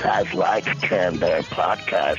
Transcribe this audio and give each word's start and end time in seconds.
Sounds 0.00 0.34
like 0.34 0.64
Canned 0.80 1.22
Air 1.22 1.42
podcast. 1.42 2.18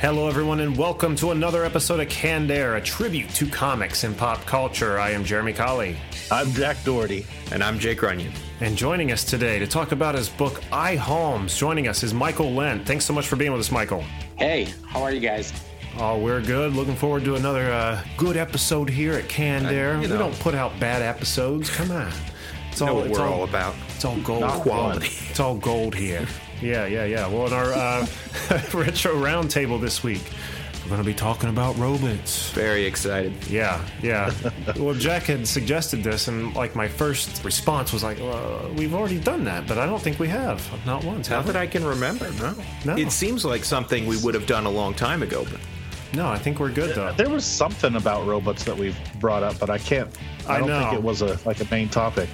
Hello, 0.00 0.28
everyone, 0.28 0.60
and 0.60 0.76
welcome 0.76 1.16
to 1.16 1.30
another 1.30 1.64
episode 1.64 1.98
of 1.98 2.08
Canned 2.10 2.50
Air, 2.50 2.76
a 2.76 2.80
tribute 2.80 3.30
to 3.30 3.46
comics 3.46 4.04
and 4.04 4.16
pop 4.16 4.44
culture. 4.44 5.00
I 5.00 5.10
am 5.10 5.24
Jeremy 5.24 5.54
Colley. 5.54 5.96
I'm 6.30 6.50
Jack 6.52 6.82
Doherty. 6.84 7.26
And 7.52 7.62
I'm 7.62 7.78
Jake 7.78 8.02
Runyon. 8.02 8.32
And 8.60 8.76
joining 8.76 9.12
us 9.12 9.24
today 9.24 9.58
to 9.58 9.66
talk 9.66 9.92
about 9.92 10.14
his 10.14 10.28
book, 10.28 10.62
I 10.72 10.96
Holmes, 10.96 11.56
joining 11.56 11.86
us 11.86 12.02
is 12.02 12.14
Michael 12.14 12.52
Lent. 12.52 12.86
Thanks 12.86 13.04
so 13.04 13.12
much 13.12 13.26
for 13.26 13.36
being 13.36 13.52
with 13.52 13.60
us, 13.60 13.70
Michael. 13.70 14.02
Hey, 14.36 14.68
how 14.86 15.02
are 15.02 15.12
you 15.12 15.20
guys? 15.20 15.52
Oh, 15.98 16.18
we're 16.18 16.40
good. 16.40 16.72
Looking 16.74 16.96
forward 16.96 17.24
to 17.24 17.36
another 17.36 17.70
uh, 17.70 18.02
good 18.16 18.36
episode 18.36 18.88
here 18.88 19.12
at 19.14 19.28
Canned 19.28 19.66
Air. 19.66 20.00
you 20.00 20.08
know. 20.08 20.14
We 20.14 20.18
don't 20.18 20.38
put 20.40 20.54
out 20.54 20.78
bad 20.80 21.02
episodes. 21.02 21.70
Come 21.70 21.90
on. 21.90 22.10
It's 22.70 22.80
know 22.80 22.94
what 22.94 23.06
it's 23.06 23.18
we're 23.18 23.28
all 23.28 23.44
about. 23.44 23.74
It's 23.94 24.04
all 24.04 24.16
gold. 24.20 24.40
Not 24.40 24.60
Quality. 24.62 25.06
It's 25.30 25.38
all 25.40 25.56
gold 25.56 25.94
here. 25.94 26.26
Yeah, 26.60 26.86
yeah, 26.86 27.04
yeah. 27.04 27.26
Well, 27.28 27.46
in 27.46 27.52
our 27.52 27.72
uh, 27.72 28.00
retro 28.74 29.14
roundtable 29.14 29.80
this 29.80 30.02
week, 30.02 30.22
we're 30.84 30.90
going 30.90 31.00
to 31.02 31.06
be 31.06 31.14
talking 31.14 31.48
about 31.48 31.76
robots. 31.78 32.50
Very 32.50 32.84
excited. 32.84 33.32
Yeah, 33.48 33.82
yeah. 34.02 34.32
well, 34.78 34.94
Jack 34.94 35.24
had 35.24 35.48
suggested 35.48 36.04
this, 36.04 36.28
and 36.28 36.54
like 36.54 36.74
my 36.76 36.86
first 36.88 37.42
response 37.42 37.92
was 37.92 38.02
like, 38.04 38.18
well, 38.18 38.70
"We've 38.76 38.94
already 38.94 39.18
done 39.18 39.44
that, 39.44 39.66
but 39.66 39.78
I 39.78 39.86
don't 39.86 40.00
think 40.02 40.18
we 40.18 40.28
have. 40.28 40.62
Not 40.84 41.02
once, 41.02 41.30
Not 41.30 41.46
that? 41.46 41.56
I 41.56 41.66
can 41.66 41.84
remember, 41.84 42.30
no. 42.32 42.54
No. 42.84 42.96
It 42.96 43.10
seems 43.12 43.44
like 43.44 43.64
something 43.64 44.06
we 44.06 44.18
would 44.18 44.34
have 44.34 44.46
done 44.46 44.66
a 44.66 44.70
long 44.70 44.92
time 44.94 45.22
ago, 45.22 45.46
but 45.50 45.60
No, 46.12 46.28
I 46.28 46.36
think 46.38 46.60
we're 46.60 46.70
good 46.70 46.94
though. 46.94 47.12
There 47.12 47.30
was 47.30 47.44
something 47.46 47.96
about 47.96 48.26
robots 48.26 48.62
that 48.64 48.76
we've 48.76 48.96
brought 49.20 49.42
up, 49.42 49.58
but 49.58 49.70
I 49.70 49.78
can't. 49.78 50.10
I, 50.46 50.56
I 50.56 50.58
don't 50.58 50.68
know. 50.68 50.80
think 50.80 50.92
it 50.94 51.02
was 51.02 51.22
a 51.22 51.38
like 51.46 51.60
a 51.60 51.66
main 51.70 51.88
topic. 51.88 52.28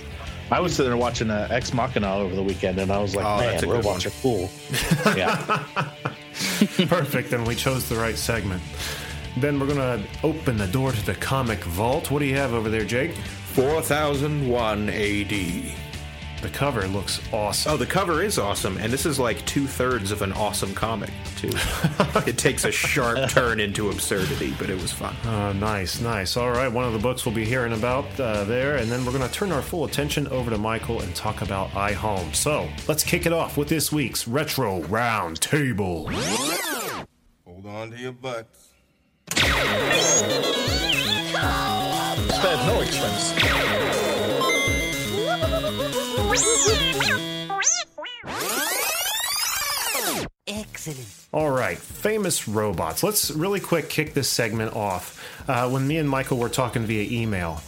I 0.51 0.59
was 0.59 0.75
sitting 0.75 0.91
there 0.91 0.97
watching 0.99 1.31
uh, 1.31 1.47
Ex 1.53 1.73
Machina 1.73 2.13
over 2.17 2.35
the 2.35 2.43
weekend, 2.43 2.81
and 2.81 2.91
I 2.91 2.99
was 2.99 3.15
like, 3.15 3.25
Oh, 3.25 3.39
"Man, 3.39 3.57
a 3.57 3.61
good 3.61 3.71
robots 3.71 4.05
are 4.07 4.11
cool." 4.21 4.51
yeah, 5.17 5.93
Perfect, 6.89 7.33
and 7.33 7.47
we 7.47 7.55
chose 7.55 7.89
the 7.89 7.97
right 7.97 8.17
segment. 8.17 8.63
Then 9.37 9.61
we're 9.61 9.67
gonna 9.67 10.03
open 10.23 10.57
the 10.57 10.67
door 10.67 10.93
to 10.93 11.07
the 11.07 11.15
comic 11.15 11.63
vault. 11.65 12.11
What 12.11 12.21
do 12.21 12.25
you 12.25 12.37
have 12.37 12.53
over 12.55 12.69
there, 12.69 12.85
Jake? 12.85 13.13
4001 13.55 14.89
AD. 14.89 15.90
The 16.43 16.49
cover 16.49 16.87
looks 16.89 17.21
awesome. 17.33 17.73
Oh, 17.73 17.77
the 17.77 17.85
cover 17.85 18.23
is 18.23 18.39
awesome, 18.39 18.79
and 18.79 18.91
this 18.91 19.05
is 19.05 19.19
like 19.19 19.45
two 19.45 19.67
thirds 19.67 20.11
of 20.11 20.23
an 20.23 20.33
awesome 20.33 20.75
comic, 20.75 21.11
too. 21.37 21.51
it 22.27 22.39
takes 22.39 22.65
a 22.65 22.73
sharp 22.73 23.29
turn 23.29 23.61
into 23.61 23.91
absurdity, 23.91 24.55
but 24.59 24.71
it 24.71 24.81
was 24.81 24.91
fun. 24.91 25.15
Uh, 25.27 25.53
nice, 25.53 26.01
nice. 26.01 26.39
All 26.39 26.51
right, 26.51 26.69
one 26.69 26.87
of 26.87 26.95
the 26.95 26.99
books 26.99 27.27
we'll 27.27 27.35
be 27.35 27.45
hearing 27.45 27.75
about 27.75 28.07
uh, 28.19 28.45
there, 28.45 28.77
and 28.77 28.91
then 28.91 29.05
we're 29.05 29.13
going 29.13 29.29
to 29.29 29.35
turn 29.35 29.53
our 29.53 29.61
full 29.61 29.85
attention 29.85 30.29
over 30.29 30.51
to 30.51 30.57
Michael 30.57 31.03
and 31.03 31.15
talk 31.15 31.43
about 31.43 31.77
I 31.77 31.93
Holmes. 31.93 32.39
So 32.39 32.69
let's 32.89 33.05
kick 33.05 33.27
it 33.27 33.35
off 33.35 33.59
with 33.59 33.69
this 33.69 33.93
week's 33.93 34.27
Retro 34.27 34.81
Round 34.85 35.39
Table. 35.43 36.09
Hold 37.45 37.67
on 37.67 37.91
to 37.91 37.99
your 37.99 38.13
butts. 38.13 38.71
sped 42.41 42.67
no 42.67 42.81
expense. 42.81 44.00
Excellent. 50.89 51.09
All 51.33 51.51
right, 51.51 51.79
famous 51.79 52.49
robots. 52.49 53.03
Let's 53.03 53.31
really 53.31 53.61
quick 53.61 53.89
kick 53.89 54.15
this 54.15 54.29
segment 54.29 54.75
off. 54.75 55.23
Uh, 55.49 55.69
when 55.69 55.87
me 55.87 55.99
and 55.99 56.09
Michael 56.09 56.39
were 56.39 56.49
talking 56.49 56.83
via 56.85 57.09
email, 57.11 57.61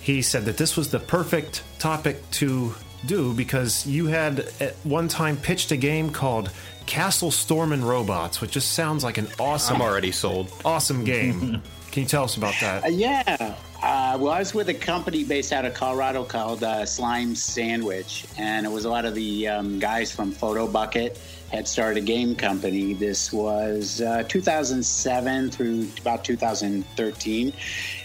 he 0.00 0.22
said 0.22 0.44
that 0.46 0.56
this 0.56 0.76
was 0.76 0.90
the 0.90 0.98
perfect 1.00 1.62
topic 1.78 2.18
to 2.32 2.74
do 3.06 3.34
because 3.34 3.86
you 3.86 4.06
had 4.06 4.40
at 4.60 4.74
one 4.84 5.08
time 5.08 5.36
pitched 5.36 5.70
a 5.72 5.76
game 5.76 6.10
called 6.10 6.50
Castle 6.86 7.30
Storm 7.30 7.72
and 7.72 7.82
Robots, 7.86 8.40
which 8.40 8.52
just 8.52 8.72
sounds 8.72 9.04
like 9.04 9.18
an 9.18 9.28
awesome, 9.38 9.76
I'm 9.76 9.82
already 9.82 10.12
sold. 10.12 10.50
awesome 10.64 11.04
game. 11.04 11.62
Can 11.90 12.02
you 12.04 12.08
tell 12.08 12.24
us 12.24 12.36
about 12.36 12.54
Uh, 12.62 12.80
that? 12.80 12.92
yeah. 12.92 13.54
Uh, 13.82 14.16
well, 14.20 14.30
I 14.32 14.40
was 14.40 14.54
with 14.54 14.68
a 14.70 14.74
company 14.74 15.22
based 15.24 15.52
out 15.52 15.64
of 15.64 15.72
Colorado 15.74 16.24
called 16.24 16.64
uh, 16.64 16.84
Slime 16.84 17.34
Sandwich, 17.34 18.24
and 18.36 18.66
it 18.66 18.68
was 18.70 18.84
a 18.84 18.90
lot 18.90 19.04
of 19.04 19.14
the 19.14 19.46
um, 19.48 19.78
guys 19.78 20.10
from 20.10 20.32
Photobucket 20.32 21.16
had 21.50 21.66
started 21.66 22.02
a 22.02 22.06
game 22.06 22.34
company. 22.34 22.94
This 22.94 23.32
was 23.32 24.00
uh, 24.00 24.24
2007 24.24 25.50
through 25.50 25.88
about 26.00 26.24
2013, 26.24 27.52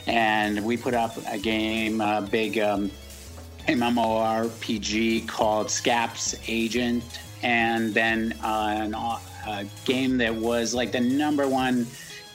and 0.07 0.65
we 0.65 0.77
put 0.77 0.93
up 0.93 1.17
a 1.27 1.37
game, 1.37 2.01
a 2.01 2.21
big 2.21 2.57
um, 2.59 2.89
MMORPG 3.67 5.27
called 5.27 5.69
Scaps 5.69 6.35
Agent, 6.47 7.03
and 7.41 7.93
then 7.93 8.33
uh, 8.43 8.77
an, 8.79 8.93
a 8.93 9.65
game 9.85 10.17
that 10.17 10.33
was 10.33 10.73
like 10.73 10.91
the 10.91 11.01
number 11.01 11.47
one 11.47 11.85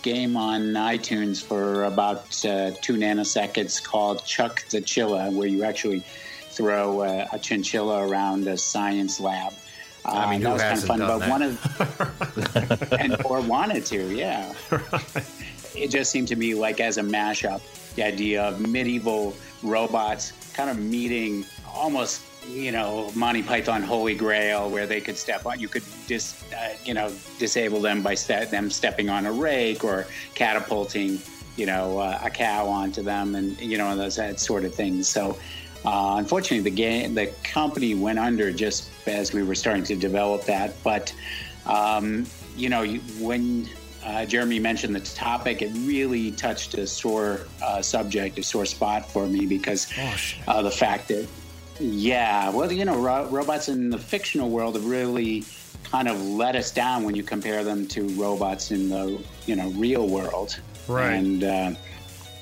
game 0.02 0.36
on 0.36 0.60
iTunes 0.74 1.42
for 1.42 1.84
about 1.84 2.22
uh, 2.44 2.70
two 2.80 2.94
nanoseconds 2.94 3.82
called 3.82 4.24
Chuck 4.24 4.64
the 4.68 4.80
Chilla, 4.80 5.32
where 5.32 5.48
you 5.48 5.64
actually 5.64 6.00
throw 6.50 7.00
uh, 7.00 7.26
a 7.32 7.38
chinchilla 7.38 8.06
around 8.08 8.46
a 8.46 8.56
science 8.56 9.20
lab. 9.20 9.52
Uh, 10.04 10.10
I 10.10 10.30
mean, 10.30 10.40
that 10.40 10.48
who 10.48 10.52
was 10.54 10.62
kind 10.62 10.78
of 10.78 10.84
fun, 10.84 10.98
but 11.00 11.28
one 11.28 11.42
of 11.42 12.92
and 13.00 13.16
or 13.24 13.40
wanted 13.40 13.84
to, 13.86 14.14
yeah. 14.14 14.52
It 15.74 15.88
just 15.88 16.10
seemed 16.10 16.28
to 16.28 16.36
me 16.36 16.54
like 16.54 16.80
as 16.80 16.98
a 16.98 17.02
mashup, 17.02 17.60
the 17.94 18.02
idea 18.02 18.42
of 18.42 18.60
medieval 18.60 19.34
robots 19.62 20.32
kind 20.54 20.70
of 20.70 20.78
meeting 20.78 21.44
almost, 21.72 22.22
you 22.48 22.72
know, 22.72 23.12
Monty 23.14 23.42
Python 23.42 23.82
Holy 23.82 24.14
Grail, 24.14 24.70
where 24.70 24.86
they 24.86 25.00
could 25.00 25.16
step 25.16 25.46
on, 25.46 25.60
you 25.60 25.68
could 25.68 25.84
dis, 26.06 26.42
uh, 26.52 26.74
you 26.84 26.94
know, 26.94 27.12
disable 27.38 27.80
them 27.80 28.02
by 28.02 28.14
ste- 28.14 28.50
them 28.50 28.70
stepping 28.70 29.08
on 29.08 29.26
a 29.26 29.32
rake 29.32 29.84
or 29.84 30.06
catapulting, 30.34 31.20
you 31.56 31.66
know, 31.66 31.98
uh, 31.98 32.18
a 32.24 32.30
cow 32.30 32.66
onto 32.66 33.02
them, 33.02 33.34
and 33.34 33.60
you 33.60 33.78
know, 33.78 33.96
those 33.96 34.16
that 34.16 34.40
sort 34.40 34.64
of 34.64 34.74
things. 34.74 35.08
So. 35.08 35.38
Uh, 35.84 36.16
unfortunately, 36.18 36.68
the 36.68 36.74
game, 36.74 37.14
the 37.14 37.26
company 37.44 37.94
went 37.94 38.18
under 38.18 38.52
just 38.52 38.90
as 39.06 39.32
we 39.32 39.42
were 39.42 39.54
starting 39.54 39.84
to 39.84 39.96
develop 39.96 40.44
that. 40.44 40.74
But 40.82 41.12
um, 41.66 42.26
you 42.56 42.68
know, 42.68 42.84
when 43.20 43.68
uh, 44.04 44.24
Jeremy 44.24 44.58
mentioned 44.58 44.94
the 44.94 45.00
topic, 45.00 45.62
it 45.62 45.70
really 45.80 46.32
touched 46.32 46.74
a 46.74 46.86
sore 46.86 47.46
uh, 47.62 47.82
subject, 47.82 48.38
a 48.38 48.42
sore 48.42 48.66
spot 48.66 49.08
for 49.08 49.26
me 49.26 49.46
because 49.46 49.86
uh, 50.46 50.62
the 50.62 50.70
fact 50.70 51.08
that, 51.08 51.28
yeah, 51.78 52.50
well, 52.50 52.70
you 52.72 52.84
know, 52.84 52.98
ro- 52.98 53.28
robots 53.28 53.68
in 53.68 53.90
the 53.90 53.98
fictional 53.98 54.50
world 54.50 54.74
have 54.74 54.86
really 54.86 55.44
kind 55.84 56.08
of 56.08 56.20
let 56.20 56.56
us 56.56 56.70
down 56.70 57.04
when 57.04 57.14
you 57.14 57.22
compare 57.22 57.64
them 57.64 57.86
to 57.86 58.08
robots 58.10 58.70
in 58.70 58.88
the 58.88 59.22
you 59.46 59.56
know 59.56 59.68
real 59.70 60.08
world. 60.08 60.58
Right. 60.86 61.12
And 61.12 61.44
uh, 61.44 61.74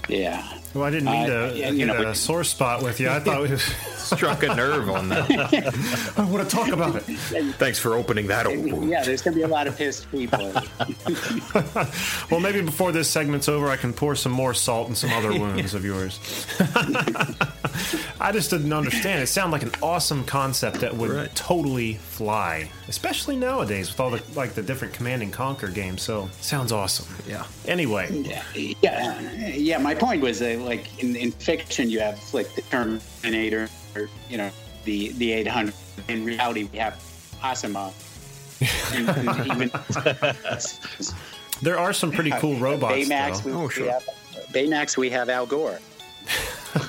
yeah. 0.08 0.58
Well, 0.76 0.84
I 0.84 0.90
didn't 0.90 1.06
mean 1.10 1.30
Uh, 1.30 1.50
to 1.50 1.56
yeah, 1.56 1.64
get 1.70 1.74
you 1.74 1.86
know, 1.86 2.10
a 2.10 2.14
sore 2.14 2.44
spot 2.44 2.82
with 2.82 3.00
you. 3.00 3.08
I 3.08 3.18
thought 3.20 3.42
we 3.42 3.56
Struck 4.06 4.44
a 4.44 4.54
nerve 4.54 4.88
on 4.88 5.08
that. 5.08 5.28
I 6.16 6.24
want 6.24 6.48
to 6.48 6.54
talk 6.56 6.68
about 6.68 6.94
it. 6.94 7.02
Thanks 7.56 7.78
for 7.80 7.94
opening 7.94 8.28
that 8.28 8.46
old 8.46 8.70
wound. 8.70 8.88
Yeah, 8.88 9.02
there's 9.02 9.20
going 9.20 9.34
to 9.34 9.38
be 9.38 9.42
a 9.42 9.48
lot 9.48 9.66
of 9.66 9.76
pissed 9.76 10.08
people. 10.12 10.52
Well, 12.30 12.40
maybe 12.40 12.60
before 12.60 12.92
this 12.92 13.08
segment's 13.08 13.48
over, 13.48 13.68
I 13.68 13.76
can 13.76 13.92
pour 13.92 14.14
some 14.16 14.32
more 14.32 14.52
salt 14.54 14.88
in 14.88 14.94
some 14.94 15.12
other 15.12 15.30
wounds 15.38 15.74
of 15.74 15.84
yours. 15.84 16.18
I 18.20 18.30
just 18.32 18.50
didn't 18.50 18.72
understand. 18.72 19.22
It 19.22 19.26
sounded 19.28 19.52
like 19.52 19.62
an 19.62 19.72
awesome 19.82 20.24
concept 20.24 20.80
that 20.80 20.94
would 20.96 21.10
Right. 21.10 21.34
totally 21.36 21.94
fly, 21.94 22.68
especially 22.88 23.36
nowadays 23.36 23.90
with 23.90 24.00
all 24.00 24.10
the 24.10 24.22
like 24.34 24.54
the 24.54 24.62
different 24.62 24.92
Command 24.94 25.22
and 25.22 25.32
Conquer 25.32 25.68
games. 25.68 26.02
So 26.02 26.28
sounds 26.40 26.72
awesome. 26.72 27.06
Yeah. 27.28 27.44
Anyway, 27.66 28.10
yeah, 28.12 28.42
yeah, 28.82 29.48
yeah. 29.54 29.78
My 29.78 29.94
point 29.94 30.22
was 30.22 30.40
that, 30.40 30.58
like 30.66 31.02
in, 31.02 31.16
in 31.16 31.30
fiction, 31.32 31.88
you 31.88 32.00
have 32.00 32.18
like 32.34 32.52
the 32.54 32.62
Terminator, 32.62 33.68
or 33.94 34.08
you 34.28 34.36
know, 34.36 34.50
the 34.84 35.10
the 35.12 35.32
800. 35.32 35.72
In 36.08 36.24
reality, 36.24 36.68
we 36.72 36.78
have 36.78 36.94
Asimov. 37.42 37.92
And- 38.94 39.08
and 39.08 39.46
even 39.52 39.70
there 41.62 41.78
are 41.78 41.92
some 41.92 42.10
pretty 42.10 42.30
cool 42.32 42.56
robots. 42.56 42.94
Baymax, 42.94 43.44
we, 43.44 43.52
Oh, 43.52 43.68
we 43.78 43.86
have 43.88 44.04
Baymax, 44.52 44.96
we 44.96 45.10
have 45.10 45.28
Al 45.30 45.46
Gore. 45.46 45.78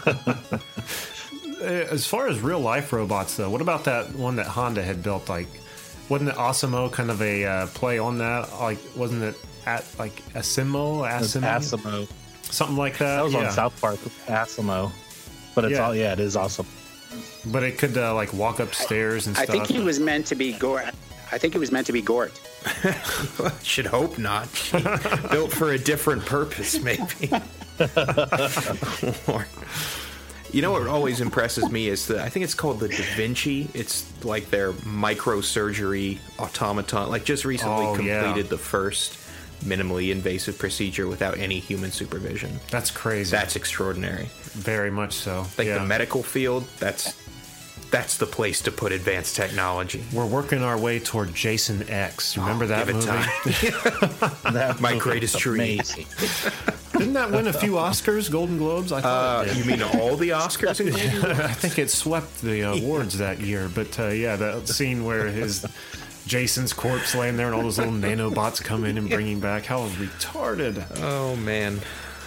As 1.62 2.06
far 2.06 2.28
as 2.28 2.40
real 2.40 2.60
life 2.60 2.94
robots, 2.94 3.36
though, 3.36 3.50
what 3.50 3.62
about 3.62 3.86
that 3.86 4.14
one 4.16 4.36
that 4.36 4.46
Honda 4.46 4.84
had 4.84 5.02
built? 5.02 5.28
Like, 5.28 5.48
wasn't 6.08 6.30
it 6.30 6.36
AWESOM-O 6.36 6.90
kind 6.90 7.10
of 7.10 7.22
a 7.22 7.46
uh, 7.46 7.68
play 7.68 7.98
on 7.98 8.20
that? 8.20 8.52
Like, 8.60 8.78
wasn't 8.96 9.24
it 9.24 9.36
at 9.66 9.84
like 9.98 10.16
Asimo, 10.34 11.10
Asimo, 11.10 11.42
Asimo. 11.42 12.08
Something 12.52 12.78
like 12.78 12.98
that? 13.00 13.18
That 13.18 13.24
was 13.24 13.34
yeah. 13.34 13.46
on 13.48 13.52
South 13.52 13.80
Park. 13.82 14.00
AWESOM-O. 14.28 14.92
but 15.56 15.66
it's 15.66 15.74
Yeah. 15.74 15.86
all 15.86 15.96
yeah, 15.96 16.14
it 16.14 16.20
is 16.20 16.36
awesome. 16.36 16.66
But 17.52 17.64
it 17.64 17.78
could 17.78 17.98
uh, 17.98 18.14
like 18.16 18.34
walk 18.34 18.60
upstairs 18.60 19.28
and 19.28 19.36
stuff. 19.36 19.50
I 19.50 19.54
stuff. 19.54 19.68
think 19.68 19.80
he 19.80 19.84
was 19.84 20.00
meant 20.00 20.26
to 20.28 20.36
be 20.36 20.54
Gort. 20.54 20.86
I 21.32 21.38
think 21.38 21.54
he 21.54 21.60
was 21.60 21.72
meant 21.72 21.88
to 21.88 21.94
be 21.94 22.02
Gort. 22.02 22.32
Should 23.64 23.86
hope 23.86 24.18
not. 24.18 24.48
Built 25.32 25.52
for 25.52 25.72
a 25.72 25.78
different 25.78 26.26
purpose, 26.26 26.80
maybe. 26.82 27.30
You 30.54 30.62
know 30.62 30.72
what 30.72 30.88
always 30.88 31.20
impresses 31.20 31.70
me 31.70 31.90
is 31.90 32.08
that 32.08 32.20
I 32.20 32.30
think 32.30 32.46
it's 32.46 32.54
called 32.56 32.80
the 32.80 32.88
Da 32.88 33.04
Vinci. 33.18 33.68
It's 33.74 34.06
like 34.24 34.50
their 34.50 34.72
microsurgery 34.72 36.20
automaton. 36.40 37.10
Like 37.10 37.26
just 37.26 37.44
recently 37.44 37.86
Oh, 37.86 38.00
yeah. 38.00 38.24
completed 38.24 38.50
the 38.50 38.58
first 38.58 39.18
minimally 39.64 40.12
invasive 40.12 40.58
procedure 40.58 41.08
without 41.08 41.38
any 41.38 41.60
human 41.60 41.92
supervision. 41.92 42.60
That's 42.72 42.92
crazy. 42.92 43.32
That's 43.32 43.56
extraordinary. 43.56 44.30
very 44.54 44.92
much 44.92 45.14
so. 45.14 45.46
Like 45.58 45.68
yeah. 45.68 45.80
the 45.80 45.86
medical 45.86 46.24
field, 46.24 46.66
that's 46.80 47.16
that's 47.90 48.18
the 48.18 48.26
place 48.26 48.62
to 48.64 48.72
put 48.72 48.92
advanced 48.92 49.38
technology. 49.38 50.04
We're 50.12 50.26
working 50.26 50.62
our 50.62 50.78
way 50.78 51.00
toward 51.00 51.34
Jason 51.34 51.88
X. 51.90 52.36
Remember 52.38 52.66
that 52.68 52.86
Give 52.88 52.96
it 52.98 53.06
movie? 53.06 53.08
time. 53.08 54.32
That 54.54 54.82
My 54.82 54.98
greatest 54.98 55.36
is 55.36 55.42
dream. 55.42 55.80
Didn't 56.92 57.14
that 57.14 57.32
win 57.32 57.48
a 57.48 57.54
few 57.54 57.74
Oscars, 57.74 58.30
Golden 58.32 58.58
Globes? 58.58 58.92
I 58.92 59.00
thought 59.02 59.40
Uh, 59.40 59.44
it 59.44 59.48
did. 59.54 59.58
you 59.58 59.64
mean 59.66 59.84
all 59.84 60.16
the 60.18 60.30
Oscars? 60.30 60.82
I 61.40 61.54
think 61.54 61.80
it 61.80 61.90
swept 61.90 62.42
the 62.42 62.62
awards 62.62 63.18
that 63.20 63.40
year. 63.40 63.70
But 63.74 63.98
uh, 64.00 64.08
yeah, 64.08 64.36
that 64.36 64.68
scene 64.68 65.06
where 65.06 65.28
his 65.28 65.66
Jason's 66.28 66.74
corpse 66.74 67.16
laying 67.16 67.38
there 67.38 67.48
and 67.48 67.56
all 67.56 67.64
those 67.64 67.78
little 67.78 67.94
nanobots 67.94 68.62
come 68.64 68.84
in 68.84 68.98
and 68.98 69.10
bringing 69.10 69.40
back. 69.40 69.66
How 69.66 69.88
retarded 69.88 70.86
oh 70.98 71.36
man, 71.38 71.80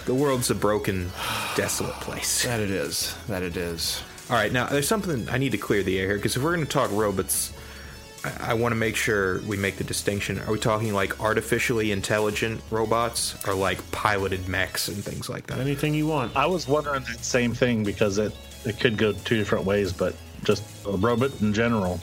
the 0.05 0.15
world's 0.15 0.49
a 0.49 0.55
broken, 0.55 1.11
desolate 1.55 1.95
place. 1.95 2.43
that 2.43 2.59
it 2.59 2.71
is. 2.71 3.15
That 3.27 3.43
it 3.43 3.55
is. 3.55 4.01
All 4.29 4.35
right, 4.35 4.51
now 4.51 4.65
there's 4.65 4.87
something 4.87 5.29
I 5.29 5.37
need 5.37 5.51
to 5.51 5.57
clear 5.57 5.83
the 5.83 5.99
air 5.99 6.07
here 6.07 6.15
because 6.15 6.35
if 6.35 6.43
we're 6.43 6.55
going 6.55 6.65
to 6.65 6.71
talk 6.71 6.89
robots, 6.91 7.53
I, 8.23 8.51
I 8.51 8.53
want 8.55 8.71
to 8.71 8.77
make 8.77 8.95
sure 8.95 9.39
we 9.41 9.57
make 9.57 9.77
the 9.77 9.83
distinction. 9.83 10.39
Are 10.39 10.51
we 10.51 10.59
talking 10.59 10.93
like 10.93 11.19
artificially 11.21 11.91
intelligent 11.91 12.61
robots 12.71 13.35
or 13.47 13.53
like 13.53 13.79
piloted 13.91 14.47
mechs 14.47 14.87
and 14.87 14.97
things 15.03 15.29
like 15.29 15.47
that? 15.47 15.59
Anything 15.59 15.93
you 15.93 16.07
want. 16.07 16.35
I 16.35 16.47
was 16.47 16.67
wondering 16.67 17.03
that 17.03 17.23
same 17.23 17.53
thing 17.53 17.83
because 17.83 18.17
it 18.17 18.35
it 18.65 18.79
could 18.79 18.97
go 18.97 19.11
two 19.11 19.37
different 19.37 19.65
ways, 19.65 19.93
but 19.93 20.15
just 20.43 20.63
a 20.87 20.91
robot 20.91 21.39
in 21.41 21.53
general. 21.53 21.99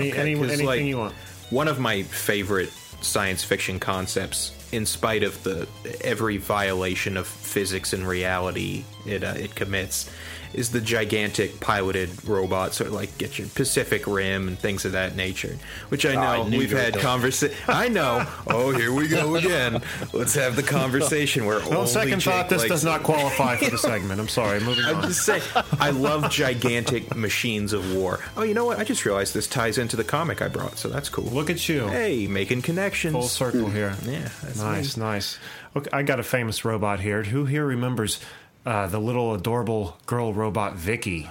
Any, 0.00 0.12
Okay, 0.12 0.20
any, 0.20 0.34
anything 0.34 0.66
like, 0.66 0.82
you 0.82 0.98
want. 0.98 1.14
One 1.50 1.68
of 1.68 1.78
my 1.78 2.02
favorite 2.02 2.70
science 3.00 3.44
fiction 3.44 3.78
concepts, 3.78 4.52
in 4.72 4.86
spite 4.86 5.22
of 5.22 5.42
the 5.42 5.68
every 6.02 6.38
violation 6.38 7.16
of 7.16 7.26
physics 7.26 7.92
and 7.92 8.06
reality 8.06 8.84
it 9.04 9.22
uh, 9.22 9.34
it 9.36 9.54
commits, 9.54 10.10
is 10.52 10.70
the 10.70 10.80
gigantic 10.80 11.60
piloted 11.60 12.26
robots, 12.28 12.80
or 12.80 12.88
like 12.88 13.16
get 13.18 13.38
your 13.38 13.48
Pacific 13.48 14.06
Rim 14.06 14.48
and 14.48 14.58
things 14.58 14.84
of 14.84 14.92
that 14.92 15.16
nature. 15.16 15.56
Which 15.88 16.06
I 16.06 16.14
ah, 16.14 16.36
know 16.36 16.42
I 16.44 16.48
we've 16.48 16.70
had 16.70 16.94
going- 16.94 17.04
conversation. 17.04 17.56
I 17.68 17.88
know. 17.88 18.26
Oh, 18.46 18.70
here 18.70 18.92
we 18.92 19.08
go 19.08 19.36
again. 19.36 19.82
Let's 20.12 20.34
have 20.34 20.56
the 20.56 20.62
conversation 20.62 21.46
where 21.46 21.60
No 21.60 21.78
only 21.78 21.86
second 21.86 22.22
thought, 22.22 22.48
this 22.48 22.60
likes 22.60 22.70
does 22.70 22.84
not 22.84 23.02
qualify 23.02 23.56
for 23.56 23.70
the 23.70 23.78
segment. 23.78 24.20
I'm 24.20 24.28
sorry. 24.28 24.60
Moving 24.60 24.84
on. 24.84 24.90
I'm 24.90 24.96
on. 25.02 25.08
just 25.08 25.24
saying, 25.24 25.42
I 25.78 25.90
love 25.90 26.30
gigantic 26.30 27.14
machines 27.14 27.72
of 27.72 27.94
war. 27.94 28.20
Oh, 28.36 28.42
you 28.42 28.54
know 28.54 28.64
what? 28.64 28.78
I 28.78 28.84
just 28.84 29.04
realized 29.04 29.34
this 29.34 29.46
ties 29.46 29.78
into 29.78 29.96
the 29.96 30.04
comic 30.04 30.42
I 30.42 30.48
brought, 30.48 30.78
so 30.78 30.88
that's 30.88 31.08
cool. 31.08 31.24
Look 31.24 31.50
at 31.50 31.68
you. 31.68 31.88
Hey, 31.88 32.26
making 32.26 32.62
connections. 32.62 33.12
Full 33.12 33.22
circle 33.22 33.68
here. 33.70 33.94
Yeah, 34.06 34.28
that's 34.42 34.58
nice, 34.58 34.96
nice. 34.96 35.38
Okay, 35.74 35.90
I 35.92 36.02
got 36.02 36.20
a 36.20 36.22
famous 36.22 36.64
robot 36.64 37.00
here. 37.00 37.22
Who 37.24 37.44
here 37.44 37.64
remembers 37.64 38.20
uh, 38.66 38.86
the 38.88 38.98
little 38.98 39.32
adorable 39.34 39.96
girl 40.06 40.32
robot 40.34 40.74
Vicky 40.74 41.28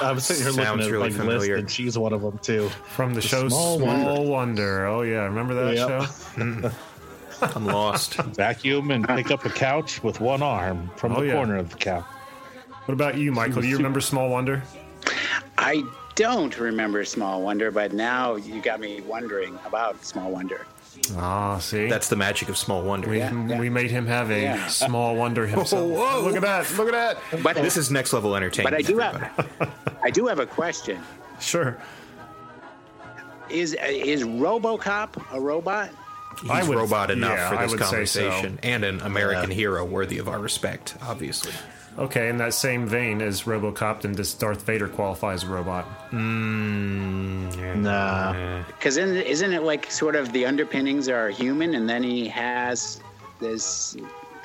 I 0.00 0.12
was 0.12 0.24
sitting 0.24 0.44
here 0.44 0.52
looking 0.52 0.64
Sounds 0.64 0.86
at 0.86 0.90
really 0.92 1.02
like 1.10 1.12
familiar. 1.12 1.54
list, 1.56 1.60
and 1.60 1.70
she's 1.70 1.98
one 1.98 2.14
of 2.14 2.22
them 2.22 2.38
too. 2.38 2.70
from 2.70 3.12
the, 3.12 3.20
show 3.20 3.48
Small 3.50 3.76
Small, 3.78 3.86
Wonder. 3.86 4.30
Wonder. 4.30 4.86
Oh 4.86 5.02
yeah, 5.02 5.24
remember 5.24 5.52
that 5.54 5.74
Yep. 5.74 6.70
show? 6.70 6.70
I'm 7.54 7.66
lost. 7.66 8.14
Vacuum 8.14 8.90
and 8.92 9.06
pick 9.06 9.30
up 9.30 9.44
a 9.44 9.50
couch 9.50 10.02
with 10.02 10.20
one 10.20 10.42
arm 10.42 10.90
from 10.96 11.12
Oh, 11.12 11.20
the 11.20 11.26
yeah. 11.26 11.32
corner 11.34 11.56
of 11.56 11.68
the 11.68 11.76
couch. 11.76 12.04
What 12.86 12.94
about 12.94 13.18
you, 13.18 13.30
Michael? 13.32 13.60
Do 13.60 13.68
you 13.68 13.76
remember 13.76 14.00
Small 14.00 14.30
Wonder? 14.30 14.62
I 15.58 15.82
don't 16.14 16.58
remember 16.58 17.04
Small 17.04 17.42
Wonder, 17.42 17.70
but 17.70 17.92
now 17.92 18.36
you 18.36 18.62
got 18.62 18.80
me 18.80 19.02
wondering 19.02 19.58
about 19.66 20.02
Small 20.04 20.30
Wonder. 20.30 20.66
Ah, 21.16 21.58
see, 21.58 21.88
That's 21.88 22.08
the 22.08 22.16
magic 22.16 22.48
of 22.48 22.56
small 22.56 22.82
wonder. 22.82 23.10
we, 23.10 23.18
yeah, 23.18 23.30
yeah. 23.46 23.58
we 23.58 23.68
made 23.68 23.90
him 23.90 24.06
have 24.06 24.30
a 24.30 24.40
Yeah. 24.42 24.66
Small 24.68 25.16
Wonder 25.16 25.46
himself. 25.54 25.90
whoa. 25.90 26.22
Look 26.22 26.36
at 26.36 26.42
that! 26.42 26.72
Look 26.78 26.92
at 26.92 27.18
that! 27.30 27.42
But 27.42 27.56
This 27.56 27.76
is 27.76 27.90
next 27.90 28.12
level 28.12 28.34
entertainment. 28.36 28.74
but 28.74 28.78
I 28.78 28.82
do 28.82 29.00
everybody. 29.00 29.48
have 29.58 29.98
I 30.02 30.10
do 30.10 30.26
have 30.26 30.38
a 30.38 30.46
question. 30.46 31.00
Sure. 31.40 31.76
Is 33.50 33.74
is 33.80 34.22
RoboCop 34.22 35.22
a 35.32 35.40
robot? 35.40 35.90
He's 36.40 36.50
I 36.50 36.62
would- 36.66 36.76
robot 36.78 37.10
enough 37.10 37.30
yeah, 37.36 37.48
for 37.50 37.56
this 37.56 37.70
would 37.72 37.80
say 37.80 38.04
so. 38.06 38.20
conversation, 38.30 38.58
and 38.62 38.84
an 38.84 39.00
American 39.02 39.50
hero 39.50 39.84
worthy 39.84 40.18
of 40.18 40.28
our 40.28 40.38
respect, 40.38 40.96
obviously. 41.02 41.52
Okay, 41.96 42.28
in 42.28 42.38
that 42.38 42.54
same 42.54 42.86
vein 42.88 43.22
as 43.22 43.42
RoboCop, 43.42 44.00
then 44.02 44.12
does 44.12 44.34
Darth 44.34 44.62
Vader 44.62 44.88
qualify 44.88 45.32
as 45.34 45.44
a 45.44 45.48
robot? 45.48 45.86
mm 46.10 47.76
Nah, 47.76 48.62
Because 48.66 48.96
isn't 48.96 49.52
it 49.52 49.62
like 49.62 49.90
sort 49.90 50.16
of 50.16 50.32
the 50.32 50.44
underpinnings 50.46 51.08
are 51.08 51.28
human, 51.30 51.74
and 51.74 51.88
then 51.88 52.02
he 52.02 52.26
has 52.28 53.00
this 53.40 53.96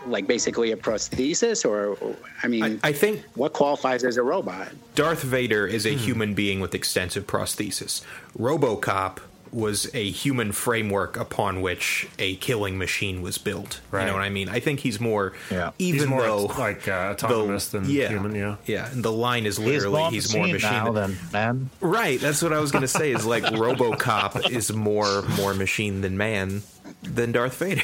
like 0.05 0.27
basically 0.27 0.71
a 0.71 0.77
prosthesis, 0.77 1.65
or 1.65 1.97
I 2.43 2.47
mean, 2.47 2.79
I, 2.83 2.89
I 2.89 2.93
think 2.93 3.23
what 3.35 3.53
qualifies 3.53 4.03
as 4.03 4.17
a 4.17 4.23
robot? 4.23 4.69
Darth 4.95 5.23
Vader 5.23 5.65
is 5.67 5.83
Hmm. 5.85 5.89
a 5.89 5.97
human 5.97 6.33
being 6.33 6.59
with 6.59 6.73
extensive 6.75 7.25
prosthesis. 7.27 8.01
RoboCop 8.37 9.17
was 9.51 9.89
a 9.93 10.09
human 10.11 10.51
framework 10.51 11.17
upon 11.17 11.61
which 11.61 12.07
a 12.19 12.35
killing 12.37 12.77
machine 12.77 13.21
was 13.21 13.37
built. 13.37 13.81
You 13.91 13.99
know 13.99 14.13
what 14.13 14.21
I 14.21 14.29
mean? 14.29 14.49
I 14.49 14.59
think 14.59 14.79
he's 14.81 14.99
more, 14.99 15.33
Yeah. 15.51 15.71
even 15.79 15.99
He's 16.01 16.07
more 16.07 16.21
though 16.21 16.45
like 16.45 16.87
uh, 16.87 17.13
autonomous 17.13 17.69
the, 17.69 17.79
than 17.79 17.89
yeah, 17.89 18.09
human. 18.09 18.35
Yeah. 18.35 18.55
yeah. 18.65 18.91
And 18.91 19.03
the 19.03 19.11
line 19.11 19.45
is 19.45 19.57
literally 19.59 19.99
more 20.01 20.11
he's 20.11 20.33
more 20.33 20.43
machine 20.43 20.53
machine 20.53 20.71
now 20.71 20.91
than, 20.91 21.11
than 21.31 21.31
man. 21.31 21.69
right. 21.81 22.19
That's 22.19 22.41
what 22.41 22.53
I 22.53 22.59
was 22.59 22.71
going 22.71 22.83
to 22.83 22.87
say. 22.87 23.11
Is 23.11 23.25
like 23.25 23.43
RoboCop 23.43 24.49
is 24.51 24.71
more 24.73 25.21
more 25.37 25.53
machine 25.53 26.01
than 26.01 26.17
man 26.17 26.61
than 27.03 27.31
Darth 27.31 27.55
Vader. 27.57 27.81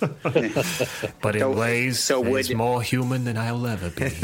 But 1.22 1.34
in 1.36 1.40
So- 1.40 1.50
ways, 1.52 1.98
so 1.98 2.22
he's 2.22 2.48
would- 2.48 2.56
more 2.56 2.82
human 2.82 3.24
than 3.24 3.36
I'll 3.38 3.66
ever 3.66 3.90
be. 3.90 4.10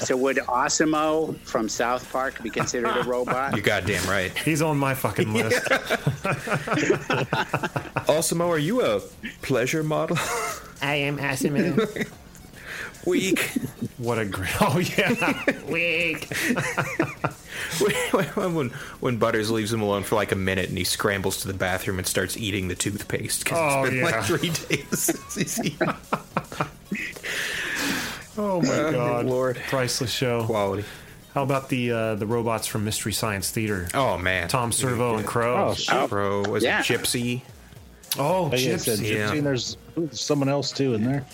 So 0.00 0.16
would 0.16 0.38
AWESOM-O 0.38 1.34
from 1.44 1.68
South 1.68 2.10
Park 2.10 2.42
be 2.42 2.48
considered 2.50 2.96
a 2.96 3.02
robot? 3.04 3.52
You're 3.54 3.60
goddamn 3.62 4.02
right. 4.08 4.36
He's 4.38 4.62
on 4.62 4.78
my 4.78 4.94
fucking 4.94 5.32
list. 5.32 5.62
AWESOM-O, 8.08 8.50
are 8.50 8.58
you 8.58 8.82
a 8.82 9.00
pleasure 9.42 9.82
model? 9.84 10.16
I 10.80 10.94
am 10.96 11.18
AWESOM-O. 11.18 12.04
Weak. 13.06 13.40
What 13.98 14.18
a 14.18 14.24
great. 14.24 14.50
Oh 14.60 14.78
yeah, 14.78 15.42
weak. 15.68 16.28
when 18.36 18.70
when 19.00 19.16
Butters 19.16 19.50
leaves 19.50 19.72
him 19.72 19.82
alone 19.82 20.02
for 20.04 20.14
like 20.16 20.30
a 20.32 20.36
minute 20.36 20.68
and 20.68 20.78
he 20.78 20.84
scrambles 20.84 21.38
to 21.42 21.48
the 21.48 21.54
bathroom 21.54 21.98
and 21.98 22.06
starts 22.06 22.36
eating 22.36 22.68
the 22.68 22.74
toothpaste 22.74 23.44
because 23.44 23.58
Oh, 23.58 23.82
it's 23.84 23.90
been 23.90 23.98
yeah. 24.00 24.04
like 24.04 24.24
three 24.24 24.50
days 24.50 24.98
since 24.98 25.34
he's 25.34 25.64
eaten 25.64 25.88
Oh 28.38 28.60
my 28.62 28.90
god, 28.92 29.26
Lord. 29.26 29.56
priceless 29.68 30.10
show. 30.10 30.44
quality. 30.44 30.84
How 31.34 31.42
about 31.42 31.68
the 31.68 31.92
uh, 31.92 32.14
the 32.14 32.26
robots 32.26 32.66
from 32.66 32.84
Mystery 32.84 33.12
Science 33.12 33.50
Theater? 33.50 33.88
Oh 33.94 34.16
man, 34.18 34.48
Tom 34.48 34.72
Servo 34.72 35.16
and 35.16 35.26
Crow. 35.26 35.68
Oh, 35.70 35.74
shit. 35.74 36.08
Bro, 36.08 36.44
was 36.48 36.62
Yeah. 36.64 36.80
it 36.80 36.84
Gypsy? 36.84 37.42
Oh, 38.18 38.46
Oh, 38.52 38.56
yeah, 38.56 38.74
Gypsy. 38.74 39.14
yeah. 39.14 39.32
And 39.32 39.44
there's 39.46 39.76
ooh, 39.98 40.06
there's 40.06 40.20
someone 40.20 40.48
else 40.48 40.72
too 40.72 40.94
in 40.94 41.04
there. 41.04 41.24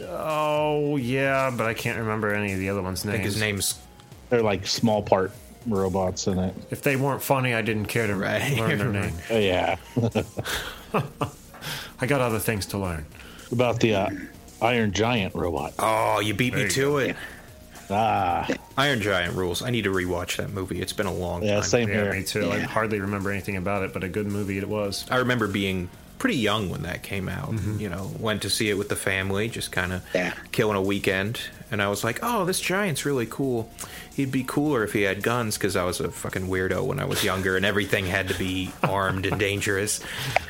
Oh 0.00 0.96
yeah, 0.96 1.50
but 1.56 1.66
I 1.66 1.74
can't 1.74 1.98
remember 1.98 2.32
any 2.34 2.52
of 2.52 2.58
the 2.58 2.68
other 2.70 2.82
ones' 2.82 3.04
I 3.06 3.10
think 3.12 3.22
names. 3.22 3.34
his 3.34 3.40
name's 3.40 3.78
They're 4.30 4.42
like 4.42 4.66
small 4.66 5.02
part 5.02 5.32
robots 5.66 6.26
in 6.26 6.38
it. 6.38 6.54
If 6.70 6.82
they 6.82 6.96
weren't 6.96 7.22
funny, 7.22 7.54
I 7.54 7.62
didn't 7.62 7.86
care 7.86 8.06
to 8.06 8.14
Right. 8.16 8.56
learn 8.58 8.78
their 8.78 8.88
name. 9.02 9.12
Oh 9.30 9.38
yeah, 9.38 9.76
I 12.00 12.06
got 12.06 12.20
other 12.20 12.38
things 12.38 12.66
to 12.66 12.78
learn. 12.78 13.06
about 13.50 13.80
the 13.80 13.94
uh, 13.94 14.10
Iron 14.60 14.92
Giant 14.92 15.34
robot. 15.34 15.74
Oh, 15.78 16.20
you 16.20 16.34
beat 16.34 16.54
me 16.54 16.62
you 16.62 16.68
to 16.68 16.98
it. 16.98 17.16
Ah, 17.90 18.48
Iron 18.78 19.00
Giant 19.02 19.34
rules. 19.36 19.60
I 19.62 19.70
need 19.70 19.82
to 19.84 19.90
rewatch 19.92 20.36
that 20.38 20.50
movie. 20.50 20.80
It's 20.80 20.92
been 20.94 21.06
a 21.06 21.12
long 21.12 21.40
time. 21.40 21.48
yeah, 21.48 21.54
time. 21.56 21.62
same 21.64 21.88
Yeah, 21.88 21.94
here. 22.04 22.12
me 22.12 22.22
too. 22.22 22.50
I 22.50 22.56
Yeah. 22.58 22.66
hardly 22.66 23.00
remember 23.00 23.30
anything 23.30 23.56
about 23.56 23.82
it, 23.82 23.92
but 23.92 24.02
a 24.02 24.08
good 24.08 24.26
movie 24.26 24.56
it 24.58 24.66
was. 24.68 25.04
I 25.10 25.16
remember 25.16 25.46
being 25.46 25.90
pretty 26.22 26.36
young 26.38 26.70
when 26.70 26.82
that 26.82 27.02
came 27.02 27.28
out. 27.28 27.50
Mm-hmm. 27.50 27.80
You 27.80 27.88
know, 27.88 28.12
went 28.20 28.42
to 28.42 28.48
see 28.48 28.70
it 28.70 28.78
with 28.78 28.88
the 28.88 28.94
family, 28.94 29.48
just 29.48 29.72
kind 29.72 29.92
of 29.92 30.04
Yeah. 30.14 30.34
killing 30.52 30.76
a 30.76 30.80
weekend. 30.80 31.40
And 31.72 31.82
I 31.82 31.88
was 31.88 32.04
like, 32.04 32.20
"Oh, 32.22 32.44
this 32.44 32.60
giant's 32.60 33.04
really 33.04 33.26
cool. 33.26 33.68
He'd 34.14 34.30
be 34.30 34.44
cooler 34.44 34.84
if 34.84 34.92
he 34.92 35.02
had 35.02 35.22
guns." 35.22 35.56
Because 35.56 35.74
I 35.74 35.84
was 35.84 35.98
a 35.98 36.10
fucking 36.10 36.46
weirdo 36.46 36.84
when 36.84 37.00
I 37.00 37.04
was 37.06 37.24
younger, 37.24 37.56
and 37.56 37.64
everything 37.66 38.06
had 38.06 38.28
to 38.28 38.34
be 38.38 38.70
armed 38.82 39.26
and 39.26 39.40
dangerous. 39.40 40.00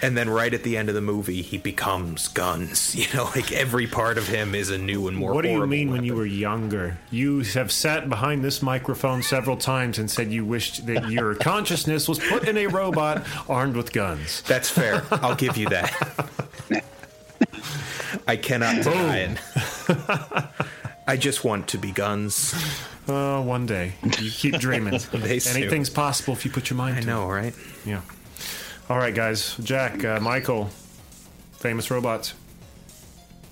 And 0.02 0.16
then 0.18 0.28
right 0.28 0.52
at 0.52 0.64
the 0.64 0.76
end 0.76 0.88
of 0.88 0.94
the 0.94 1.00
movie, 1.00 1.40
he 1.40 1.56
becomes 1.56 2.28
guns. 2.28 2.94
You 3.02 3.06
know, 3.14 3.24
like 3.34 3.52
every 3.52 3.86
part 3.86 4.18
of 4.18 4.28
him 4.28 4.54
is 4.54 4.70
a 4.70 4.78
new 4.78 5.08
and 5.08 5.16
more. 5.16 5.32
What 5.34 5.42
do 5.42 5.48
you 5.48 5.54
horrible 5.56 5.70
mean 5.70 5.90
when 5.90 6.04
you 6.04 6.14
were 6.14 6.26
younger? 6.26 6.98
You 7.10 7.40
have 7.40 7.72
sat 7.72 8.08
behind 8.08 8.44
this 8.44 8.62
microphone 8.62 9.22
several 9.22 9.56
times 9.56 9.98
and 9.98 10.10
said 10.10 10.30
you 10.30 10.44
wished 10.44 10.86
that 10.86 11.08
your 11.08 11.34
consciousness 11.52 12.08
was 12.08 12.18
put 12.18 12.48
in 12.48 12.56
a 12.56 12.66
robot 12.66 13.26
armed 13.48 13.76
with 13.76 13.92
guns. 13.92 14.42
That's 14.42 14.68
fair. 14.68 15.04
I'll 15.10 15.34
give 15.34 15.56
you 15.56 15.68
that. 15.70 15.92
I 18.26 18.36
cannot 18.36 18.82
deny 18.82 19.18
it. 19.18 19.38
Oh. 19.88 20.48
I 21.12 21.16
just 21.18 21.44
want 21.44 21.68
to 21.68 21.76
be 21.78 21.92
guns. 21.92 22.54
Uh, 23.06 23.42
one 23.42 23.66
day. 23.66 23.92
You 24.18 24.30
keep 24.30 24.58
dreaming. 24.58 24.94
They 25.12 25.40
soon. 25.40 25.58
Anything's 25.62 25.90
possible 25.90 26.32
if 26.32 26.46
you 26.46 26.50
put 26.50 26.70
your 26.70 26.78
mind 26.78 26.96
I 26.96 27.00
to 27.00 27.06
know, 27.06 27.26
right? 27.26 27.48
it. 27.48 27.54
Yeah. 27.84 28.00
All 28.88 28.96
right, 28.96 29.14
guys. 29.14 29.54
Jack, 29.58 30.02
uh, 30.06 30.20
Michael, 30.20 30.70
famous 31.52 31.90
robots. 31.90 32.32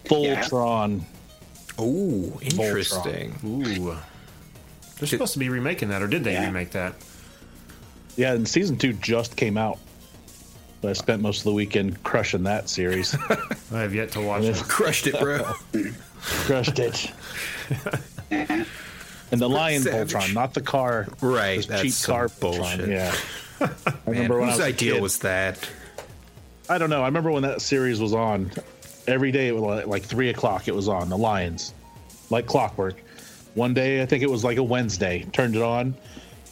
Voltron. 0.07 1.02
Ooh, 1.79 2.38
interesting. 2.40 3.37
Ooh. 3.45 3.95
They're 4.99 5.07
supposed 5.09 5.35
to 5.35 5.38
be 5.38 5.50
remaking 5.50 5.90
that, 5.90 6.00
or 6.00 6.07
did 6.09 6.25
they 6.25 6.33
Yeah. 6.33 6.47
remake 6.47 6.71
that? 6.71 6.95
Yeah, 8.17 8.33
and 8.33 8.49
season 8.49 8.79
two 8.79 8.95
just 8.95 9.37
came 9.37 9.59
out. 9.59 9.79
I 10.83 10.95
spent 10.95 11.21
most 11.21 11.40
of 11.40 11.45
the 11.45 11.52
weekend 11.52 12.02
crushing 12.05 12.45
that 12.45 12.71
series. 12.71 13.14
I 13.71 13.81
have 13.81 13.95
yet 13.95 14.12
to 14.12 14.23
watch 14.23 14.45
it. 14.45 14.57
Crushed 14.57 15.07
it, 15.07 15.21
bro. 15.21 15.52
Crushed 16.20 16.78
it. 16.78 17.10
and 18.30 19.40
the 19.40 19.48
Lion 19.48 19.82
Savage. 19.82 20.12
Voltron, 20.12 20.34
not 20.34 20.54
the 20.54 20.60
car. 20.60 21.06
Right, 21.20 21.56
this 21.58 21.66
that's 21.66 21.82
cheap 21.82 22.06
car 22.06 22.28
bullshit. 22.40 22.80
Voltron. 22.80 22.88
Yeah. 22.88 23.14
I 23.60 23.66
Man, 23.66 23.90
remember 24.06 24.40
when 24.40 24.48
I 24.48 24.52
whose 24.52 24.58
was 24.60 24.66
idea 24.66 24.92
kid- 24.94 25.02
was 25.02 25.18
that? 25.20 25.68
I 26.68 26.78
don't 26.78 26.88
know. 26.90 27.02
I 27.02 27.06
remember 27.06 27.30
when 27.30 27.42
that 27.42 27.60
series 27.60 28.00
was 28.00 28.14
on. 28.14 28.50
Every 29.06 29.32
day, 29.32 29.48
it 29.48 29.52
was 29.52 29.62
like, 29.62 29.86
like 29.86 30.02
three 30.04 30.30
o'clock. 30.30 30.68
It 30.68 30.74
was 30.74 30.88
on 30.88 31.08
the 31.08 31.18
Lions, 31.18 31.74
like 32.30 32.46
clockwork. 32.46 32.96
One 33.54 33.74
day, 33.74 34.00
I 34.02 34.06
think 34.06 34.22
it 34.22 34.30
was 34.30 34.44
like 34.44 34.56
a 34.58 34.62
Wednesday. 34.62 35.26
Turned 35.32 35.56
it 35.56 35.62
on. 35.62 35.94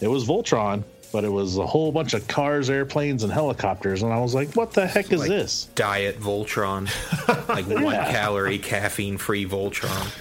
It 0.00 0.08
was 0.08 0.26
Voltron, 0.26 0.82
but 1.12 1.24
it 1.24 1.28
was 1.28 1.56
a 1.58 1.66
whole 1.66 1.92
bunch 1.92 2.14
of 2.14 2.26
cars, 2.28 2.70
airplanes, 2.70 3.22
and 3.22 3.32
helicopters. 3.32 4.02
And 4.02 4.12
I 4.12 4.20
was 4.20 4.34
like, 4.34 4.54
"What 4.54 4.72
the 4.72 4.86
heck 4.86 5.12
is 5.12 5.20
Like 5.20 5.28
this?" 5.28 5.64
Diet 5.74 6.20
Voltron, 6.20 6.88
like 7.48 7.66
one 7.66 7.94
calorie, 7.94 8.58
caffeine-free 8.58 9.46
Voltron. 9.46 10.14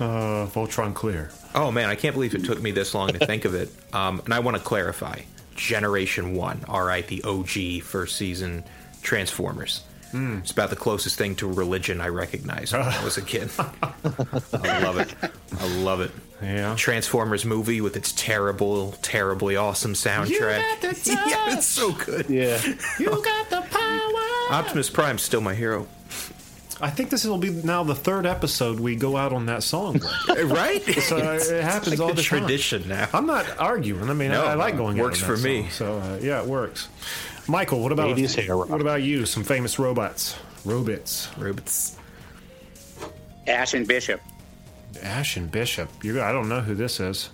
Uh, 0.00 0.46
Voltron 0.46 0.94
Clear. 0.94 1.30
Oh 1.54 1.70
man, 1.70 1.88
I 1.88 1.94
can't 1.94 2.14
believe 2.14 2.34
it 2.34 2.44
took 2.44 2.60
me 2.60 2.72
this 2.72 2.94
long 2.94 3.08
to 3.12 3.26
think 3.26 3.44
of 3.44 3.54
it. 3.54 3.70
Um, 3.92 4.20
and 4.24 4.34
I 4.34 4.40
want 4.40 4.56
to 4.56 4.62
clarify: 4.62 5.20
Generation 5.56 6.34
One, 6.34 6.64
all 6.68 6.84
right, 6.84 7.06
the 7.06 7.22
OG 7.22 7.82
first 7.82 8.16
season 8.16 8.64
Transformers. 9.02 9.82
It's 10.16 10.52
about 10.52 10.70
the 10.70 10.76
closest 10.76 11.18
thing 11.18 11.34
to 11.36 11.52
religion 11.52 12.00
I 12.00 12.06
recognized 12.06 12.72
when 12.72 12.82
I 12.82 13.02
was 13.02 13.16
a 13.18 13.22
kid. 13.22 13.50
I 13.58 14.80
love 14.80 14.98
it. 14.98 15.12
I 15.58 15.66
love 15.78 16.00
it. 16.00 16.12
Yeah. 16.44 16.74
Transformers 16.76 17.44
movie 17.44 17.80
with 17.80 17.96
its 17.96 18.12
terrible, 18.12 18.92
terribly 19.02 19.56
awesome 19.56 19.94
soundtrack. 19.94 20.62
yeah, 21.06 21.54
it's 21.56 21.66
so 21.66 21.92
good. 21.92 22.28
Yeah, 22.28 22.60
You 22.98 23.06
got 23.10 23.50
the 23.50 23.62
power. 23.70 24.54
Optimus 24.60 24.90
Prime's 24.90 25.22
still 25.22 25.40
my 25.40 25.54
hero. 25.54 25.86
I 26.80 26.90
think 26.90 27.08
this 27.10 27.24
will 27.24 27.38
be 27.38 27.50
now 27.50 27.84
the 27.84 27.94
third 27.94 28.26
episode 28.26 28.80
we 28.80 28.96
go 28.96 29.16
out 29.16 29.32
on 29.32 29.46
that 29.46 29.62
song. 29.62 30.00
right? 30.28 30.82
So 31.04 31.16
uh, 31.16 31.38
it 31.40 31.62
happens 31.62 31.92
It's 31.92 32.00
like 32.00 32.00
all 32.00 32.08
the 32.08 32.14
the 32.14 32.22
time. 32.22 32.40
tradition 32.40 32.88
now. 32.88 33.08
I'm 33.14 33.26
not 33.26 33.46
arguing. 33.58 34.10
I 34.10 34.12
mean, 34.14 34.32
No, 34.32 34.44
I, 34.44 34.52
I 34.52 34.54
like 34.54 34.74
no, 34.74 34.78
going. 34.82 34.98
works 34.98 35.22
out 35.22 35.30
on 35.30 35.36
for 35.36 35.42
that 35.42 35.48
me. 35.48 35.62
song. 35.68 35.70
So 35.70 35.98
uh, 35.98 36.18
yeah, 36.20 36.42
it 36.42 36.46
works. 36.46 36.88
Michael, 37.46 37.80
what 37.80 37.92
about 37.92 38.16
80s 38.16 38.34
hair 38.34 38.56
what 38.56 38.80
about 38.80 39.02
you? 39.02 39.24
Some 39.26 39.44
famous 39.44 39.78
robots, 39.78 40.36
robots. 40.64 41.28
Robots. 41.38 41.96
Ash 43.46 43.74
and 43.74 43.86
Bishop, 43.86 44.20
Ash 45.02 45.36
and 45.36 45.50
Bishop. 45.50 45.88
You, 46.02 46.22
I 46.22 46.32
don't 46.32 46.48
know 46.48 46.60
who 46.60 46.74
this 46.74 47.00
is. 47.00 47.30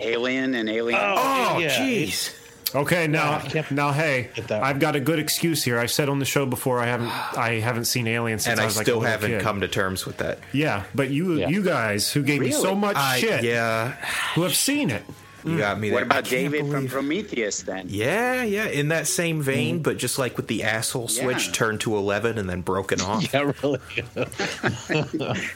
Alien 0.00 0.54
and 0.54 0.68
Alien. 0.68 0.98
Oh, 1.00 1.52
oh 1.54 1.58
yeah. 1.58 1.70
jeez. 1.78 2.34
Okay, 2.74 3.06
now, 3.06 3.38
can't 3.40 3.70
now, 3.70 3.92
hey, 3.92 4.30
I've 4.50 4.80
got 4.80 4.96
a 4.96 5.00
good 5.00 5.18
excuse 5.18 5.62
here. 5.62 5.78
I've 5.78 5.90
said 5.90 6.08
on 6.08 6.18
the 6.20 6.24
show 6.24 6.46
before 6.46 6.80
I 6.80 6.86
haven't, 6.86 7.08
I 7.38 7.60
haven't 7.60 7.84
seen 7.84 8.06
Alien 8.06 8.38
since 8.38 8.52
And 8.52 8.60
I 8.60 8.62
I 8.62 8.66
was 8.66 8.76
like 8.78 8.84
a 8.84 8.86
still 8.86 8.98
little 9.00 9.10
haven't 9.10 9.30
kid. 9.32 9.40
come 9.42 9.60
to 9.60 9.68
terms 9.68 10.06
with 10.06 10.16
that. 10.18 10.38
Yeah, 10.52 10.84
but 10.94 11.10
you, 11.10 11.34
Yeah. 11.34 11.48
you 11.50 11.62
guys 11.62 12.10
who 12.10 12.22
gave 12.22 12.40
me 12.40 12.50
so 12.50 12.74
much 12.74 12.96
I, 12.96 13.18
shit, 13.20 13.44
Yeah, 13.44 13.90
who 14.34 14.42
have 14.42 14.56
seen 14.56 14.88
it. 14.88 15.02
You 15.44 15.52
mm. 15.52 15.58
got 15.58 15.78
me 15.80 15.88
there. 15.88 15.96
what 15.96 16.02
about 16.04 16.24
can't 16.24 16.52
David 16.52 16.70
from 16.70 16.88
Prometheus 16.88 17.62
then? 17.62 17.86
Yeah, 17.88 18.42
yeah, 18.42 18.66
in 18.66 18.88
that 18.88 19.06
same 19.06 19.40
mm. 19.40 19.44
vein, 19.44 19.82
but 19.82 19.96
just 19.96 20.18
like 20.18 20.36
with 20.36 20.46
the 20.46 20.62
asshole 20.62 21.08
switch 21.08 21.46
Yeah. 21.46 21.52
turned 21.52 21.80
to 21.82 21.96
11 21.96 22.38
and 22.38 22.48
then 22.48 22.60
broken 22.62 23.00
off. 23.02 23.32
yeah, 23.32 23.52
really. 23.62 23.78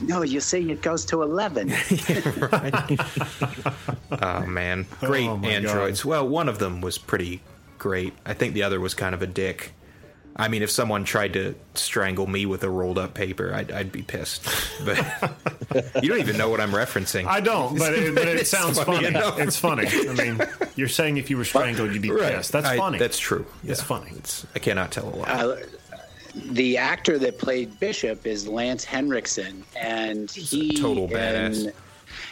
No, 0.00 0.22
you 0.22 0.40
say 0.40 0.62
it 0.62 0.82
goes 0.82 1.04
to 1.06 1.22
11. 1.22 1.68
yeah, 2.08 2.86
Oh, 4.22 4.46
man. 4.46 4.86
Great 5.00 5.28
Oh, 5.28 5.36
my 5.36 5.48
androids. 5.48 6.04
Well, 6.04 6.26
one 6.28 6.48
of 6.48 6.58
them 6.58 6.80
was 6.80 6.98
pretty 6.98 7.40
great. 7.78 8.12
I 8.24 8.34
think 8.34 8.54
the 8.54 8.62
other 8.62 8.80
was 8.80 8.94
kind 8.94 9.14
of 9.14 9.22
a 9.22 9.26
dick. 9.26 9.72
I 10.36 10.48
mean, 10.48 10.62
if 10.62 10.70
someone 10.70 11.04
tried 11.04 11.34
to 11.34 11.54
strangle 11.74 12.26
me 12.26 12.44
with 12.44 12.64
a 12.64 12.68
rolled 12.70 12.98
up 12.98 13.14
paper, 13.14 13.54
I'd, 13.54 13.70
I'd 13.70 13.92
be 13.92 14.02
pissed. 14.02 14.44
But 14.84 14.98
you 16.02 16.08
don't 16.08 16.18
even 16.18 16.36
know 16.36 16.48
what 16.48 16.60
I'm 16.60 16.72
referencing. 16.72 17.26
I 17.26 17.40
don't, 17.40 17.78
but 17.78 17.92
it, 17.94 18.14
but 18.14 18.26
it 18.26 18.46
sounds 18.48 18.80
funny 18.82 19.12
funny. 19.12 19.42
It's 19.42 19.56
funny. 19.56 19.86
I 19.86 20.12
mean, 20.14 20.40
you're 20.74 20.88
saying 20.88 21.18
if 21.18 21.30
you 21.30 21.36
were 21.36 21.44
strangled, 21.44 21.92
you'd 21.92 22.02
be 22.02 22.10
Right. 22.10 22.34
pissed. 22.34 22.50
That's 22.52 22.66
I- 22.66 22.76
funny. 22.76 22.98
That's 22.98 23.18
true. 23.18 23.46
It's 23.62 23.80
funny. 23.82 24.10
It's, 24.16 24.44
I 24.54 24.58
cannot 24.58 24.90
tell 24.90 25.08
a 25.08 25.14
lie. 25.14 25.28
Uh, 25.28 25.56
the 26.46 26.78
actor 26.78 27.16
that 27.20 27.38
played 27.38 27.78
Bishop 27.78 28.26
is 28.26 28.48
Lance 28.48 28.82
Henriksen, 28.82 29.62
and 29.76 30.28
he 30.30 30.72
total 30.76 31.04
and- 31.04 31.12
badass. 31.54 31.72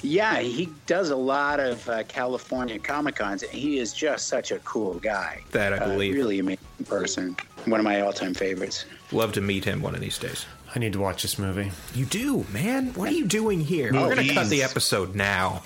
Yeah, 0.02 0.40
he 0.40 0.68
does 0.86 1.10
a 1.10 1.16
lot 1.16 1.60
of 1.60 1.88
uh, 1.88 2.02
California 2.04 2.78
Comic 2.78 3.16
Cons. 3.16 3.42
He 3.42 3.78
is 3.78 3.92
just 3.92 4.26
such 4.26 4.50
a 4.50 4.58
cool 4.60 4.94
guy. 4.94 5.42
That 5.52 5.72
I 5.72 5.76
Uh, 5.78 5.88
believe. 5.88 6.14
really 6.14 6.38
amazing 6.40 6.58
person. 6.86 7.36
One 7.66 7.78
of 7.80 7.84
my 7.84 8.00
all-time 8.00 8.34
favorites. 8.34 8.84
Love 9.12 9.32
to 9.32 9.40
meet 9.40 9.64
him 9.64 9.80
one 9.82 9.94
of 9.94 10.00
these 10.00 10.18
days. 10.18 10.44
I 10.74 10.78
need 10.78 10.92
to 10.94 10.98
watch 11.00 11.22
this 11.22 11.38
movie. 11.38 11.70
You 11.94 12.04
do, 12.06 12.44
man. 12.52 12.94
What 12.94 13.08
are 13.10 13.12
you 13.12 13.26
doing 13.26 13.60
here? 13.60 13.92
We're 13.92 14.14
going 14.14 14.26
to 14.26 14.34
cut 14.34 14.48
the 14.48 14.62
episode 14.62 15.14
now. 15.14 15.62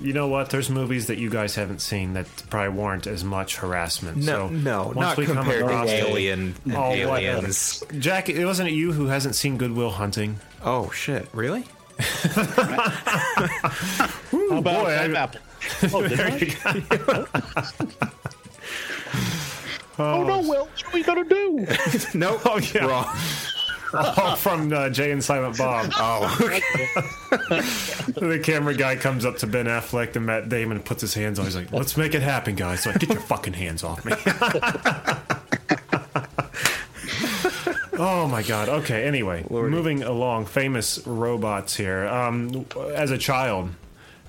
You 0.00 0.12
know 0.12 0.28
what? 0.28 0.50
There's 0.50 0.68
movies 0.68 1.06
that 1.06 1.16
you 1.18 1.30
guys 1.30 1.54
haven't 1.54 1.80
seen 1.80 2.12
that 2.12 2.26
probably 2.50 2.76
warrant 2.78 3.06
as 3.06 3.24
much 3.24 3.56
harassment. 3.56 4.18
No, 4.18 4.24
so 4.24 4.48
no, 4.50 4.82
once 4.94 4.96
not 4.98 5.16
we 5.16 5.24
come 5.24 5.36
compared 5.38 5.60
to 5.60 5.64
across 5.66 5.88
it- 5.88 6.04
Alien 6.04 6.54
and 6.66 6.74
Oh, 6.76 6.90
whatever. 6.90 7.16
Aliens. 7.16 7.82
Jack, 7.98 8.28
it 8.28 8.44
wasn't 8.44 8.68
it 8.68 8.72
you 8.72 8.92
who 8.92 9.06
hasn't 9.06 9.34
seen 9.34 9.56
Good 9.56 9.72
Will 9.72 9.90
Hunting? 9.92 10.38
Oh 10.62 10.90
shit! 10.90 11.26
Really? 11.32 11.64
How 14.30 14.58
about 14.58 14.84
boy, 14.84 14.90
I- 14.90 15.12
Apple? 15.14 15.40
Oh, 15.94 16.06
did 16.08 16.20
I? 16.20 16.56
oh 19.98 20.24
no, 20.24 20.40
Will, 20.40 20.64
what 20.66 20.84
are 20.84 20.90
we 20.92 21.02
gonna 21.02 21.24
do? 21.24 21.66
no, 22.14 22.40
Oh, 22.44 22.58
yeah. 22.74 22.84
Wrong. 22.86 23.06
Oh, 23.94 24.34
from 24.36 24.72
uh, 24.72 24.88
Jay 24.88 25.10
and 25.12 25.22
Silent 25.22 25.58
Bob. 25.58 25.92
Oh, 25.96 26.26
the 28.16 28.40
camera 28.42 28.74
guy 28.74 28.96
comes 28.96 29.24
up 29.26 29.36
to 29.38 29.46
Ben 29.46 29.66
Affleck 29.66 30.16
and 30.16 30.24
Matt 30.26 30.48
Damon 30.48 30.78
and 30.78 30.84
puts 30.86 31.02
his 31.02 31.12
hands 31.14 31.38
on. 31.38 31.44
He's 31.44 31.56
like, 31.56 31.70
"Let's 31.72 31.96
make 31.98 32.14
it 32.14 32.22
happen, 32.22 32.54
guys." 32.54 32.82
So 32.84 32.90
like, 32.90 33.00
get 33.00 33.10
your 33.10 33.20
fucking 33.20 33.52
hands 33.52 33.84
off 33.84 34.02
me. 34.04 34.12
Oh 37.94 38.26
my 38.28 38.42
god. 38.42 38.68
Okay. 38.68 39.04
Anyway, 39.04 39.44
moving 39.50 40.02
along. 40.02 40.46
Famous 40.46 41.04
robots 41.06 41.76
here. 41.76 42.06
Um, 42.06 42.66
as 42.94 43.10
a 43.10 43.18
child, 43.18 43.70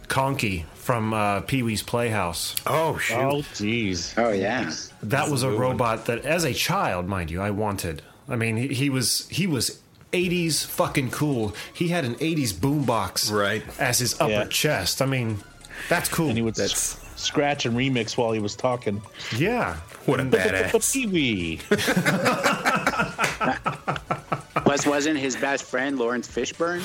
Conky 0.07 0.65
from 0.75 1.13
uh, 1.13 1.41
Pee 1.41 1.63
Wee's 1.63 1.81
Playhouse. 1.83 2.55
oh 2.67 2.97
shoot! 2.97 3.15
Oh, 3.17 3.37
jeez. 3.53 4.13
Oh 4.17 4.31
yeah. 4.31 4.71
That 5.03 5.29
was 5.29 5.43
a 5.43 5.47
good 5.47 5.53
one. 5.53 5.61
robot 5.61 6.05
that, 6.05 6.25
as 6.25 6.43
a 6.43 6.53
child, 6.53 7.07
mind 7.07 7.31
you, 7.31 7.41
I 7.41 7.51
wanted. 7.51 8.01
I 8.27 8.35
mean, 8.35 8.57
he, 8.57 8.67
he 8.69 8.89
was 8.89 9.27
he 9.29 9.47
was. 9.47 9.79
80s 10.13 10.63
fucking 10.67 11.09
cool. 11.09 11.55
He 11.73 11.87
had 11.87 12.05
an 12.05 12.13
80s 12.17 12.53
boombox 12.53 13.31
Right. 13.31 13.63
as 13.79 13.97
his 13.97 14.13
upper 14.21 14.29
Yeah. 14.31 14.45
chest. 14.45 15.01
I 15.01 15.07
mean, 15.07 15.39
that's 15.89 16.07
cool. 16.07 16.27
And 16.27 16.37
he 16.37 16.43
would 16.43 16.53
That's- 16.53 16.95
s- 16.95 17.02
scratch 17.15 17.65
and 17.65 17.75
remix 17.75 18.17
while 18.17 18.31
he 18.31 18.39
was 18.39 18.55
talking. 18.55 19.01
yeah. 19.37 19.75
What 20.05 20.19
a 20.19 20.23
badass! 20.23 20.93
Pee-wee. 20.93 21.59
Was 24.65 24.85
wasn't 24.87 25.19
his 25.19 25.35
best 25.35 25.63
friend 25.65 25.97
Laurence 25.99 26.27
Fishburne? 26.27 26.81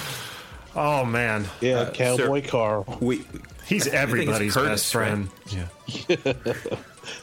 Oh 0.76 1.04
man, 1.04 1.46
Yeah, 1.60 1.80
Uh, 1.80 1.90
cowboy 1.92 2.42
sir. 2.42 2.48
car. 2.48 2.84
We 3.00 3.24
he's 3.66 3.86
everybody's 3.88 4.54
Curtis, 4.54 4.70
best 4.82 4.92
friend. 4.92 5.28
Yeah. 5.48 6.16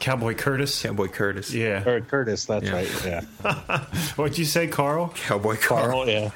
Cowboy 0.00 0.34
Curtis. 0.34 0.82
Cowboy 0.82 1.08
Curtis. 1.08 1.52
Yeah. 1.52 1.86
Or 1.88 2.00
Curtis, 2.00 2.44
that's 2.46 2.66
Yeah. 2.66 2.72
right. 2.74 3.04
Yeah. 3.04 3.80
What'd 4.16 4.38
you 4.38 4.44
say, 4.44 4.66
Carl? 4.68 5.12
Cowboy 5.16 5.56
Carl. 5.56 5.86
Carl, 5.90 6.08
yeah. 6.08 6.30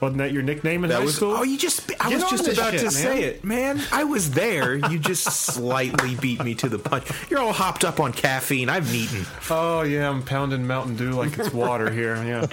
Wasn't 0.00 0.18
that 0.18 0.32
your 0.32 0.42
nickname 0.42 0.84
in 0.84 0.90
That 0.90 0.98
high 1.00 1.04
was. 1.04 1.16
school? 1.16 1.32
Oh, 1.36 1.42
you 1.42 1.58
just. 1.58 1.90
I 2.00 2.10
Get 2.10 2.20
was 2.20 2.30
just 2.30 2.48
about 2.58 2.70
shit, 2.72 2.80
to 2.80 2.84
man. 2.86 2.92
say 2.92 3.22
it, 3.24 3.44
man. 3.44 3.80
I 3.92 4.04
was 4.04 4.30
there. 4.32 4.74
You 4.74 4.98
just 4.98 5.24
slightly 5.54 6.14
beat 6.16 6.42
me 6.44 6.54
to 6.56 6.68
the 6.68 6.78
punch. 6.78 7.06
You're 7.30 7.40
all 7.40 7.52
hopped 7.52 7.84
up 7.84 8.00
on 8.00 8.12
caffeine. 8.12 8.68
I've 8.68 8.92
eaten. 8.94 9.24
Oh 9.50 9.82
yeah, 9.82 10.08
I'm 10.10 10.22
pounding 10.22 10.66
Mountain 10.66 10.96
Dew 10.96 11.12
like 11.12 11.38
it's 11.38 11.52
water 11.52 11.90
here. 11.90 12.16
Yeah. 12.24 12.46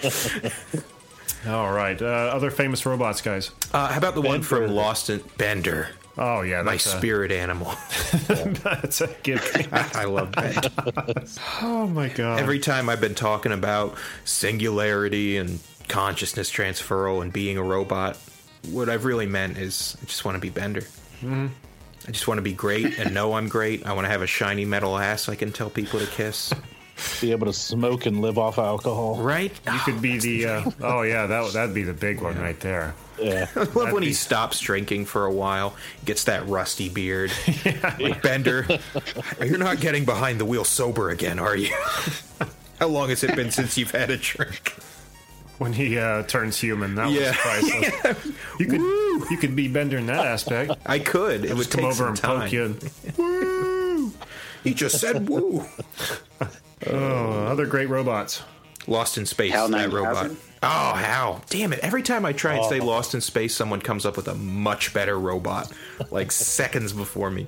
All 1.48 1.72
right. 1.74 2.02
Uh, 2.02 2.06
other 2.06 2.50
famous 2.52 2.86
robots, 2.86 3.20
guys. 3.22 3.52
Uh, 3.74 3.88
how 3.90 3.98
about 3.98 4.16
the 4.16 4.22
one 4.22 4.42
from 4.44 4.68
Lost 4.72 5.10
in 5.10 5.22
Bender? 5.38 5.90
Oh 6.18 6.42
yeah, 6.42 6.62
My 6.62 6.74
that's 6.74 6.86
a, 6.86 6.98
spirit 6.98 7.32
animal. 7.32 7.74
that's 8.28 9.02
a 9.02 9.08
gift. 9.24 9.74
I 9.74 10.06
love 10.06 10.32
that. 10.34 10.72
Oh 11.62 11.88
my 11.88 12.10
god. 12.10 12.40
Every 12.40 12.60
time 12.60 12.90
I've 12.90 13.02
been 13.02 13.16
talking 13.16 13.52
about 13.52 13.96
singularity 14.26 15.38
and 15.38 15.60
consciousness 15.88 16.52
transferal 16.52 17.22
and 17.22 17.32
being 17.32 17.58
a 17.58 17.64
robot, 17.64 18.18
what 18.70 18.90
I've 18.90 19.06
really 19.06 19.26
meant 19.26 19.58
is 19.58 19.98
I 20.02 20.06
just 20.06 20.24
want 20.26 20.36
to 20.36 20.42
be 20.42 20.50
Bender. 20.50 20.84
I 21.26 22.12
just 22.12 22.28
want 22.28 22.38
to 22.38 22.42
be 22.42 22.54
great 22.54 23.00
and 23.00 23.14
know 23.14 23.34
I'm 23.34 23.48
great. 23.48 23.86
I 23.86 23.94
want 23.94 24.06
to 24.06 24.10
have 24.12 24.22
a 24.22 24.28
shiny 24.28 24.66
metal 24.66 24.98
ass 24.98 25.30
I 25.30 25.36
can 25.36 25.52
tell 25.52 25.70
people 25.70 26.00
to 26.00 26.08
kiss. 26.08 26.54
Be 27.22 27.32
able 27.32 27.48
to 27.48 27.54
smoke 27.54 28.06
and 28.06 28.22
live 28.22 28.38
off 28.38 28.60
alcohol. 28.60 29.16
Right? 29.16 29.52
you 29.66 29.80
could 29.80 30.00
be 30.02 30.20
the. 30.20 30.46
Uh, 30.46 30.72
oh 30.82 31.02
yeah, 31.02 31.26
that 31.26 31.52
that'd 31.52 31.74
be 31.74 31.82
the 31.84 31.94
big 31.94 32.22
one 32.22 32.40
right 32.40 32.60
there. 32.60 32.94
Yeah. 33.20 33.48
I 33.56 33.64
love 33.64 33.92
when 33.94 34.04
he 34.04 34.14
stops 34.14 34.60
drinking 34.60 35.06
for 35.06 35.26
a 35.26 35.32
while, 35.32 35.76
gets 36.06 36.24
that 36.26 36.48
rusty 36.48 36.90
beard. 36.90 37.32
Like 38.00 38.22
Bender, 38.22 38.66
you're 39.42 39.58
not 39.58 39.80
getting 39.80 40.04
behind 40.06 40.40
the 40.40 40.46
wheel 40.46 40.64
sober 40.64 41.10
again, 41.10 41.40
are 41.40 41.56
you? 41.56 41.74
How 42.80 42.88
long 42.88 43.10
has 43.10 43.24
it 43.24 43.36
been 43.36 43.52
since 43.52 43.78
you've 43.78 43.92
had 43.92 44.10
a 44.10 44.18
drink? 44.18 44.76
When 45.60 45.72
he 45.74 45.98
uh, 46.00 46.24
turns 46.24 46.60
human, 46.60 46.96
that 46.96 47.12
Yeah. 47.12 47.28
was 47.30 47.38
priceless. 47.38 48.26
You 48.60 48.66
could 48.66 48.82
you 49.32 49.38
could 49.38 49.56
be 49.56 49.68
Bender 49.68 49.98
in 49.98 50.08
that 50.08 50.26
aspect. 50.26 50.72
I 50.86 51.00
could. 51.00 51.46
It 51.46 51.56
would 51.56 51.70
come 51.70 51.82
take 51.82 51.86
over 51.92 51.96
some 51.96 52.08
and 52.08 52.18
time. 52.18 52.40
poke 52.42 52.52
you. 52.52 52.64
And, 53.18 54.14
He 54.64 54.74
just 54.74 55.00
said 55.00 55.30
woo. 55.30 55.66
oh, 56.88 57.46
other 57.46 57.66
great 57.68 57.90
robots. 57.90 58.42
Lost 58.88 59.18
in 59.18 59.26
space, 59.26 59.52
Hal 59.54 59.70
that 59.70 59.92
robot. 59.92 60.32
Oh, 60.62 60.94
how? 60.94 61.42
Damn 61.50 61.74
it. 61.74 61.80
Every 61.80 62.02
time 62.04 62.26
I 62.26 62.32
try 62.34 62.56
and 62.56 62.66
say 62.66 62.80
Oh. 62.80 62.86
Lost 62.86 63.14
in 63.14 63.22
Space, 63.22 63.54
someone 63.54 63.82
comes 63.82 64.06
up 64.06 64.16
with 64.16 64.28
a 64.30 64.36
much 64.36 64.94
better 64.94 65.20
robot, 65.20 65.72
like 66.10 66.32
seconds 66.32 66.94
before 66.94 67.30
me. 67.30 67.48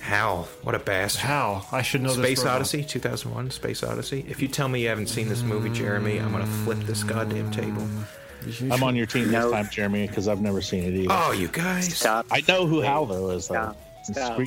Hal, 0.00 0.48
what 0.62 0.74
a 0.74 0.78
bastard. 0.78 1.22
How 1.22 1.64
I 1.72 1.82
should 1.82 2.02
know 2.02 2.08
this. 2.10 2.18
Space 2.18 2.38
robot. 2.40 2.56
Odyssey, 2.56 2.84
2001, 2.84 3.50
Space 3.50 3.82
Odyssey. 3.82 4.24
If 4.28 4.40
you 4.42 4.48
tell 4.48 4.68
me 4.68 4.82
you 4.82 4.88
haven't 4.88 5.08
seen 5.08 5.28
this 5.28 5.42
movie, 5.42 5.70
Jeremy, 5.70 6.18
I'm 6.18 6.30
going 6.32 6.44
to 6.44 6.50
flip 6.50 6.78
this 6.80 7.02
goddamn 7.02 7.50
table. 7.50 7.86
I'm 8.70 8.82
on 8.82 8.94
your 8.94 9.06
team 9.06 9.30
No. 9.30 9.44
this 9.44 9.52
time, 9.52 9.68
Jeremy, 9.70 10.06
because 10.06 10.28
I've 10.28 10.40
never 10.40 10.60
seen 10.62 10.84
it 10.84 10.94
either. 10.94 11.08
Oh, 11.10 11.32
you 11.32 11.48
guys. 11.48 11.92
Stop. 11.94 12.26
I 12.30 12.42
know 12.46 12.66
who 12.66 12.80
Hal 12.80 13.04
though 13.06 13.30
is 13.30 13.48
though. 13.48 13.74
Stop. 14.04 14.14
Stop. 14.16 14.36
cre- 14.36 14.44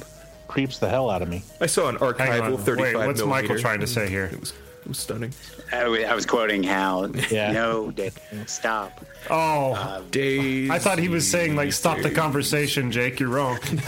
creeps 0.48 0.80
the 0.80 0.88
hell 0.90 1.10
out 1.10 1.22
of 1.22 1.28
me. 1.30 1.44
I 1.60 1.66
saw 1.66 1.90
an 1.90 1.96
Hang 1.98 2.14
archival 2.14 2.54
on. 2.56 2.58
35 2.58 2.96
Wait, 2.96 3.08
what's 3.08 3.24
Michael 3.26 3.58
trying 3.60 3.82
to 3.82 3.88
say 3.88 4.08
here? 4.10 4.26
It 4.26 4.40
was, 4.40 4.54
it 4.82 4.88
was 4.88 4.98
stunning. 4.98 5.34
I 5.72 5.84
I 6.04 6.16
was 6.16 6.26
quoting 6.26 6.64
Hal. 6.64 7.12
Yeah. 7.30 7.52
No, 7.52 7.92
Dick, 7.92 8.14
stop. 8.48 9.06
Oh, 9.30 10.04
Days. 10.10 10.70
I 10.70 10.80
thought 10.80 10.98
he 10.98 11.08
was 11.08 11.30
saying 11.30 11.56
like 11.56 11.72
stop 11.72 12.02
the 12.02 12.10
conversation, 12.10 12.92
Jake. 12.92 13.20
You're 13.20 13.30
wrong. 13.30 13.60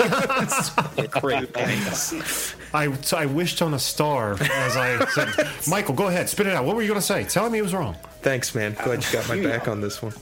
I 2.74 2.92
I 3.16 3.26
wished 3.26 3.62
on 3.62 3.74
a 3.74 3.80
star 3.80 4.34
as 4.34 4.78
I 4.78 5.06
said, 5.08 5.30
Michael, 5.68 5.96
go 5.96 6.08
ahead, 6.08 6.30
spit 6.30 6.48
it 6.48 6.54
out. 6.54 6.66
What 6.66 6.76
were 6.76 6.82
you 6.82 6.88
going 6.88 7.00
to 7.00 7.06
say? 7.06 7.24
Tell 7.24 7.50
me 7.50 7.60
it 7.60 7.64
was 7.64 7.74
wrong. 7.74 7.96
Thanks, 8.22 8.56
man. 8.56 8.74
Glad 8.74 9.04
you 9.04 9.12
got 9.12 9.28
my 9.28 9.42
back 9.42 9.68
on 9.68 9.82
this 9.82 10.02
one. 10.02 10.14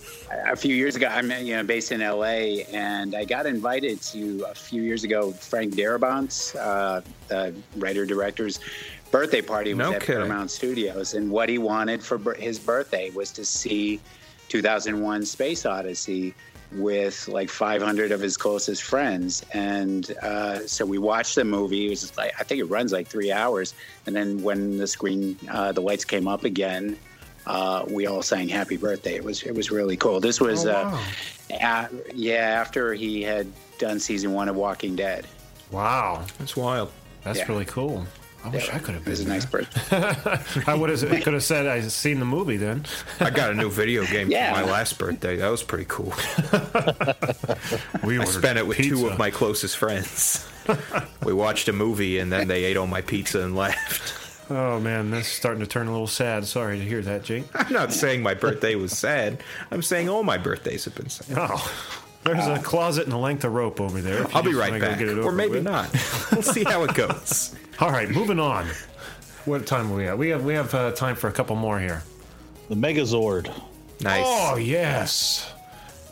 a 0.46 0.56
few 0.56 0.76
years 0.76 0.96
ago, 0.96 1.08
I'm 1.08 1.30
you 1.46 1.56
know 1.56 1.64
based 1.64 1.92
in 1.92 2.00
LA, 2.02 2.64
and 2.72 3.14
I 3.14 3.26
got 3.26 3.46
invited 3.46 4.02
to 4.04 4.46
a 4.50 4.56
few 4.56 4.82
years 4.82 5.04
ago 5.04 5.32
Frank 5.32 5.76
Darabont's 5.76 6.56
uh, 6.56 7.02
the 7.28 7.54
writer 7.76 8.06
director's 8.06 8.60
birthday 9.12 9.42
party 9.42 9.74
was 9.74 9.80
No 9.80 9.94
at 9.94 10.02
kidding. 10.02 10.16
Paramount 10.16 10.52
Studios, 10.52 11.14
and 11.14 11.30
what 11.30 11.50
he 11.50 11.58
wanted 11.58 12.04
for 12.04 12.34
his 12.34 12.58
birthday 12.60 13.10
was 13.12 13.32
to 13.34 13.46
see 13.46 14.00
2001: 14.50 15.26
Space 15.26 15.66
Odyssey 15.66 16.34
with 16.74 17.28
like 17.28 17.50
500 17.50 18.12
of 18.14 18.22
his 18.22 18.38
closest 18.38 18.84
friends, 18.84 19.46
and 19.54 20.12
uh, 20.22 20.66
so 20.66 20.86
we 20.86 20.98
watched 20.98 21.36
the 21.36 21.44
movie. 21.44 21.88
It 21.88 21.90
was 21.92 22.18
like 22.18 22.34
I 22.40 22.44
think 22.44 22.60
it 22.62 22.66
runs 22.66 22.92
like 22.94 23.08
three 23.08 23.32
hours, 23.32 23.74
and 24.06 24.16
then 24.16 24.42
when 24.42 24.78
the 24.78 24.88
screen, 24.88 25.38
uh, 25.52 25.72
the 25.74 25.82
lights 25.82 26.06
came 26.06 26.28
up 26.28 26.44
again 26.46 26.98
uh, 27.48 27.84
we 27.90 28.06
all 28.08 28.22
sang 28.22 28.48
"Happy 28.48 28.78
Birthday." 28.78 29.16
It 29.16 29.24
was 29.24 29.44
it 29.44 29.54
was 29.54 29.72
really 29.72 29.98
cool. 29.98 30.20
This 30.20 30.40
was, 30.40 30.66
Oh, 30.66 30.72
uh, 30.72 31.02
a- 31.60 31.90
yeah, 32.14 32.36
after 32.62 32.94
he 32.94 33.22
had 33.24 33.48
done 33.80 34.00
season 34.00 34.32
one 34.34 34.48
of 34.48 34.56
Walking 34.56 34.96
Dead. 34.96 35.26
Wow, 35.72 36.24
That's 36.38 36.56
wild. 36.56 36.92
that's 37.24 37.40
Yeah. 37.40 37.48
really 37.48 37.66
cool. 37.66 38.06
I 38.44 38.50
wish 38.50 38.70
I 38.70 38.80
could 38.80 38.96
have 38.96 39.06
It 39.08 39.10
was 39.12 39.20
a 39.22 39.24
been 39.24 39.34
nice 39.34 39.46
there. 39.46 39.62
birthday. 39.62 40.62
I 40.72 40.74
would 40.76 40.90
have 40.90 41.00
could 41.24 41.34
have 41.34 41.44
said 41.44 41.68
I 41.68 41.82
seen 41.82 42.20
the 42.20 42.26
movie 42.26 42.58
then. 42.58 42.86
I 43.20 43.30
got 43.30 43.52
a 43.52 43.54
new 43.54 43.70
video 43.70 44.06
game 44.06 44.32
Yeah. 44.32 44.54
for 44.54 44.66
my 44.66 44.72
last 44.72 44.98
birthday. 44.98 45.36
That 45.38 45.50
was 45.50 45.64
pretty 45.64 45.86
cool. 45.88 46.14
We 48.04 48.20
I 48.20 48.26
spent 48.26 48.58
it 48.58 48.66
with 48.66 48.78
two 48.78 49.08
of 49.08 49.18
my 49.20 49.30
closest 49.32 49.78
friends. 49.78 50.48
we 51.24 51.34
watched 51.34 51.68
a 51.68 51.74
movie 51.74 52.18
and 52.20 52.32
then 52.32 52.48
they 52.48 52.64
ate 52.64 52.78
all 52.78 52.88
my 52.88 53.02
pizza 53.02 53.42
and 53.42 53.56
left. 53.56 54.14
Oh 54.50 54.80
man, 54.80 55.12
this 55.12 55.28
is 55.28 55.32
starting 55.34 55.62
to 55.62 55.68
turn 55.68 55.88
a 55.88 55.92
little 55.92 56.08
sad. 56.08 56.46
Sorry 56.46 56.78
to 56.80 56.84
hear 56.84 57.02
that, 57.04 57.24
Jake. 57.24 57.46
I'm 57.54 57.72
not 57.72 57.94
saying 57.94 58.22
my 58.24 58.34
birthday 58.34 58.76
was 58.76 58.92
sad. 58.98 59.42
I'm 59.72 59.82
saying 59.82 60.10
all 60.10 60.24
my 60.24 60.38
birthdays 60.38 60.84
have 60.86 60.96
been 60.96 61.10
sad. 61.10 61.38
Oh, 61.40 61.72
there's 62.24 62.46
a 62.48 62.60
closet 62.62 63.06
and 63.06 63.14
a 63.14 63.18
length 63.18 63.44
of 63.44 63.54
rope 63.54 63.82
over 63.82 64.00
there. 64.02 64.26
I'll 64.34 64.44
be 64.44 64.50
just 64.52 64.60
right 64.62 64.72
wanna 64.72 64.80
go 64.80 64.88
back. 64.90 65.00
get 65.00 65.08
it 65.10 65.18
Or 65.20 65.32
maybe 65.32 65.54
with. 65.56 65.64
not. 65.64 65.90
We'll 66.32 66.42
see 66.44 66.64
how 66.64 66.84
it 66.84 66.94
goes. 66.94 67.56
All 67.80 67.90
right, 67.92 68.10
moving 68.10 68.40
on. 68.40 68.68
What 69.46 69.66
time 69.66 69.92
are 69.92 69.96
we 69.96 70.08
at? 70.08 70.18
We 70.18 70.30
have 70.30 70.44
we 70.46 70.54
have 70.54 70.74
uh, 70.74 70.92
time 70.92 71.16
for 71.16 71.28
a 71.28 71.32
couple 71.32 71.56
more 71.56 71.80
here. 71.80 72.04
The 72.70 72.76
Megazord. 72.76 73.52
Nice. 74.02 74.24
Oh 74.26 74.56
yes, 74.56 75.52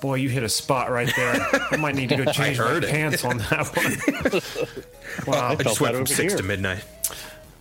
boy, 0.01 0.15
you 0.15 0.29
hit 0.29 0.43
a 0.43 0.49
spot 0.49 0.91
right 0.91 1.11
there. 1.15 1.47
I 1.71 1.75
might 1.77 1.95
need 1.95 2.09
to 2.09 2.17
go 2.17 2.25
change 2.31 2.59
my 2.59 2.77
it. 2.77 2.89
pants 2.89 3.23
on 3.23 3.37
that 3.37 3.67
one. 5.25 5.33
wow, 5.33 5.49
I 5.49 5.55
just 5.55 5.77
felt 5.77 5.81
went 5.81 5.93
that 5.93 5.97
from 5.99 6.05
six 6.07 6.33
here. 6.33 6.37
to 6.37 6.43
midnight. 6.43 6.83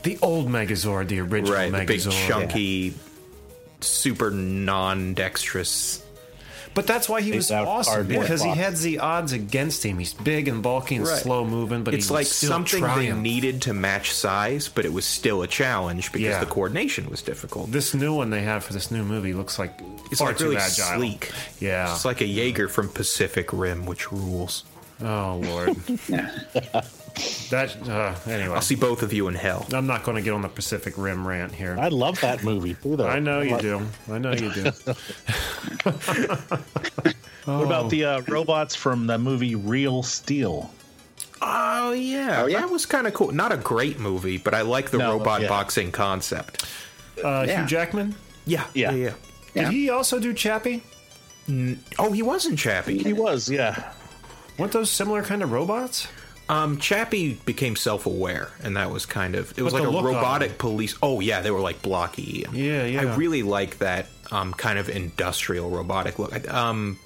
the 0.02 0.18
old 0.22 0.48
Megazord, 0.48 1.08
the 1.08 1.20
original 1.20 1.54
Right, 1.54 1.70
the 1.70 1.84
big 1.84 2.00
Megazord. 2.00 2.26
chunky, 2.28 2.94
super 3.80 4.30
non-dexterous. 4.30 6.02
But 6.78 6.86
that's 6.86 7.08
why 7.08 7.22
he 7.22 7.32
was 7.32 7.50
awesome 7.50 8.06
because 8.06 8.40
he 8.40 8.48
box. 8.50 8.60
had 8.60 8.76
the 8.76 9.00
odds 9.00 9.32
against 9.32 9.84
him. 9.84 9.98
He's 9.98 10.14
big 10.14 10.46
and 10.46 10.62
bulky 10.62 10.94
and 10.94 11.04
Right. 11.08 11.20
slow 11.20 11.44
moving, 11.44 11.82
but 11.82 11.92
It's 11.92 12.06
he 12.06 12.12
would 12.12 12.18
like 12.18 12.26
still 12.28 12.50
something 12.50 12.82
they 12.84 13.12
needed 13.12 13.62
to 13.62 13.74
match 13.74 14.12
size, 14.14 14.68
but 14.72 14.84
it 14.84 14.92
was 14.92 15.04
still 15.04 15.42
a 15.42 15.48
challenge 15.48 16.12
because 16.12 16.28
Yeah. 16.28 16.38
the 16.38 16.46
coordination 16.46 17.10
was 17.10 17.20
difficult. 17.20 17.72
This 17.72 17.94
new 17.94 18.14
one 18.14 18.30
they 18.30 18.42
have 18.42 18.62
for 18.62 18.74
this 18.74 18.92
new 18.92 19.02
movie 19.02 19.32
looks 19.32 19.58
like 19.58 19.72
It's 20.12 20.20
far 20.20 20.28
like 20.28 20.38
too 20.38 20.44
really 20.44 20.56
agile. 20.58 20.96
sleek. 20.98 21.32
Yeah. 21.58 21.92
It's 21.92 22.04
like 22.04 22.20
a 22.20 22.26
Jaeger 22.26 22.68
from 22.68 22.90
Pacific 22.90 23.52
Rim, 23.52 23.84
which 23.84 24.12
rules. 24.12 24.62
Oh 25.02 25.42
lord. 25.44 25.76
that 27.50 27.76
uh, 27.88 28.14
anyway. 28.30 28.54
I'll 28.54 28.60
see 28.60 28.74
both 28.74 29.02
of 29.02 29.12
you 29.12 29.28
in 29.28 29.34
hell. 29.34 29.66
I'm 29.72 29.86
not 29.86 30.04
going 30.04 30.16
to 30.16 30.22
get 30.22 30.32
on 30.32 30.42
the 30.42 30.48
Pacific 30.48 30.94
Rim 30.96 31.26
rant 31.26 31.52
here. 31.54 31.76
I 31.78 31.88
love 31.88 32.20
that 32.20 32.42
movie 32.44 32.74
too, 32.74 32.96
though. 32.96 33.08
I 33.08 33.18
know 33.20 33.40
you 33.40 33.52
What- 33.52 33.62
do. 33.62 33.86
I 34.10 34.18
know 34.18 34.32
you 34.32 34.52
do. 34.52 34.70
What 37.44 37.64
about 37.64 37.88
the 37.90 38.04
uh, 38.04 38.20
robots 38.28 38.74
from 38.74 39.06
the 39.06 39.16
movie 39.16 39.54
Real 39.54 40.02
Steel? 40.02 40.70
Oh 41.40 41.92
yeah, 41.92 42.42
Oh, 42.42 42.46
yeah? 42.46 42.60
that 42.60 42.68
was 42.70 42.84
kind 42.84 43.06
of 43.06 43.14
cool. 43.14 43.32
Not 43.32 43.52
a 43.52 43.56
great 43.56 43.98
movie, 43.98 44.36
but 44.36 44.52
I 44.54 44.60
like 44.62 44.90
the 44.90 44.98
No, 44.98 45.12
robot 45.16 45.40
yeah. 45.42 45.48
boxing 45.48 45.90
concept. 45.90 46.66
Uh, 47.24 47.44
Yeah. 47.48 47.60
Hugh 47.60 47.66
Jackman. 47.68 48.14
Yeah, 48.44 48.64
Yeah. 48.74 48.90
yeah. 48.92 49.12
Did 49.54 49.62
Yeah. 49.62 49.70
he 49.70 49.88
also 49.88 50.18
do 50.18 50.34
Chappie? 50.34 50.82
Oh, 51.98 52.12
he 52.12 52.20
wasn't 52.22 52.58
Chappie. 52.58 52.98
He 52.98 53.14
was, 53.14 53.48
yeah. 53.48 53.92
Weren't 54.58 54.72
those 54.72 54.90
similar 54.90 55.22
kind 55.22 55.42
of 55.42 55.50
robots? 55.50 56.06
Um, 56.48 56.78
Chappie 56.78 57.34
became 57.44 57.76
self-aware, 57.76 58.48
and 58.62 58.76
that 58.76 58.90
was 58.90 59.04
kind 59.04 59.34
of 59.34 59.56
it 59.58 59.62
was 59.62 59.74
But 59.74 59.82
like 59.82 59.92
a 59.92 60.02
robotic 60.02 60.56
police. 60.58 60.96
Oh 61.02 61.20
yeah, 61.20 61.40
they 61.42 61.50
were 61.50 61.60
like 61.60 61.82
blocky. 61.82 62.46
Yeah, 62.52 62.84
yeah. 62.86 63.00
I 63.02 63.16
really 63.16 63.42
like 63.42 63.78
that 63.78 64.06
um 64.30 64.54
kind 64.54 64.78
of 64.78 64.88
industrial 64.88 65.68
robotic 65.70 66.18
look. 66.18 66.50
Um, 66.52 66.98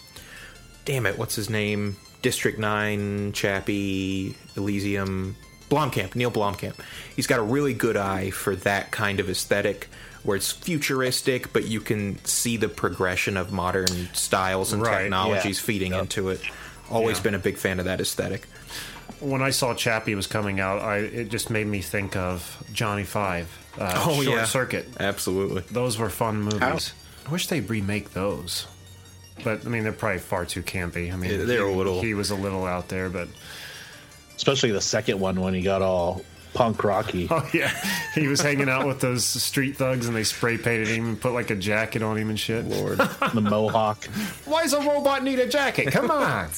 damn 0.84 1.06
it, 1.06 1.18
what's 1.18 1.34
his 1.34 1.50
name? 1.50 1.96
District 2.22 2.56
Nine, 2.58 3.32
Chappie, 3.32 4.36
Elysium, 4.56 5.34
Blomkamp, 5.68 6.14
Neil 6.14 6.30
Blomkamp. 6.30 6.74
He's 7.16 7.26
got 7.26 7.40
a 7.40 7.42
really 7.42 7.74
good 7.74 7.96
eye 7.96 8.30
for 8.30 8.54
that 8.56 8.92
kind 8.92 9.18
of 9.18 9.28
aesthetic. 9.28 9.88
Where 10.22 10.36
it's 10.36 10.52
futuristic, 10.52 11.52
but 11.52 11.64
you 11.64 11.80
can 11.80 12.24
see 12.24 12.56
the 12.56 12.68
progression 12.68 13.36
of 13.36 13.50
modern 13.50 14.08
styles 14.12 14.72
and 14.72 14.80
Right, 14.80 15.02
technologies 15.02 15.58
yeah. 15.58 15.64
feeding 15.64 15.92
Yep. 15.94 16.00
into 16.02 16.28
it. 16.28 16.40
Always 16.88 17.16
Yeah. 17.16 17.22
been 17.24 17.34
a 17.34 17.40
big 17.40 17.58
fan 17.58 17.80
of 17.80 17.86
that 17.86 18.00
aesthetic. 18.00 18.46
When 19.22 19.40
I 19.42 19.50
saw 19.50 19.74
Chappie 19.74 20.14
was 20.14 20.26
coming 20.26 20.60
out, 20.60 20.80
I 20.82 20.98
it 20.98 21.30
just 21.30 21.48
made 21.50 21.66
me 21.66 21.80
think 21.80 22.16
of 22.16 22.62
Johnny 22.72 23.04
Five, 23.04 23.48
uh, 23.78 24.02
Oh, 24.06 24.22
Short 24.22 24.36
yeah. 24.38 24.44
Circuit. 24.44 24.88
Absolutely. 25.00 25.62
Those 25.70 25.98
were 25.98 26.10
fun 26.10 26.42
movies. 26.42 26.92
I 27.26 27.30
wish 27.30 27.46
they'd 27.46 27.68
remake 27.70 28.12
those. 28.12 28.66
But 29.44 29.64
I 29.64 29.68
mean, 29.68 29.82
they're 29.84 29.92
probably 29.92 30.18
far 30.18 30.44
too 30.44 30.62
campy. 30.62 31.12
I 31.12 31.16
mean, 31.16 31.30
Yeah, 31.30 31.44
they're 31.44 31.66
he, 31.66 31.72
a 31.72 31.76
little- 31.76 32.02
He 32.02 32.14
was 32.14 32.30
a 32.30 32.34
little 32.36 32.64
out 32.66 32.88
there, 32.88 33.08
but 33.08 33.28
Especially 34.36 34.72
the 34.72 34.80
second 34.80 35.20
one 35.20 35.40
when 35.40 35.54
he 35.54 35.62
got 35.62 35.82
all 35.82 36.22
punk 36.54 36.84
rocky. 36.84 37.28
oh 37.30 37.48
yeah, 37.52 37.70
he 38.14 38.28
was 38.28 38.40
hanging 38.40 38.68
out 38.68 38.86
with 38.86 39.00
those 39.00 39.24
street 39.24 39.76
thugs, 39.76 40.06
and 40.06 40.16
they 40.16 40.24
spray 40.24 40.58
painted 40.58 40.88
him 40.88 41.08
and 41.10 41.20
put 41.20 41.32
like 41.32 41.50
a 41.50 41.56
jacket 41.56 42.02
on 42.02 42.16
him 42.16 42.28
and 42.30 42.38
shit. 42.38 42.64
Lord. 42.66 42.98
the 42.98 43.40
mohawk. 43.40 44.04
Why 44.44 44.62
does 44.62 44.72
a 44.72 44.80
robot 44.80 45.22
need 45.22 45.38
a 45.38 45.48
jacket? 45.48 45.92
Come 45.92 46.10
on, 46.10 46.48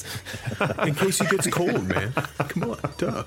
In 0.85 0.95
case 0.95 1.19
he 1.19 1.27
gets 1.27 1.47
cold, 1.47 1.87
man. 1.87 2.11
Come 2.37 2.71
on, 2.71 2.79
duh. 2.97 3.23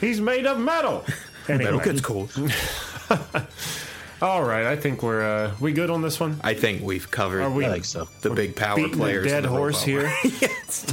he's 0.00 0.20
made 0.20 0.46
of 0.46 0.58
metal. 0.58 1.04
Anyway, 1.48 1.64
Metal 1.64 1.80
gets 1.80 2.00
cold. 2.00 2.32
all 4.22 4.42
right. 4.42 4.64
I 4.66 4.76
think 4.76 5.02
we're 5.02 5.22
uh, 5.22 5.54
we 5.60 5.72
good 5.72 5.90
on 5.90 6.00
this 6.00 6.18
one. 6.18 6.40
I 6.42 6.54
think 6.54 6.82
we've 6.82 7.10
covered 7.10 7.42
Are 7.42 7.50
we 7.50 7.66
I 7.66 7.72
think 7.72 7.84
so. 7.84 8.08
the 8.22 8.30
big 8.30 8.56
power 8.56 8.88
players. 8.88 9.26
dead 9.26 9.44
the 9.44 9.48
horse 9.48 9.82
here? 9.82 10.10
yes. 10.24 10.86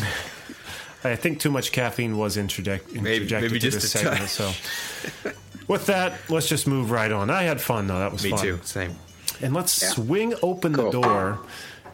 I 1.03 1.15
think 1.15 1.39
too 1.39 1.51
much 1.51 1.71
caffeine 1.71 2.17
was 2.17 2.37
interject, 2.37 2.91
Maybe- 2.93 3.15
interjected 3.17 3.51
maybe 3.51 3.59
to 3.59 3.71
just 3.71 3.81
this 3.81 3.95
a 3.95 3.97
segment. 3.97 4.19
touch. 4.19 4.29
So, 4.29 5.31
with 5.67 5.85
that, 5.87 6.13
let's 6.29 6.47
just 6.47 6.67
move 6.67 6.91
right 6.91 7.11
on. 7.11 7.29
I 7.29 7.43
had 7.43 7.59
fun 7.61 7.87
though. 7.87 7.99
That 7.99 8.11
was 8.11 8.23
Me 8.23 8.31
fun. 8.31 8.39
too. 8.39 8.59
Same. 8.63 8.95
And 9.41 9.53
let's 9.53 9.81
Yeah. 9.81 9.89
swing 9.89 10.33
open 10.43 10.73
Cool. 10.73 10.91
the 10.91 11.01
door 11.01 11.39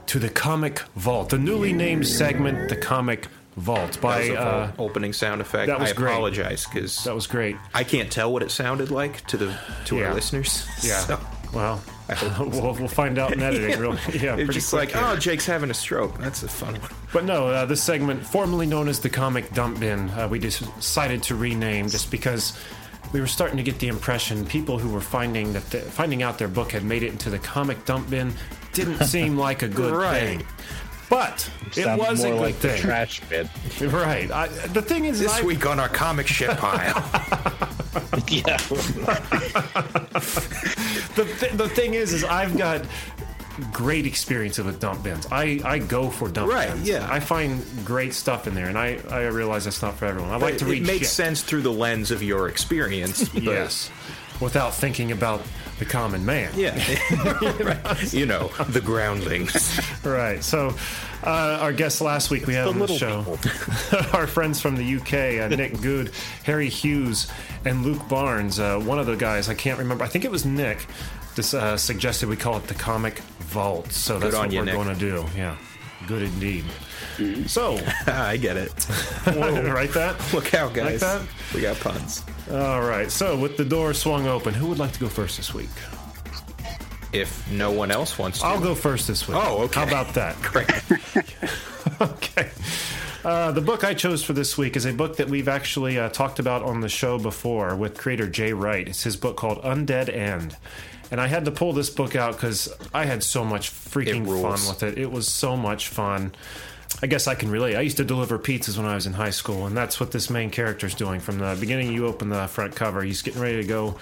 to 0.07 0.19
the 0.19 0.29
comic 0.29 0.79
vault, 0.95 1.29
the 1.29 1.37
newly 1.37 1.73
named 1.73 2.07
segment, 2.07 2.69
the 2.69 2.75
comic 2.75 3.27
vault. 3.55 3.93
That 3.93 4.01
By 4.01 4.19
was 4.29 4.37
uh, 4.37 4.71
opening 4.77 5.13
sound 5.13 5.41
effect. 5.41 5.67
that 5.67 5.79
was 5.79 5.91
I 5.91 5.93
great. 5.93 6.11
apologize 6.11 6.65
because 6.65 7.03
that 7.05 7.15
was 7.15 7.27
great. 7.27 7.55
I 7.73 7.83
can't 7.83 8.11
tell 8.11 8.31
what 8.31 8.43
it 8.43 8.51
sounded 8.51 8.91
like 8.91 9.25
to 9.27 9.37
the 9.37 9.57
to 9.85 9.97
Yeah. 9.97 10.07
our 10.09 10.13
listeners. 10.13 10.65
Yeah. 10.81 10.99
So, 11.07 11.19
Well, 11.53 11.81
we'll, 12.39 12.73
we'll 12.73 12.87
find 12.87 13.17
out 13.17 13.33
in 13.33 13.41
editing. 13.41 13.79
Real, 13.79 13.93
yeah, 13.95 13.99
it's 14.05 14.19
pretty 14.35 14.45
just 14.53 14.69
quick 14.71 14.93
like, 14.95 15.03
oh, 15.03 15.15
Jake's 15.17 15.45
having 15.45 15.69
a 15.69 15.73
stroke. 15.73 16.17
That's 16.19 16.43
a 16.43 16.47
fun 16.47 16.75
one. 16.79 16.91
But 17.13 17.25
no, 17.25 17.47
uh, 17.47 17.65
this 17.65 17.81
segment, 17.83 18.25
formerly 18.25 18.65
known 18.65 18.87
as 18.87 18.99
the 18.99 19.09
Comic 19.09 19.53
Dump 19.53 19.79
Bin, 19.79 20.09
uh, 20.11 20.27
we 20.27 20.39
decided 20.39 21.23
to 21.23 21.35
rename 21.35 21.89
just 21.89 22.11
because 22.11 22.57
we 23.13 23.21
were 23.21 23.27
starting 23.27 23.57
to 23.57 23.63
get 23.63 23.79
the 23.79 23.87
impression 23.87 24.45
people 24.45 24.77
who 24.77 24.89
were 24.89 24.99
finding 25.01 25.53
that 25.53 25.69
the, 25.69 25.79
finding 25.79 26.23
out 26.23 26.37
their 26.37 26.49
book 26.49 26.71
had 26.71 26.83
made 26.83 27.03
it 27.03 27.11
into 27.11 27.29
the 27.29 27.39
Comic 27.39 27.85
Dump 27.85 28.09
Bin 28.09 28.33
didn't 28.73 28.99
seem 29.05 29.37
like 29.37 29.61
a 29.63 29.67
good 29.67 29.93
Right. 29.93 30.19
thing. 30.39 30.43
But 31.09 31.49
it 31.67 31.83
Sounds 31.83 31.99
was 32.01 32.23
a 32.23 32.31
good 32.31 32.39
like 32.41 32.59
the 32.59 32.69
thing, 32.69 32.81
trash 32.81 33.21
bin. 33.29 33.49
right? 33.91 34.29
I, 34.29 34.47
the 34.47 34.81
thing 34.81 35.05
is, 35.05 35.19
This 35.19 35.31
I, 35.39 35.43
week 35.43 35.65
on 35.65 35.79
our 35.79 35.87
comic 35.87 36.27
shit 36.27 36.49
pile. 36.57 36.95
yeah. 38.27 38.57
the, 41.15 41.35
th- 41.39 41.53
the 41.53 41.69
thing 41.69 41.93
is, 41.93 42.13
is 42.13 42.23
I've 42.23 42.57
got 42.57 42.85
great 43.73 44.05
experience 44.05 44.57
with 44.57 44.79
dump 44.79 45.03
bins. 45.03 45.27
I, 45.31 45.59
I 45.63 45.79
go 45.79 46.09
for 46.09 46.29
dump 46.29 46.49
bins. 46.49 46.53
Right, 46.53 46.73
bins. 46.73 46.87
yeah. 46.87 47.07
I 47.09 47.19
find 47.19 47.63
great 47.85 48.13
stuff 48.13 48.47
in 48.47 48.53
there, 48.53 48.67
and 48.67 48.77
I, 48.77 48.99
I 49.09 49.27
realize 49.27 49.63
that's 49.65 49.81
not 49.81 49.95
for 49.95 50.05
everyone. 50.05 50.31
I 50.31 50.37
like 50.37 50.57
to 50.59 50.65
read 50.65 50.83
it 50.83 50.87
makes 50.87 50.99
shit. 50.99 51.07
sense 51.09 51.41
through 51.41 51.61
the 51.61 51.71
lens 51.71 52.11
of 52.11 52.21
your 52.21 52.49
experience. 52.49 53.27
But 53.29 53.43
Yes. 53.43 53.89
Without 54.41 54.75
thinking 54.75 55.11
about 55.11 55.41
the 55.79 55.85
common 55.85 56.25
man. 56.25 56.51
Yeah. 56.55 56.75
Right. 57.59 58.13
You 58.13 58.25
know, 58.25 58.47
the 58.69 58.81
groundlings. 58.81 59.79
Right. 60.05 60.43
So, 60.43 60.73
uh, 61.23 61.57
our 61.61 61.73
guests 61.73 62.01
last 62.01 62.29
week 62.29 62.47
we 62.47 62.53
had 62.53 62.65
the 62.65 62.69
on 62.69 62.79
the 62.79 62.87
show 62.87 63.37
our 64.13 64.27
friends 64.27 64.61
from 64.61 64.75
the 64.75 64.95
UK, 64.97 65.43
uh, 65.51 65.55
Nick 65.55 65.81
Good, 65.81 66.11
Harry 66.43 66.69
Hughes, 66.69 67.27
and 67.65 67.83
Luke 67.83 68.07
Barnes. 68.07 68.59
Uh, 68.59 68.79
one 68.79 68.99
of 68.99 69.05
the 69.05 69.15
guys, 69.15 69.49
I 69.49 69.53
can't 69.55 69.79
remember, 69.79 70.03
I 70.03 70.07
think 70.07 70.25
it 70.25 70.31
was 70.31 70.45
Nick, 70.45 70.85
just, 71.35 71.53
uh, 71.53 71.77
suggested 71.77 72.29
we 72.29 72.35
call 72.37 72.57
it 72.57 72.67
the 72.67 72.73
Comic 72.75 73.19
Vault. 73.39 73.91
So 73.91 74.19
that's 74.19 74.35
on 74.35 74.45
what 74.45 74.51
you, 74.53 74.59
we're 74.59 74.65
Nick. 74.65 74.75
going 74.75 74.87
to 74.87 74.95
do. 74.95 75.25
Yeah. 75.35 75.57
Good 76.07 76.23
indeed. 76.23 76.63
So, 77.47 77.77
I 78.07 78.37
get 78.37 78.55
it. 78.55 78.71
right 79.27 79.91
that? 79.91 80.15
Look 80.33 80.53
out, 80.53 80.73
guys. 80.73 81.01
that? 81.01 81.21
We 81.53 81.59
got 81.61 81.77
puns. 81.81 82.23
All 82.49 82.81
right. 82.81 83.11
So, 83.11 83.37
with 83.37 83.57
the 83.57 83.65
door 83.65 83.93
swung 83.93 84.25
open, 84.25 84.53
who 84.53 84.67
would 84.67 84.79
like 84.79 84.93
to 84.93 84.99
go 84.99 85.09
first 85.09 85.35
this 85.35 85.53
week? 85.53 85.69
If 87.11 87.51
no 87.51 87.71
one 87.71 87.91
else 87.91 88.17
wants 88.17 88.39
to. 88.39 88.45
I'll 88.45 88.61
go 88.61 88.73
first 88.73 89.07
this 89.07 89.27
week. 89.27 89.37
Oh, 89.37 89.63
okay. 89.63 89.81
How 89.81 89.87
about 89.87 90.13
that? 90.13 90.41
Great. 90.41 90.69
okay. 92.01 92.51
Uh, 93.25 93.51
the 93.51 93.61
book 93.61 93.83
I 93.83 93.93
chose 93.93 94.23
for 94.23 94.31
this 94.31 94.57
week 94.57 94.77
is 94.77 94.85
a 94.85 94.93
book 94.93 95.17
that 95.17 95.29
we've 95.29 95.49
actually 95.49 95.99
uh, 95.99 96.07
talked 96.07 96.39
about 96.39 96.63
on 96.63 96.79
the 96.79 96.87
show 96.87 97.19
before 97.19 97.75
with 97.75 97.97
creator 97.97 98.29
Jay 98.29 98.53
Wright. 98.53 98.87
It's 98.87 99.03
his 99.03 99.17
book 99.17 99.35
called 99.35 99.61
Undead 99.63 100.07
End. 100.07 100.55
And 101.11 101.21
I 101.21 101.27
had 101.27 101.45
to 101.45 101.51
pull 101.51 101.73
this 101.73 101.89
book 101.89 102.15
out 102.15 102.33
because 102.33 102.73
I 102.93 103.05
had 103.05 103.23
so 103.23 103.45
much 103.45 103.71
freaking 103.71 104.25
fun 104.25 104.67
with 104.67 104.83
it. 104.83 104.97
It 104.97 105.11
was 105.11 105.27
so 105.27 105.55
much 105.55 105.87
fun. 105.87 106.33
I 107.01 107.07
guess 107.07 107.27
I 107.27 107.35
can 107.35 107.51
relate. 107.51 107.75
I 107.75 107.81
used 107.81 107.97
to 107.97 108.03
deliver 108.03 108.39
pizzas 108.39 108.77
when 108.77 108.85
I 108.85 108.95
was 108.95 109.05
in 109.05 109.13
high 109.13 109.29
school, 109.29 109.67
and 109.67 109.77
that's 109.77 109.99
what 109.99 110.11
this 110.11 110.29
main 110.29 110.49
character's 110.49 110.95
doing. 110.95 111.19
From 111.19 111.37
the 111.37 111.55
beginning, 111.59 111.91
you 111.91 112.07
open 112.07 112.29
the 112.29 112.47
front 112.47 112.75
cover, 112.75 113.03
he's 113.03 113.21
getting 113.21 113.41
ready 113.41 113.61
to 113.61 113.67
go 113.67 113.97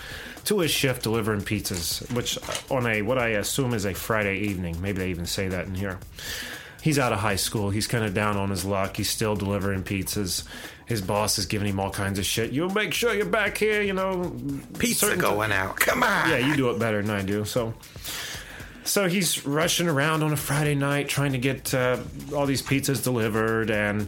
to 0.46 0.60
his 0.60 0.72
shift 0.72 1.04
delivering 1.04 1.42
pizzas, 1.42 2.12
which 2.16 2.38
on 2.72 2.86
a 2.86 3.02
what 3.02 3.18
I 3.18 3.30
assume 3.30 3.74
is 3.74 3.86
a 3.86 3.94
Friday 3.94 4.38
evening. 4.38 4.82
Maybe 4.82 5.00
they 5.00 5.10
even 5.10 5.26
say 5.26 5.48
that 5.48 5.66
in 5.66 5.76
here 5.76 6.00
he's 6.86 7.00
out 7.00 7.12
of 7.12 7.18
high 7.18 7.36
school. 7.36 7.72
He's 7.72 7.88
kind 7.88 8.06
of 8.06 8.14
down 8.14 8.38
on 8.38 8.52
his 8.52 8.64
luck. 8.64 8.96
He's 8.96 9.10
still 9.10 9.36
delivering 9.36 9.82
pizzas. 9.82 10.44
His 10.86 11.02
boss 11.02 11.40
is 11.40 11.48
giving 11.48 11.68
him 11.68 11.80
all 11.80 11.90
kinds 11.90 12.20
of 12.20 12.26
shit. 12.26 12.52
You'll 12.52 12.70
make 12.70 12.94
sure 12.94 13.14
you're 13.14 13.26
back 13.26 13.58
here. 13.58 13.82
You 13.82 13.94
know, 13.94 14.36
Pizza 14.78 15.08
certain- 15.08 15.20
going 15.20 15.52
out. 15.52 15.78
Come 15.78 16.04
on. 16.04 16.30
Yeah, 16.30 16.38
you 16.38 16.56
do 16.56 16.70
it 16.70 16.80
better 16.80 17.02
than 17.02 17.10
I 17.10 17.24
do. 17.24 17.44
So, 17.44 17.74
so 18.84 19.08
he's 19.08 19.46
rushing 19.48 19.88
around 19.88 20.22
on 20.22 20.32
a 20.32 20.38
Friday 20.38 20.76
night 20.76 21.10
trying 21.10 21.32
to 21.32 21.40
get 21.40 21.74
uh, 21.74 21.98
all 22.36 22.46
these 22.46 22.62
pizzas 22.62 23.04
delivered, 23.04 23.72
and 23.72 24.08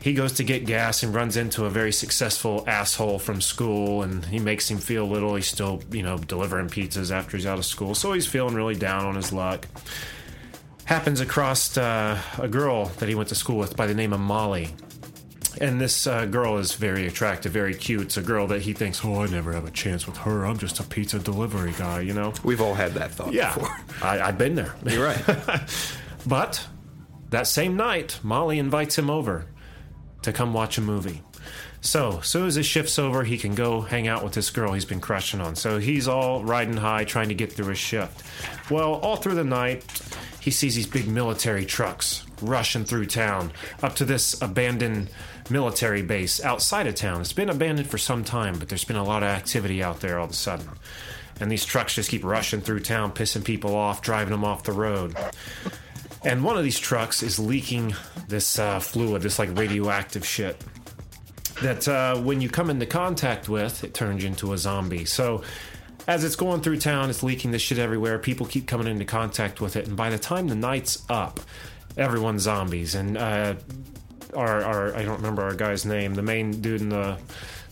he 0.00 0.14
goes 0.14 0.32
to 0.32 0.44
get 0.44 0.66
gas 0.66 1.04
and 1.04 1.14
runs 1.14 1.36
into 1.36 1.64
a 1.64 1.70
very 1.70 1.92
successful 1.92 2.64
asshole 2.66 3.20
from 3.20 3.40
school, 3.40 4.02
and 4.02 4.24
he 4.24 4.40
makes 4.40 4.68
him 4.68 4.78
feel 4.78 5.06
little. 5.06 5.36
He's 5.36 5.46
still, 5.46 5.80
you 5.92 6.02
know, 6.02 6.18
delivering 6.18 6.68
pizzas 6.70 7.12
after 7.12 7.36
he's 7.36 7.46
out 7.46 7.58
of 7.58 7.64
school, 7.64 7.94
so 7.94 8.12
he's 8.14 8.26
feeling 8.26 8.54
really 8.56 8.74
down 8.74 9.04
on 9.06 9.14
his 9.14 9.32
luck 9.32 9.66
happens 10.86 11.20
across 11.20 11.78
uh, 11.78 12.18
a 12.38 12.48
girl 12.48 12.86
that 12.98 13.08
he 13.08 13.14
went 13.14 13.28
to 13.28 13.34
school 13.36 13.56
with 13.56 13.76
by 13.76 13.86
the 13.86 13.94
name 13.94 14.12
of 14.12 14.18
Molly. 14.18 14.70
And 15.60 15.80
this 15.80 16.06
uh, 16.06 16.26
girl 16.26 16.58
is 16.58 16.74
very 16.74 17.06
attractive, 17.06 17.52
very 17.52 17.74
cute. 17.74 18.02
It's 18.02 18.16
a 18.16 18.22
girl 18.22 18.46
that 18.48 18.62
he 18.62 18.72
thinks, 18.72 19.04
oh, 19.04 19.22
I 19.22 19.26
never 19.26 19.52
have 19.52 19.66
a 19.66 19.70
chance 19.70 20.06
with 20.06 20.16
her. 20.18 20.44
I'm 20.44 20.58
just 20.58 20.78
a 20.80 20.82
pizza 20.84 21.18
delivery 21.18 21.72
guy, 21.76 22.00
you 22.00 22.12
know? 22.12 22.32
We've 22.44 22.60
all 22.60 22.74
had 22.74 22.92
that 22.94 23.10
thought 23.10 23.32
Yeah, 23.32 23.54
before. 23.54 23.76
I, 24.02 24.20
I've 24.20 24.38
been 24.38 24.54
there. 24.54 24.74
You're 24.86 25.04
right. 25.04 25.60
But 26.26 26.66
that 27.30 27.46
same 27.46 27.76
night, 27.76 28.20
Molly 28.22 28.58
invites 28.58 28.98
him 28.98 29.08
over 29.08 29.46
to 30.22 30.32
come 30.32 30.52
watch 30.52 30.76
a 30.76 30.82
movie. 30.82 31.22
So, 31.80 32.18
as 32.18 32.26
soon 32.26 32.46
as 32.46 32.56
his 32.56 32.66
shift's 32.66 32.98
over, 32.98 33.24
he 33.24 33.38
can 33.38 33.54
go 33.54 33.80
hang 33.80 34.06
out 34.06 34.22
with 34.22 34.34
this 34.34 34.50
girl 34.50 34.74
he's 34.74 34.84
been 34.84 35.00
crushing 35.00 35.40
on. 35.40 35.56
So, 35.56 35.78
he's 35.78 36.08
all 36.08 36.44
riding 36.44 36.76
high 36.76 37.04
trying 37.04 37.30
to 37.30 37.34
get 37.34 37.52
through 37.54 37.68
his 37.68 37.78
shift. 37.78 38.22
Well, 38.70 38.96
all 38.96 39.16
through 39.16 39.36
the 39.36 39.44
night, 39.44 39.82
he 40.40 40.50
sees 40.50 40.74
these 40.74 40.86
big 40.86 41.08
military 41.08 41.64
trucks 41.64 42.26
rushing 42.42 42.84
through 42.84 43.06
town 43.06 43.52
up 43.82 43.96
to 43.96 44.04
this 44.04 44.40
abandoned 44.40 45.10
military 45.50 46.02
base 46.02 46.42
outside 46.42 46.86
of 46.86 46.94
town. 46.94 47.20
It's 47.20 47.32
been 47.32 47.50
abandoned 47.50 47.88
for 47.88 47.98
some 47.98 48.24
time, 48.24 48.58
but 48.58 48.68
there's 48.68 48.84
been 48.84 48.96
a 48.96 49.04
lot 49.04 49.22
of 49.22 49.28
activity 49.28 49.82
out 49.82 50.00
there 50.00 50.18
all 50.18 50.26
of 50.26 50.30
a 50.30 50.34
sudden. 50.34 50.68
And 51.40 51.50
these 51.50 51.64
trucks 51.64 51.94
just 51.94 52.10
keep 52.10 52.24
rushing 52.24 52.60
through 52.60 52.80
town, 52.80 53.12
pissing 53.12 53.44
people 53.44 53.74
off, 53.74 54.02
driving 54.02 54.32
them 54.32 54.44
off 54.44 54.62
the 54.62 54.72
road. 54.72 55.16
And 56.22 56.44
one 56.44 56.58
of 56.58 56.64
these 56.64 56.78
trucks 56.78 57.22
is 57.22 57.38
leaking 57.38 57.94
this 58.28 58.58
uh, 58.58 58.78
fluid, 58.78 59.22
this 59.22 59.38
like 59.38 59.56
radioactive 59.56 60.26
shit. 60.26 60.62
That 61.62 61.88
uh, 61.88 62.20
when 62.20 62.40
you 62.40 62.50
come 62.50 62.68
into 62.68 62.86
contact 62.86 63.48
with, 63.48 63.84
it 63.84 63.94
turns 63.94 64.22
you 64.22 64.28
into 64.28 64.52
a 64.52 64.58
zombie. 64.58 65.06
So 65.06 65.42
as 66.06 66.24
it's 66.24 66.36
going 66.36 66.60
through 66.60 66.78
town, 66.78 67.10
it's 67.10 67.22
leaking 67.22 67.52
this 67.52 67.62
shit 67.62 67.78
everywhere. 67.78 68.18
People 68.18 68.46
keep 68.46 68.66
coming 68.66 68.86
into 68.86 69.04
contact 69.04 69.60
with 69.60 69.76
it, 69.76 69.86
and 69.86 69.96
by 69.96 70.10
the 70.10 70.18
time 70.18 70.48
the 70.48 70.54
night's 70.54 71.04
up, 71.08 71.40
everyone's 71.96 72.42
zombies. 72.42 72.94
And 72.94 73.16
uh, 73.18 73.54
our, 74.34 74.62
our 74.62 74.94
I 74.96 75.04
don't 75.04 75.16
remember 75.16 75.42
our 75.42 75.54
guy's 75.54 75.84
name, 75.84 76.14
the 76.14 76.22
main 76.22 76.60
dude 76.60 76.80
in 76.80 76.88
the 76.88 77.18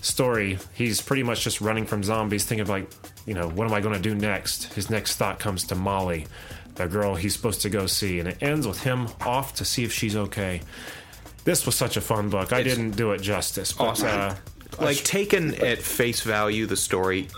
story, 0.01 0.59
he's 0.75 1.01
pretty 1.01 1.23
much 1.23 1.43
just 1.43 1.61
running 1.61 1.87
from 1.87 2.03
zombies, 2.03 2.45
thinking 2.45 2.63
of 2.63 2.69
like, 2.69 2.91
you 3.27 3.35
know, 3.35 3.49
what 3.49 3.67
am 3.67 3.75
I 3.75 3.81
going 3.81 3.95
to 3.95 4.01
do 4.01 4.15
next? 4.15 4.73
His 4.75 4.91
next 4.91 5.17
thought 5.17 5.39
comes 5.39 5.65
to 5.65 5.75
Molly, 5.75 6.27
the 6.77 6.87
girl 6.87 7.15
he's 7.15 7.35
supposed 7.35 7.63
to 7.63 7.71
go 7.71 7.87
see, 7.87 8.21
and 8.21 8.29
it 8.29 8.43
ends 8.43 8.67
with 8.67 8.83
him 8.83 9.09
off 9.23 9.55
to 9.57 9.65
see 9.65 9.85
if 9.85 9.93
she's 9.93 10.17
okay. 10.17 10.61
This 11.45 11.67
was 11.67 11.75
such 11.75 11.97
a 11.97 12.01
fun 12.01 12.29
book. 12.29 12.53
I 12.53 12.61
It's 12.61 12.69
didn't 12.75 12.93
do 12.93 13.13
it 13.13 13.23
justice, 13.23 13.73
but 13.73 13.85
awesome. 13.85 14.09
uh, 14.09 14.35
like 14.81 14.99
taken 14.99 15.55
at 15.65 15.79
face 15.79 16.21
value, 16.21 16.67
the 16.67 16.77
story 16.77 17.29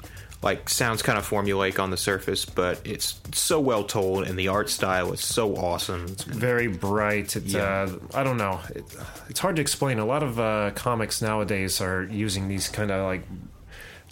like 0.42 0.68
sounds 0.70 1.03
kind 1.03 1.18
of 1.18 1.29
formulaic 1.29 1.79
on 1.79 1.90
the 1.90 1.96
surface, 1.96 2.44
but 2.46 2.81
it's 2.85 3.20
so 3.33 3.61
well 3.61 3.85
told, 3.85 4.24
and 4.26 4.38
the 4.38 4.48
art 4.48 4.70
style 4.70 5.12
is 5.12 5.20
so 5.20 5.55
awesome. 5.57 6.07
It's 6.07 6.24
very 6.24 6.66
bright. 6.66 7.37
It's 7.37 7.53
Yeah. 7.53 7.62
uh, 7.62 7.98
I 8.14 8.22
don't 8.24 8.38
know. 8.38 8.61
It, 8.74 8.85
it's 9.29 9.40
hard 9.40 9.57
to 9.57 9.62
explain. 9.62 9.98
A 9.98 10.07
lot 10.07 10.22
of 10.22 10.40
uh, 10.40 10.70
comics 10.74 11.20
nowadays 11.20 11.81
are 11.83 12.05
using 12.05 12.48
these 12.48 12.68
kind 12.68 12.90
of 12.90 13.05
like 13.05 13.22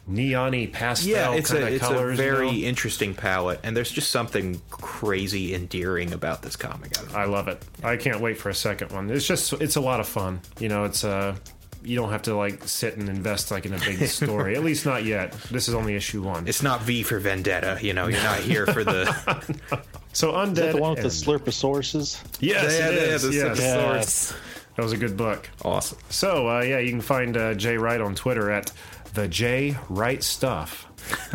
neon-y 0.07 0.71
pastel 0.73 1.11
yeah, 1.11 1.33
it's 1.35 1.51
kind 1.51 1.65
a 1.65 1.67
of 1.67 1.73
it's 1.75 1.85
colors. 1.85 2.19
a 2.19 2.23
you 2.23 2.31
very 2.31 2.47
know? 2.63 2.69
interesting 2.69 3.15
palette, 3.15 3.61
and 3.63 3.77
there's 3.77 3.91
just 3.91 4.11
something 4.11 4.61
crazy 4.71 5.55
endearing 5.55 6.13
about 6.13 6.43
this 6.43 6.57
comic. 6.57 6.93
I. 7.15 7.23
I 7.23 7.25
love 7.27 7.49
it. 7.49 7.63
I 7.83 7.97
can't 7.97 8.21
wait 8.21 8.39
for 8.39 8.49
a 8.49 8.55
second 8.55 8.93
one. 8.93 9.11
It's 9.11 9.27
just 9.27 9.53
it's 9.55 9.77
a 9.77 9.81
lot 9.81 10.01
of 10.01 10.09
fun. 10.09 10.41
You 10.61 10.69
know, 10.69 10.85
it's 10.85 11.05
uh 11.05 11.37
you 11.83 11.97
don't 11.97 12.11
have 12.11 12.23
to 12.23 12.35
like 12.35 12.65
sit 12.65 12.97
and 12.97 13.09
invest 13.09 13.51
like 13.51 13.67
in 13.67 13.73
a 13.75 13.79
big 13.79 14.03
story. 14.09 14.57
At 14.57 14.65
least 14.65 14.85
not 14.87 15.05
yet. 15.05 15.33
This 15.51 15.69
is 15.69 15.75
only 15.75 15.95
issue 15.95 16.23
one. 16.23 16.47
It's 16.49 16.63
not 16.63 16.83
V 16.83 17.03
for 17.03 17.19
Vendetta, 17.19 17.79
you 17.81 17.93
know. 17.95 18.09
You're 18.09 18.23
not 18.23 18.41
here 18.41 18.67
for 18.67 18.85
the 18.85 19.05
so 20.13 20.33
undead. 20.33 20.51
Is 20.51 20.55
that 20.59 20.73
the 20.75 20.81
one 20.81 20.91
with 20.91 20.99
the 20.99 21.05
End. 21.05 21.43
slurposauruses? 21.45 22.23
Yes, 22.41 22.79
Yeah, 22.79 22.89
it 22.89 22.95
yeah, 22.95 23.19
the 23.19 23.33
yes. 23.35 23.59
Yes. 23.61 24.35
That 24.77 24.83
was 24.83 24.93
a 24.93 24.97
good 24.97 25.17
book. 25.17 25.49
awesome. 25.65 25.99
So 26.09 26.49
uh, 26.49 26.61
yeah, 26.63 26.79
you 26.79 26.91
can 26.91 27.01
find 27.01 27.37
uh, 27.37 27.55
Jay 27.55 27.77
Wright 27.77 28.01
on 28.01 28.15
Twitter 28.15 28.51
at 28.51 28.71
the 29.15 29.27
J 29.29 29.77
Wright 29.89 30.23
Stuff. 30.23 30.87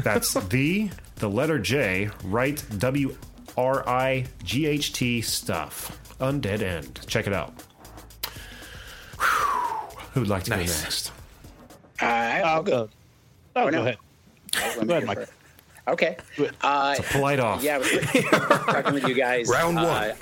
That's 0.03 0.33
the 0.49 0.89
the 1.17 1.29
letter 1.29 1.59
J 1.59 2.09
Wright 2.23 2.63
W 2.77 3.15
R 3.57 3.87
I 3.87 4.25
G 4.43 4.65
H 4.65 4.93
T 4.93 5.21
Stuff. 5.21 5.99
Undead 6.19 6.61
End. 6.61 6.99
Check 7.07 7.27
it 7.27 7.33
out. 7.33 7.53
Who'd 10.13 10.27
like 10.27 10.43
to 10.43 10.51
Nice. 10.51 10.77
go 10.79 10.83
next? 10.83 11.11
Uh, 12.01 12.05
I'll 12.05 12.63
go. 12.63 12.89
Oh, 13.55 13.65
no. 13.65 13.71
go 13.71 13.81
ahead. 13.81 13.97
Let 14.55 14.87
Go 14.87 14.93
ahead, 14.93 15.01
go 15.01 15.07
Mike. 15.07 15.17
first. 15.17 15.31
Okay. 15.87 16.17
Uh, 16.61 16.95
it's 16.97 17.09
a 17.09 17.11
Polite 17.13 17.39
off. 17.39 17.61
yeah, 17.63 17.77
talking 17.79 18.93
with 18.93 19.07
you 19.07 19.13
guys. 19.15 19.49
Round 19.51 19.75
one. 19.75 19.85
Uh, 19.85 20.15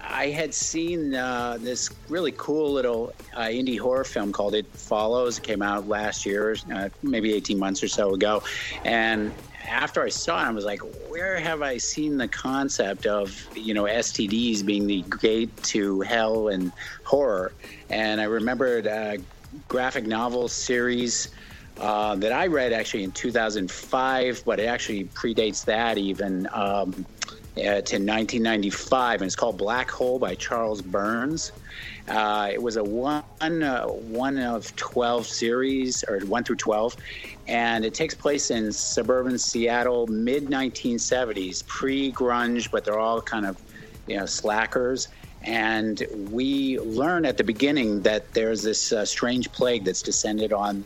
I 0.00 0.28
had 0.28 0.54
seen 0.54 1.14
uh, 1.14 1.58
this 1.60 1.90
really 2.08 2.32
cool 2.38 2.72
little 2.72 3.12
uh, 3.34 3.40
indie 3.42 3.78
horror 3.78 4.04
film 4.04 4.32
called 4.32 4.54
It 4.54 4.66
Follows. 4.72 5.36
It 5.38 5.44
came 5.44 5.60
out 5.60 5.86
last 5.88 6.24
year, 6.24 6.56
uh, 6.72 6.88
maybe 7.02 7.34
18 7.34 7.58
months 7.58 7.82
or 7.82 7.88
so 7.88 8.14
ago. 8.14 8.42
And 8.84 9.32
after 9.68 10.02
I 10.02 10.08
saw 10.08 10.42
it, 10.42 10.46
I 10.46 10.50
was 10.50 10.64
like, 10.64 10.80
where 11.08 11.38
have 11.38 11.62
I 11.62 11.76
seen 11.76 12.16
the 12.16 12.28
concept 12.28 13.06
of, 13.06 13.46
you 13.54 13.74
know, 13.74 13.84
STDs 13.84 14.64
being 14.64 14.86
the 14.86 15.04
gate 15.20 15.54
to 15.64 16.00
hell 16.00 16.48
and 16.48 16.72
horror? 17.04 17.52
And 17.90 18.20
I 18.20 18.24
remembered 18.24 18.86
a 18.86 19.18
graphic 19.68 20.06
novel 20.06 20.48
series 20.48 21.28
uh, 21.78 22.16
that 22.16 22.32
I 22.32 22.46
read 22.46 22.72
actually 22.72 23.04
in 23.04 23.12
2005, 23.12 24.42
but 24.44 24.58
it 24.58 24.64
actually 24.64 25.04
predates 25.04 25.64
that 25.66 25.98
even. 25.98 26.48
Um, 26.52 27.06
uh, 27.58 27.82
to 27.82 27.96
1995, 27.96 29.20
and 29.20 29.26
it's 29.26 29.34
called 29.34 29.58
Black 29.58 29.90
Hole 29.90 30.20
by 30.20 30.36
Charles 30.36 30.80
Burns. 30.80 31.50
Uh, 32.06 32.50
it 32.52 32.62
was 32.62 32.76
a 32.76 32.84
one 32.84 33.24
uh, 33.40 33.84
one 33.84 34.38
of 34.38 34.74
12 34.76 35.26
series, 35.26 36.04
or 36.04 36.20
one 36.20 36.44
through 36.44 36.56
12, 36.56 36.96
and 37.48 37.84
it 37.84 37.94
takes 37.94 38.14
place 38.14 38.50
in 38.50 38.70
suburban 38.70 39.38
Seattle, 39.38 40.06
mid 40.06 40.46
1970s, 40.46 41.66
pre 41.66 42.12
grunge, 42.12 42.70
but 42.70 42.84
they're 42.84 42.98
all 42.98 43.20
kind 43.20 43.46
of 43.46 43.60
you 44.06 44.16
know 44.16 44.26
slackers. 44.26 45.08
And 45.42 46.02
we 46.30 46.78
learn 46.80 47.24
at 47.24 47.36
the 47.38 47.44
beginning 47.44 48.02
that 48.02 48.32
there's 48.34 48.62
this 48.62 48.92
uh, 48.92 49.04
strange 49.04 49.50
plague 49.52 49.84
that's 49.84 50.02
descended 50.02 50.52
on 50.52 50.84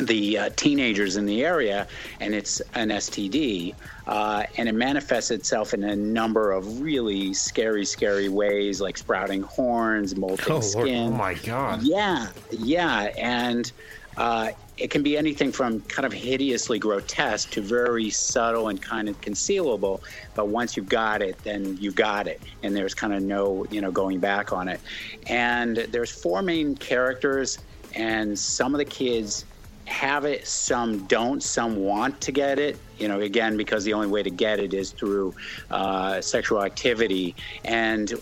the 0.00 0.38
uh, 0.38 0.50
teenagers 0.56 1.16
in 1.16 1.26
the 1.26 1.44
area, 1.44 1.86
and 2.20 2.34
it's 2.34 2.60
an 2.74 2.88
STD. 2.88 3.74
Uh, 4.06 4.44
and 4.56 4.68
it 4.68 4.74
manifests 4.74 5.30
itself 5.30 5.74
in 5.74 5.82
a 5.84 5.94
number 5.94 6.52
of 6.52 6.80
really 6.80 7.34
scary, 7.34 7.84
scary 7.84 8.28
ways, 8.28 8.80
like 8.80 8.96
sprouting 8.96 9.42
horns, 9.42 10.16
molting 10.16 10.46
Oh, 10.48 10.52
Lord. 10.54 10.64
skin. 10.64 11.12
oh 11.12 11.16
my 11.16 11.34
God. 11.34 11.82
Yeah, 11.82 12.28
yeah, 12.50 13.10
and 13.18 13.70
uh, 14.16 14.50
it 14.78 14.90
can 14.90 15.02
be 15.02 15.18
anything 15.18 15.50
from 15.50 15.80
kind 15.82 16.06
of 16.06 16.12
hideously 16.12 16.78
grotesque 16.78 17.50
to 17.50 17.60
very 17.60 18.10
subtle 18.10 18.68
and 18.68 18.80
kind 18.80 19.08
of 19.08 19.20
concealable. 19.20 20.00
But 20.34 20.48
once 20.48 20.76
you've 20.76 20.88
got 20.88 21.20
it, 21.20 21.36
then 21.42 21.76
you've 21.80 21.96
got 21.96 22.28
it, 22.28 22.40
and 22.62 22.74
there's 22.74 22.94
kind 22.94 23.12
of 23.12 23.22
no, 23.22 23.66
you 23.70 23.80
know, 23.80 23.90
going 23.90 24.20
back 24.20 24.52
on 24.52 24.68
it. 24.68 24.80
And 25.26 25.76
there's 25.76 26.10
four 26.10 26.42
main 26.42 26.76
characters, 26.76 27.58
and 27.94 28.38
some 28.38 28.74
of 28.74 28.78
the 28.78 28.84
kids 28.84 29.44
have 29.88 30.24
it, 30.24 30.46
some 30.46 31.06
don't, 31.06 31.42
some 31.42 31.76
want 31.76 32.20
to 32.20 32.32
get 32.32 32.58
it. 32.58 32.78
You 32.98 33.08
know, 33.08 33.20
again, 33.20 33.56
because 33.56 33.84
the 33.84 33.92
only 33.92 34.08
way 34.08 34.22
to 34.22 34.30
get 34.30 34.58
it 34.58 34.74
is 34.74 34.90
through 34.90 35.34
uh, 35.70 36.20
sexual 36.20 36.62
activity. 36.64 37.34
And, 37.64 38.12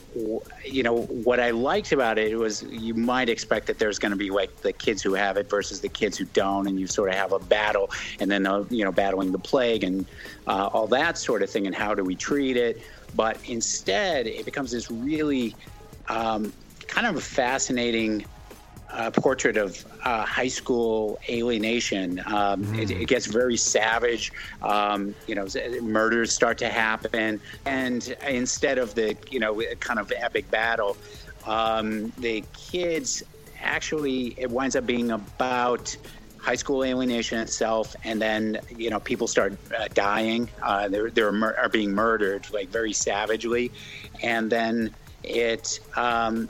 you 0.65 0.83
know, 0.83 1.03
what 1.03 1.41
I 1.41 1.51
liked 1.51 1.93
about 1.93 2.19
it 2.19 2.39
was 2.39 2.63
you 2.65 2.95
might 2.95 3.29
expect 3.29 3.67
that 3.69 3.79
there's 3.79 3.99
going 3.99 4.11
to 4.11 4.19
be 4.19 4.31
like 4.31 4.55
the 4.63 4.73
kids 4.73 5.03
who 5.03 5.15
have 5.15 5.37
it 5.39 5.49
versus 5.49 5.81
the 5.81 5.89
kids 5.89 6.19
who 6.19 6.27
don't, 6.27 6.67
and 6.67 6.79
you 6.79 6.87
sort 6.87 7.09
of 7.09 7.15
have 7.15 7.33
a 7.33 7.39
battle, 7.39 7.91
and 8.21 8.31
then, 8.31 8.47
uh, 8.47 8.65
you 8.69 8.85
know, 8.85 8.93
battling 8.93 9.33
the 9.33 9.39
plague 9.39 9.83
and 9.83 10.07
uh, 10.47 10.69
all 10.73 10.87
that 10.89 11.17
sort 11.17 11.43
of 11.43 11.49
thing, 11.49 11.67
and 11.67 11.75
how 11.75 11.95
do 11.95 12.05
we 12.05 12.15
treat 12.15 12.57
it. 12.57 12.83
But 13.15 13.39
instead, 13.49 14.27
it 14.27 14.45
becomes 14.45 14.71
this 14.73 14.91
really 14.91 15.57
um, 16.09 16.53
kind 16.87 17.07
of 17.07 17.23
fascinating 17.23 18.27
uh, 18.91 19.11
portrait 19.11 19.57
of 19.57 19.85
uh, 20.05 20.25
high 20.25 20.49
school 20.49 21.19
alienation. 21.29 22.23
Um, 22.27 22.75
it, 22.75 22.91
it 22.91 23.09
gets 23.09 23.27
very 23.27 23.57
savage. 23.57 24.33
Um, 24.63 25.15
you 25.27 25.35
know, 25.35 25.47
murders 25.83 26.33
start 26.33 26.59
to 26.59 26.69
happen, 26.69 27.41
and 27.65 28.17
instead 28.27 28.79
of 28.79 28.95
the 28.95 29.17
you 29.31 29.41
know 29.41 29.63
kind 29.81 29.99
of 29.99 30.13
epic 30.17 30.51
battle, 30.51 30.97
um, 31.47 32.13
the 32.19 32.45
kids 32.57 33.23
actually 33.61 34.35
it 34.39 34.51
winds 34.51 34.77
up 34.77 34.87
being 34.87 35.11
about 35.11 35.97
high 36.39 36.55
school 36.55 36.85
alienation 36.85 37.39
itself, 37.39 37.97
and 38.05 38.23
then 38.23 38.61
you 38.77 38.89
know 38.89 39.01
people 39.01 39.27
start 39.27 39.53
uh, 39.77 39.89
dying. 39.95 40.49
Uh, 40.63 40.89
they're 40.89 41.11
they're 41.11 41.33
mur- 41.33 41.57
are 41.59 41.69
being 41.69 41.93
murdered 41.93 42.47
like 42.53 42.69
very 42.69 42.93
savagely, 42.93 43.73
and 44.23 44.51
then 44.51 44.95
it. 45.25 45.81
Um, 45.97 46.49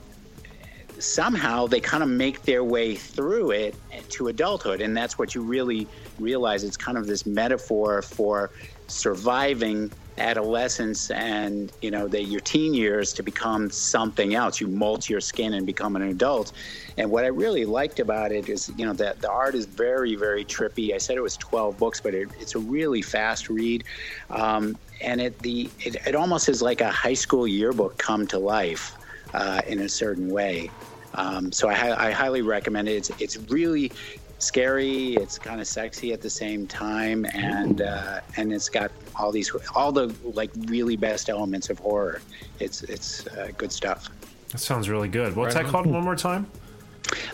somehow 0.99 1.67
they 1.67 1.81
kind 1.81 2.03
of 2.03 2.09
make 2.09 2.43
their 2.43 2.65
way 2.65 2.95
through 2.95 3.51
it 3.51 3.75
to 4.11 4.29
adulthood. 4.29 4.81
And 4.81 4.97
that's 4.97 5.19
what 5.19 5.35
you 5.35 5.43
really 5.43 5.87
realize. 6.19 6.65
It's 6.65 6.77
kind 6.77 6.99
of 6.99 7.07
this 7.07 7.27
metaphor 7.27 8.03
for 8.03 8.51
surviving 8.89 9.91
adolescence 10.19 11.11
and 11.11 11.71
you 11.83 11.91
know 11.91 12.09
the, 12.09 12.23
your 12.23 12.41
teen 12.41 12.73
years 12.73 13.13
to 13.13 13.23
become 13.23 13.71
something 13.71 14.35
else. 14.35 14.61
You 14.61 14.69
molt 14.69 15.11
your 15.11 15.21
skin 15.21 15.55
and 15.55 15.67
become 15.67 15.97
an 15.97 16.03
adult. 16.03 16.53
And 16.97 17.11
what 17.11 17.25
i 17.25 17.29
really 17.29 17.67
liked 17.67 18.01
about 18.01 18.33
it 18.33 18.49
is 18.49 18.73
you 18.79 18.87
know 18.87 18.95
that 18.95 19.21
the 19.21 19.31
art 19.31 19.55
is 19.55 19.67
very 19.67 20.15
very 20.15 20.45
trippy. 20.45 20.95
I 20.95 20.99
said 20.99 21.17
it 21.17 21.23
was 21.23 21.37
12 21.37 21.77
books 21.77 22.01
but 22.01 22.15
it, 22.15 22.31
it's 22.41 22.55
a 22.55 22.59
really 22.59 23.03
fast 23.03 23.51
read. 23.51 23.85
Um, 24.31 24.79
and 25.03 25.21
it 25.21 25.39
the 25.41 25.69
it, 25.81 25.97
it 26.07 26.15
almost 26.15 26.49
is 26.49 26.63
like 26.63 26.81
a 26.81 26.91
high 26.91 27.15
school 27.15 27.47
yearbook 27.47 27.99
come 27.99 28.27
to 28.29 28.39
life 28.39 28.97
uh, 29.35 29.63
in 29.67 29.81
a 29.81 29.89
certain 29.89 30.31
way. 30.31 30.71
Um, 31.15 31.51
so 31.53 31.69
I, 31.69 32.09
I 32.09 32.11
highly 32.11 32.43
recommend 32.43 32.89
it. 32.89 32.97
It's, 32.97 33.11
it's 33.21 33.37
really 33.51 33.91
scary. 34.39 35.15
It's 35.15 35.39
kind 35.39 35.61
of 35.61 35.67
sexy 35.67 36.13
at 36.13 36.21
the 36.21 36.29
same 36.31 36.67
time, 36.67 37.25
and 37.33 37.81
uh, 37.81 38.21
and 38.37 38.53
it's 38.53 38.69
got 38.69 38.93
all 39.15 39.33
these 39.33 39.51
all 39.75 39.93
the 39.93 40.15
like 40.23 40.51
really 40.67 40.97
best 40.97 41.31
elements 41.31 41.71
of 41.71 41.79
horror. 41.79 42.21
It's 42.61 42.83
it's 42.83 43.27
uh, 43.29 43.49
good 43.57 43.73
stuff. 43.73 44.11
That 44.51 44.59
sounds 44.59 44.89
really 44.89 45.09
good. 45.09 45.35
What's 45.35 45.55
Right 45.55 45.63
that 45.63 45.67
on. 45.67 45.73
called 45.73 45.87
one 45.87 46.05
more 46.05 46.17
time? 46.17 46.47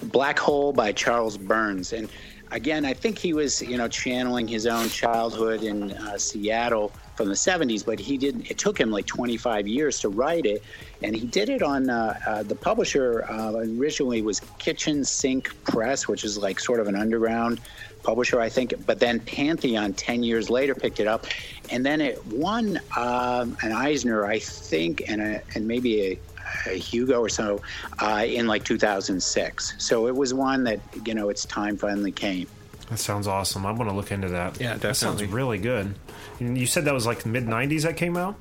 Black 0.05 0.39
Hole 0.39 0.73
by 0.73 0.93
Charles 0.93 1.37
Burns. 1.37 1.93
And 1.93 2.09
again, 2.51 2.85
I 2.85 2.95
think 2.95 3.19
he 3.19 3.33
was, 3.33 3.63
you 3.63 3.77
know, 3.77 3.89
channeling 3.89 4.47
his 4.47 4.67
own 4.67 4.89
childhood 4.89 5.63
in 5.63 5.93
uh, 5.93 6.19
Seattle 6.19 6.93
from 7.15 7.29
the 7.29 7.35
70s, 7.35 7.85
but 7.85 7.99
he 7.99 8.17
didn't, 8.17 8.51
it 8.51 8.59
took 8.59 8.79
him 8.79 8.91
like 8.91 9.07
25 9.07 9.69
years 9.69 10.01
to 10.01 10.09
write 10.09 10.47
it. 10.47 10.63
And 11.03 11.15
he 11.15 11.27
did 11.27 11.49
it 11.49 11.63
on 11.63 11.91
uh, 11.91 12.19
uh, 12.27 12.43
the 12.43 12.55
publisher 12.55 13.25
uh, 13.31 13.53
originally 13.53 14.23
was 14.23 14.41
Kitchen 14.59 15.05
Sink 15.05 15.53
Press, 15.65 16.09
which 16.09 16.25
is 16.25 16.39
like 16.39 16.59
sort 16.59 16.81
of 16.81 16.89
an 16.89 16.97
underground 16.97 17.61
publisher, 18.03 18.41
I 18.41 18.49
think. 18.49 18.75
But 18.87 18.99
then 18.99 19.21
Pantheon, 19.21 19.93
10 19.93 20.23
years 20.23 20.49
later, 20.49 20.75
picked 20.75 21.01
it 21.01 21.07
up. 21.07 21.27
And 21.71 21.85
then 21.85 22.01
it 22.01 22.25
won 22.27 22.81
um, 22.97 23.57
an 23.63 23.73
Eisner, 23.73 24.25
I 24.25 24.39
think, 24.39 25.03
and, 25.09 25.21
a, 25.21 25.43
and 25.55 25.67
maybe 25.67 26.03
a, 26.03 26.19
a 26.67 26.79
Hugo 26.79 27.21
or 27.21 27.29
so 27.29 27.61
uh, 28.01 28.25
in 28.27 28.47
like 28.47 28.65
2006. 28.65 29.75
So 29.79 30.07
it 30.07 30.15
was 30.15 30.35
one 30.35 30.65
that 30.65 30.81
you 31.05 31.15
know 31.15 31.29
its 31.29 31.45
time 31.45 31.77
finally 31.77 32.13
came. 32.13 32.47
That 32.93 32.99
sounds 32.99 33.27
awesome. 33.27 33.65
I 33.65 33.73
want 33.73 33.89
to 33.89 33.97
look 33.97 34.13
into 34.13 34.29
that. 34.29 34.61
Yeah, 34.61 34.77
That 34.77 34.99
sounds 34.99 35.25
really 35.25 35.57
good. 35.57 35.95
You 36.39 36.67
said 36.67 36.85
that 36.85 36.93
was 36.93 37.07
like 37.07 37.25
mid 37.25 37.47
'90s 37.47 37.85
that 37.85 37.97
came 37.97 38.19
out. 38.19 38.37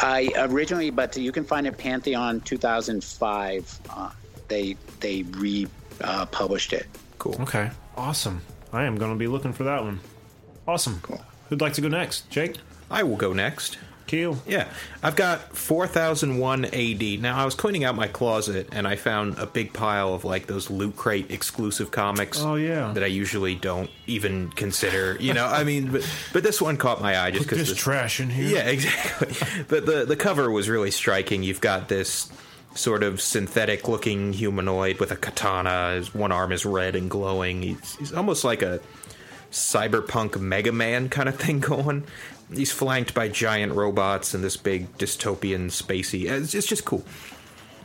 I 0.00 0.32
originally, 0.36 0.90
but 0.90 1.16
you 1.16 1.30
can 1.30 1.44
find 1.44 1.64
it 1.64 1.78
Pantheon 1.78 2.40
2005. 2.40 3.80
Uh, 3.88 4.10
they 4.48 4.76
they 4.98 5.22
republished 5.22 6.72
uh, 6.72 6.76
it. 6.78 6.86
Cool. 7.18 7.36
Okay, 7.42 7.70
awesome. 7.96 8.42
I 8.72 8.82
am 8.82 8.96
going 8.96 9.12
to 9.12 9.16
be 9.16 9.28
looking 9.28 9.52
for 9.52 9.62
that 9.62 9.84
one. 9.84 10.00
Awesome. 10.66 10.98
Cool. 11.02 11.24
Who'd 11.48 11.60
like 11.60 11.74
to 11.74 11.80
go 11.80 11.86
next? 11.86 12.28
Jake? 12.28 12.56
I 12.90 13.04
will 13.04 13.16
go 13.16 13.32
next. 13.32 13.78
Keel? 14.06 14.38
Yeah, 14.46 14.68
I've 15.02 15.16
got 15.16 15.56
4001 15.56 16.66
AD. 16.66 17.20
Now, 17.20 17.38
I 17.38 17.44
was 17.44 17.54
cleaning 17.54 17.84
out 17.84 17.94
my 17.94 18.06
closet 18.06 18.68
and 18.72 18.86
I 18.86 18.96
found 18.96 19.38
a 19.38 19.46
big 19.46 19.72
pile 19.72 20.14
of 20.14 20.24
like 20.24 20.46
those 20.46 20.70
Loot 20.70 20.96
Crate 20.96 21.30
exclusive 21.30 21.90
comics. 21.90 22.40
Oh, 22.40 22.54
yeah. 22.54 22.92
That 22.92 23.02
I 23.02 23.06
usually 23.06 23.54
don't 23.54 23.90
even 24.06 24.50
consider. 24.50 25.16
You 25.20 25.34
know, 25.34 25.46
I 25.46 25.64
mean, 25.64 25.92
but, 25.92 26.08
but 26.32 26.42
this 26.42 26.60
one 26.60 26.76
caught 26.76 27.00
my 27.00 27.18
eye 27.18 27.30
just 27.30 27.44
because 27.48 27.68
this 27.68 27.76
trash 27.76 28.20
in 28.20 28.30
here. 28.30 28.48
Yeah, 28.48 28.68
exactly. 28.68 29.64
but 29.68 29.86
the 29.86 30.04
the 30.04 30.16
cover 30.16 30.50
was 30.50 30.68
really 30.68 30.90
striking. 30.90 31.42
You've 31.42 31.60
got 31.60 31.88
this 31.88 32.30
sort 32.74 33.02
of 33.02 33.20
synthetic 33.20 33.88
looking 33.88 34.32
humanoid 34.32 34.98
with 34.98 35.10
a 35.10 35.16
katana. 35.16 35.94
His 35.94 36.14
one 36.14 36.32
arm 36.32 36.52
is 36.52 36.64
red 36.64 36.94
and 36.94 37.10
glowing. 37.10 37.62
He's, 37.62 37.96
he's 37.96 38.12
almost 38.12 38.44
like 38.44 38.62
a 38.62 38.80
cyberpunk 39.50 40.38
Mega 40.40 40.72
Man 40.72 41.08
kind 41.08 41.28
of 41.28 41.36
thing 41.36 41.60
going. 41.60 42.04
He's 42.52 42.70
flanked 42.72 43.12
by 43.14 43.28
giant 43.28 43.72
robots 43.74 44.32
and 44.34 44.42
this 44.44 44.56
big 44.56 44.96
dystopian 44.98 45.66
spacey. 45.66 46.30
It's, 46.30 46.54
it's 46.54 46.66
just 46.66 46.84
cool. 46.84 47.04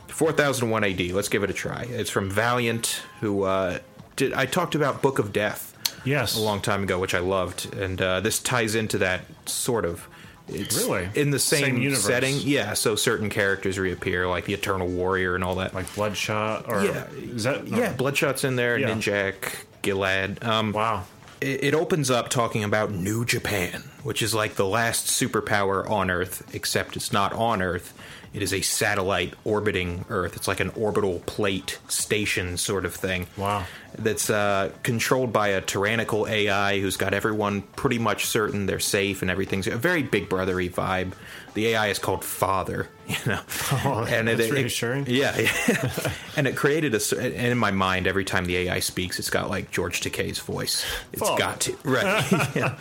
4001 0.08 0.84
AD. 0.84 1.00
Let's 1.12 1.28
give 1.28 1.42
it 1.42 1.50
a 1.50 1.54
try. 1.54 1.82
It's 1.88 2.10
from 2.10 2.30
Valiant, 2.30 3.02
who 3.20 3.42
uh, 3.44 3.78
did. 4.16 4.32
I 4.32 4.46
talked 4.46 4.74
about 4.74 5.02
Book 5.02 5.18
of 5.18 5.32
Death 5.32 5.70
Yes. 6.04 6.36
a 6.36 6.40
long 6.40 6.60
time 6.60 6.82
ago, 6.82 6.98
which 6.98 7.14
I 7.14 7.20
loved, 7.20 7.72
and 7.74 8.00
uh, 8.00 8.20
this 8.20 8.38
ties 8.40 8.74
into 8.74 8.98
that 8.98 9.22
sort 9.46 9.84
of. 9.84 10.06
It's 10.48 10.76
Really? 10.76 11.08
in 11.14 11.30
the 11.30 11.38
same, 11.38 11.64
Same 11.64 11.78
universe. 11.78 12.04
setting, 12.04 12.36
yeah. 12.40 12.74
So 12.74 12.96
certain 12.96 13.30
characters 13.30 13.78
reappear, 13.78 14.26
like 14.28 14.44
the 14.44 14.52
Eternal 14.54 14.88
Warrior 14.88 15.34
and 15.36 15.44
all 15.44 15.54
that. 15.56 15.72
Like 15.72 15.92
Bloodshot? 15.94 16.64
Or 16.68 16.84
yeah, 16.84 17.06
Is 17.12 17.44
that. 17.44 17.68
no. 17.68 17.78
yeah? 17.78 17.92
Bloodshot's 17.94 18.42
in 18.44 18.56
there, 18.56 18.76
Yeah. 18.76 18.90
Ninjak, 18.90 19.64
Gilad. 19.84 20.44
Um, 20.44 20.72
Wow. 20.72 21.04
it, 21.40 21.64
it 21.64 21.74
opens 21.74 22.10
up 22.10 22.28
talking 22.28 22.64
about 22.64 22.90
New 22.90 23.24
Japan, 23.24 23.84
which 24.02 24.22
is 24.22 24.34
like 24.34 24.54
the 24.54 24.66
last 24.66 25.06
superpower 25.06 25.88
on 25.88 26.10
Earth, 26.10 26.54
except 26.54 26.96
it's 26.96 27.12
not 27.12 27.32
on 27.32 27.62
Earth. 27.62 27.92
It 28.34 28.42
is 28.42 28.54
a 28.54 28.62
satellite 28.62 29.34
orbiting 29.44 30.06
Earth. 30.08 30.36
It's 30.36 30.48
like 30.48 30.60
an 30.60 30.70
orbital 30.70 31.20
plate 31.26 31.78
station 31.88 32.56
sort 32.56 32.86
of 32.86 32.94
thing. 32.94 33.26
Wow. 33.36 33.64
That's 33.98 34.30
uh, 34.30 34.70
controlled 34.82 35.34
by 35.34 35.48
a 35.48 35.60
tyrannical 35.60 36.26
AI 36.26 36.80
who's 36.80 36.96
got 36.96 37.12
everyone 37.12 37.60
pretty 37.76 37.98
much 37.98 38.24
certain 38.24 38.64
they're 38.64 38.80
safe 38.80 39.20
and 39.20 39.30
everything's 39.30 39.66
a 39.66 39.76
very 39.76 40.02
big 40.02 40.30
brothery 40.30 40.70
vibe. 40.72 41.12
The 41.52 41.66
AI 41.68 41.88
is 41.88 41.98
called 41.98 42.24
Father, 42.24 42.88
you 43.06 43.16
know, 43.26 43.40
Oh, 43.84 44.06
that's 44.06 44.50
reassuring. 44.50 45.04
yeah, 45.08 45.38
yeah. 45.38 46.12
and 46.38 46.46
it 46.46 46.56
created 46.56 46.94
a. 46.94 46.96
s- 46.96 47.12
And 47.12 47.34
in 47.34 47.58
my 47.58 47.70
mind, 47.70 48.06
every 48.06 48.24
time 48.24 48.46
the 48.46 48.56
AI 48.56 48.80
speaks, 48.80 49.18
it's 49.18 49.28
got 49.28 49.50
like 49.50 49.70
George 49.70 50.00
Takei's 50.00 50.38
voice. 50.38 50.86
It's 51.12 51.20
Father. 51.20 51.38
got 51.38 51.60
to 51.60 51.76
right, 51.84 52.56
yeah. 52.56 52.78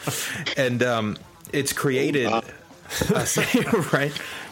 and 0.55 0.81
um, 0.81 1.17
it's 1.51 1.73
created. 1.73 2.27
a- 2.31 2.41
right, 3.93 4.11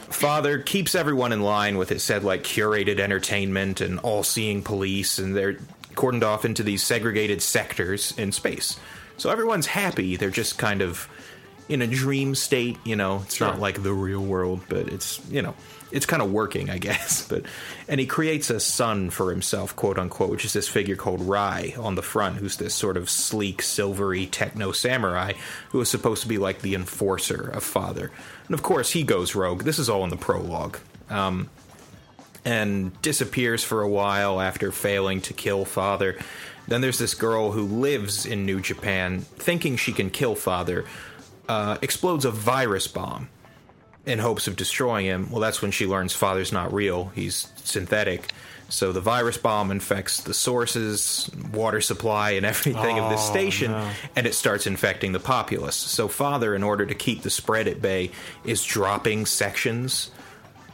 Father 0.10 0.60
keeps 0.60 0.96
everyone 0.96 1.32
in 1.32 1.42
line 1.42 1.78
with 1.78 1.92
it 1.92 2.00
said 2.00 2.24
like 2.24 2.44
curated 2.44 3.00
entertainment 3.00 3.82
and 3.82 4.00
all-seeing 4.00 4.64
police, 4.64 5.20
and 5.20 5.36
they're 5.36 5.58
cordoned 5.94 6.24
off 6.24 6.46
into 6.46 6.64
these 6.64 6.84
segregated 6.84 7.42
sectors 7.42 8.14
in 8.18 8.32
space. 8.32 8.80
So 9.18 9.30
everyone's 9.30 9.68
happy. 9.68 10.16
They're 10.16 10.30
just 10.30 10.58
kind 10.58 10.82
of 10.82 11.08
in 11.68 11.82
a 11.82 11.88
dream 11.88 12.34
state, 12.36 12.78
you 12.84 12.96
know. 12.96 13.22
It's 13.26 13.40
not 13.40 13.60
like 13.60 13.84
the 13.84 13.94
real 13.94 14.24
world, 14.24 14.62
but 14.70 14.88
it's 14.88 15.22
you 15.30 15.42
know, 15.42 15.54
it's 15.92 16.06
kind 16.06 16.22
of 16.22 16.32
working, 16.32 16.70
I 16.70 16.78
guess. 16.80 17.28
But 17.28 17.44
and 17.88 18.00
he 18.00 18.06
creates 18.08 18.50
a 18.50 18.60
son 18.60 19.10
for 19.10 19.30
himself, 19.30 19.76
quote 19.76 20.00
unquote, 20.00 20.32
which 20.32 20.46
is 20.46 20.54
this 20.54 20.68
figure 20.68 20.96
called 20.96 21.22
Rai 21.22 21.76
on 21.76 21.96
the 21.96 22.02
front, 22.02 22.38
who's 22.38 22.58
this 22.58 22.74
sort 22.74 22.98
of 22.98 23.10
sleek, 23.10 23.62
silvery 23.62 24.26
techno 24.26 24.72
samurai 24.72 25.34
who 25.70 25.82
is 25.82 25.90
supposed 25.90 26.24
to 26.24 26.28
be 26.28 26.38
like 26.38 26.62
the 26.62 26.76
enforcer 26.76 27.50
of 27.50 27.64
Father. 27.64 28.12
And 28.50 28.56
of 28.56 28.64
course, 28.64 28.92
he 28.92 29.04
goes 29.04 29.36
rogue. 29.36 29.64
This 29.64 29.78
is 29.78 29.90
all 29.90 30.04
in 30.04 30.10
the 30.10 30.18
prologue. 30.18 30.80
Um, 31.10 31.50
and 32.44 33.00
disappears 33.04 33.64
for 33.64 33.84
a 33.84 33.88
while 33.88 34.42
after 34.42 34.72
failing 34.72 35.22
to 35.22 35.34
kill 35.34 35.66
Father. 35.66 36.18
Then 36.68 36.82
there's 36.82 36.98
this 36.98 37.14
girl 37.14 37.52
who 37.52 37.64
lives 37.64 38.26
in 38.26 38.46
New 38.46 38.60
Japan, 38.60 39.22
thinking 39.22 39.78
she 39.78 39.94
can 39.94 40.10
kill 40.10 40.34
Father, 40.34 40.86
uh, 41.48 41.78
explodes 41.84 42.26
a 42.26 42.32
virus 42.32 42.88
bomb 42.88 43.30
in 44.06 44.18
hopes 44.18 44.48
of 44.48 44.56
destroying 44.56 45.06
him. 45.06 45.30
Well, 45.30 45.42
that's 45.42 45.62
when 45.62 45.72
she 45.72 45.86
learns 45.86 46.14
Father's 46.14 46.52
not 46.52 46.74
real, 46.74 47.12
he's 47.16 47.52
synthetic. 47.64 48.32
So 48.70 48.92
the 48.92 49.02
virus 49.02 49.38
bomb 49.38 49.72
infects 49.72 50.22
the 50.22 50.34
sources, 50.34 51.30
water 51.52 51.82
supply, 51.82 52.32
and 52.32 52.46
everything 52.46 53.00
of 53.00 53.10
this 53.10 53.22
Oh, 53.28 53.32
station, 53.32 53.72
no. 53.72 53.90
and 54.16 54.28
it 54.28 54.36
starts 54.36 54.68
infecting 54.68 55.12
the 55.12 55.20
populace. 55.20 55.76
So 55.76 56.08
Father, 56.08 56.54
in 56.56 56.64
order 56.64 56.86
to 56.86 56.94
keep 56.96 57.24
the 57.24 57.30
spread 57.30 57.68
at 57.68 57.82
bay, 57.82 58.12
is 58.46 58.64
dropping 58.64 59.26
sections 59.26 60.12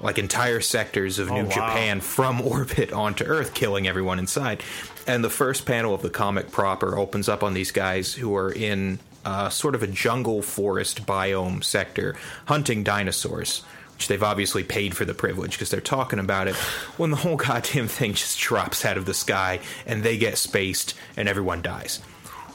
like 0.02 0.20
entire 0.20 0.60
sectors 0.60 1.20
of 1.20 1.32
Oh, 1.32 1.36
New 1.36 1.44
wow. 1.46 1.50
Japan 1.52 2.02
from 2.02 2.42
orbit 2.46 2.92
onto 2.92 3.24
Earth, 3.24 3.54
killing 3.54 3.88
everyone 3.88 4.20
inside. 4.20 4.62
And 5.08 5.24
the 5.24 5.30
first 5.30 5.66
panel 5.66 5.94
of 5.94 6.02
the 6.02 6.10
comic 6.10 6.52
proper 6.52 6.98
opens 6.98 7.30
up 7.30 7.44
on 7.44 7.54
these 7.54 7.72
guys 7.72 8.14
who 8.14 8.36
are 8.36 8.52
in 8.52 9.00
uh, 9.24 9.50
sort 9.50 9.74
of 9.74 9.82
a 9.84 9.88
jungle 9.88 10.42
forest 10.42 11.06
biome 11.06 11.64
sector 11.64 12.16
hunting 12.46 12.84
dinosaurs. 12.84 13.64
Which 13.96 14.08
they've 14.08 14.24
obviously 14.24 14.64
paid 14.64 14.96
for 14.96 15.06
the 15.06 15.14
privilege 15.14 15.52
because 15.52 15.70
they're 15.70 15.80
talking 15.82 16.20
about 16.20 16.48
it 16.48 16.56
when 16.98 17.12
the 17.12 17.18
whole 17.18 17.36
goddamn 17.38 17.88
thing 17.88 18.14
just 18.14 18.40
drops 18.40 18.86
out 18.86 18.98
of 18.98 19.06
the 19.06 19.14
sky 19.14 19.60
and 19.86 20.04
they 20.04 20.18
get 20.18 20.38
spaced 20.38 20.96
and 21.16 21.30
everyone 21.30 21.62
dies. 21.62 22.02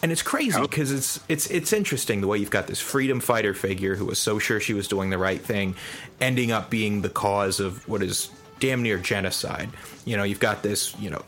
And 0.02 0.10
it's 0.12 0.22
crazy 0.22 0.60
because 0.60 0.90
it's 0.92 1.20
it's 1.28 1.46
it's 1.48 1.72
interesting 1.72 2.22
the 2.22 2.26
way 2.26 2.38
you've 2.38 2.50
got 2.50 2.66
this 2.66 2.80
freedom 2.80 3.20
fighter 3.20 3.52
figure 3.52 3.94
who 3.96 4.06
was 4.06 4.18
so 4.18 4.38
sure 4.38 4.58
she 4.58 4.72
was 4.72 4.88
doing 4.88 5.10
the 5.10 5.18
right 5.18 5.40
thing, 5.40 5.76
ending 6.20 6.52
up 6.52 6.70
being 6.70 7.02
the 7.02 7.10
cause 7.10 7.60
of 7.60 7.86
what 7.86 8.02
is 8.02 8.30
damn 8.60 8.82
near 8.82 8.98
genocide. 8.98 9.68
You 10.06 10.16
know, 10.16 10.22
you've 10.22 10.40
got 10.40 10.62
this 10.62 10.98
you 10.98 11.10
know 11.10 11.22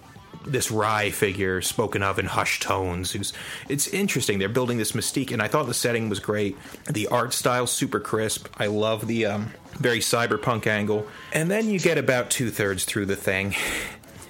this 0.46 0.70
Rai 0.70 1.11
figure 1.11 1.61
spoken 1.61 2.03
of 2.03 2.18
in 2.18 2.27
hushed 2.27 2.62
tones. 2.62 3.12
Who's 3.12 3.35
it's 3.68 3.88
interesting. 3.88 4.38
They're 4.38 4.48
building 4.48 4.79
this 4.79 4.92
mystique, 4.92 5.33
and 5.33 5.42
I 5.42 5.48
thought 5.48 5.66
the 5.66 5.75
setting 5.75 6.09
was 6.09 6.20
great. 6.20 6.57
The 6.90 7.09
art 7.09 7.35
style 7.35 7.66
super 7.66 8.01
crisp. 8.01 8.48
I 8.57 8.66
love 8.66 9.07
the 9.07 9.27
um, 9.27 9.53
very 9.74 10.00
cyberpunk 10.00 10.66
angle. 10.66 11.06
And 11.32 11.50
then 11.50 11.68
you 11.68 11.78
get 11.78 11.98
about 11.98 12.30
two 12.30 12.50
thirds 12.50 12.85
through 12.85 13.06
the 13.06 13.16
thing. 13.16 13.54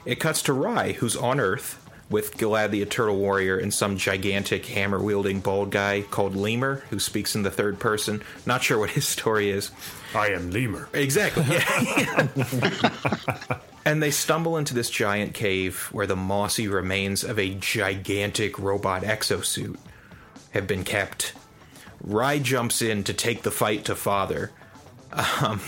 It 0.04 0.18
cuts 0.18 0.42
to 0.42 0.52
Rai, 0.52 0.94
who's 0.94 1.14
on 1.14 1.38
Earth 1.38 1.80
with 2.10 2.36
Gilad 2.36 2.70
the 2.70 2.82
Eternal 2.82 3.16
Warrior 3.16 3.56
and 3.56 3.72
some 3.72 3.96
gigantic 3.96 4.66
hammer 4.66 5.02
wielding 5.02 5.40
bald 5.40 5.70
guy 5.70 6.02
called 6.02 6.36
Lemur, 6.36 6.82
who 6.90 6.98
speaks 6.98 7.34
in 7.34 7.42
the 7.42 7.50
third 7.50 7.80
person. 7.80 8.22
Not 8.44 8.62
sure 8.62 8.78
what 8.78 8.90
his 8.90 9.08
story 9.08 9.50
is. 9.50 9.70
I 10.14 10.28
am 10.28 10.50
Lemur. 10.50 10.88
Exactly. 10.92 11.44
Yeah. 11.48 12.28
and 13.84 14.02
they 14.02 14.10
stumble 14.10 14.58
into 14.58 14.74
this 14.74 14.90
giant 14.90 15.34
cave 15.34 15.88
where 15.90 16.06
the 16.06 16.16
mossy 16.16 16.68
remains 16.68 17.24
of 17.24 17.38
a 17.38 17.54
gigantic 17.54 18.58
robot 18.58 19.02
exosuit 19.02 19.78
have 20.50 20.66
been 20.66 20.84
kept. 20.84 21.32
Rai 22.02 22.40
jumps 22.40 22.82
in 22.82 23.04
to 23.04 23.14
take 23.14 23.42
the 23.42 23.50
fight 23.50 23.84
to 23.86 23.94
Father. 23.94 24.50
Um, 25.12 25.60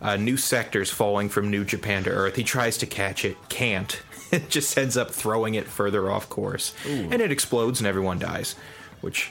uh, 0.00 0.16
new 0.16 0.36
sectors 0.36 0.90
falling 0.90 1.28
from 1.28 1.50
New 1.50 1.64
Japan 1.64 2.04
to 2.04 2.10
Earth. 2.10 2.36
He 2.36 2.44
tries 2.44 2.78
to 2.78 2.86
catch 2.86 3.24
it, 3.24 3.36
can't. 3.48 4.00
It 4.32 4.50
just 4.50 4.76
ends 4.76 4.96
up 4.96 5.12
throwing 5.12 5.54
it 5.54 5.68
further 5.68 6.10
off 6.10 6.28
course. 6.28 6.74
And 7.12 7.22
it 7.22 7.30
explodes 7.30 7.78
and 7.78 7.86
everyone 7.86 8.18
dies, 8.18 8.56
which 9.00 9.30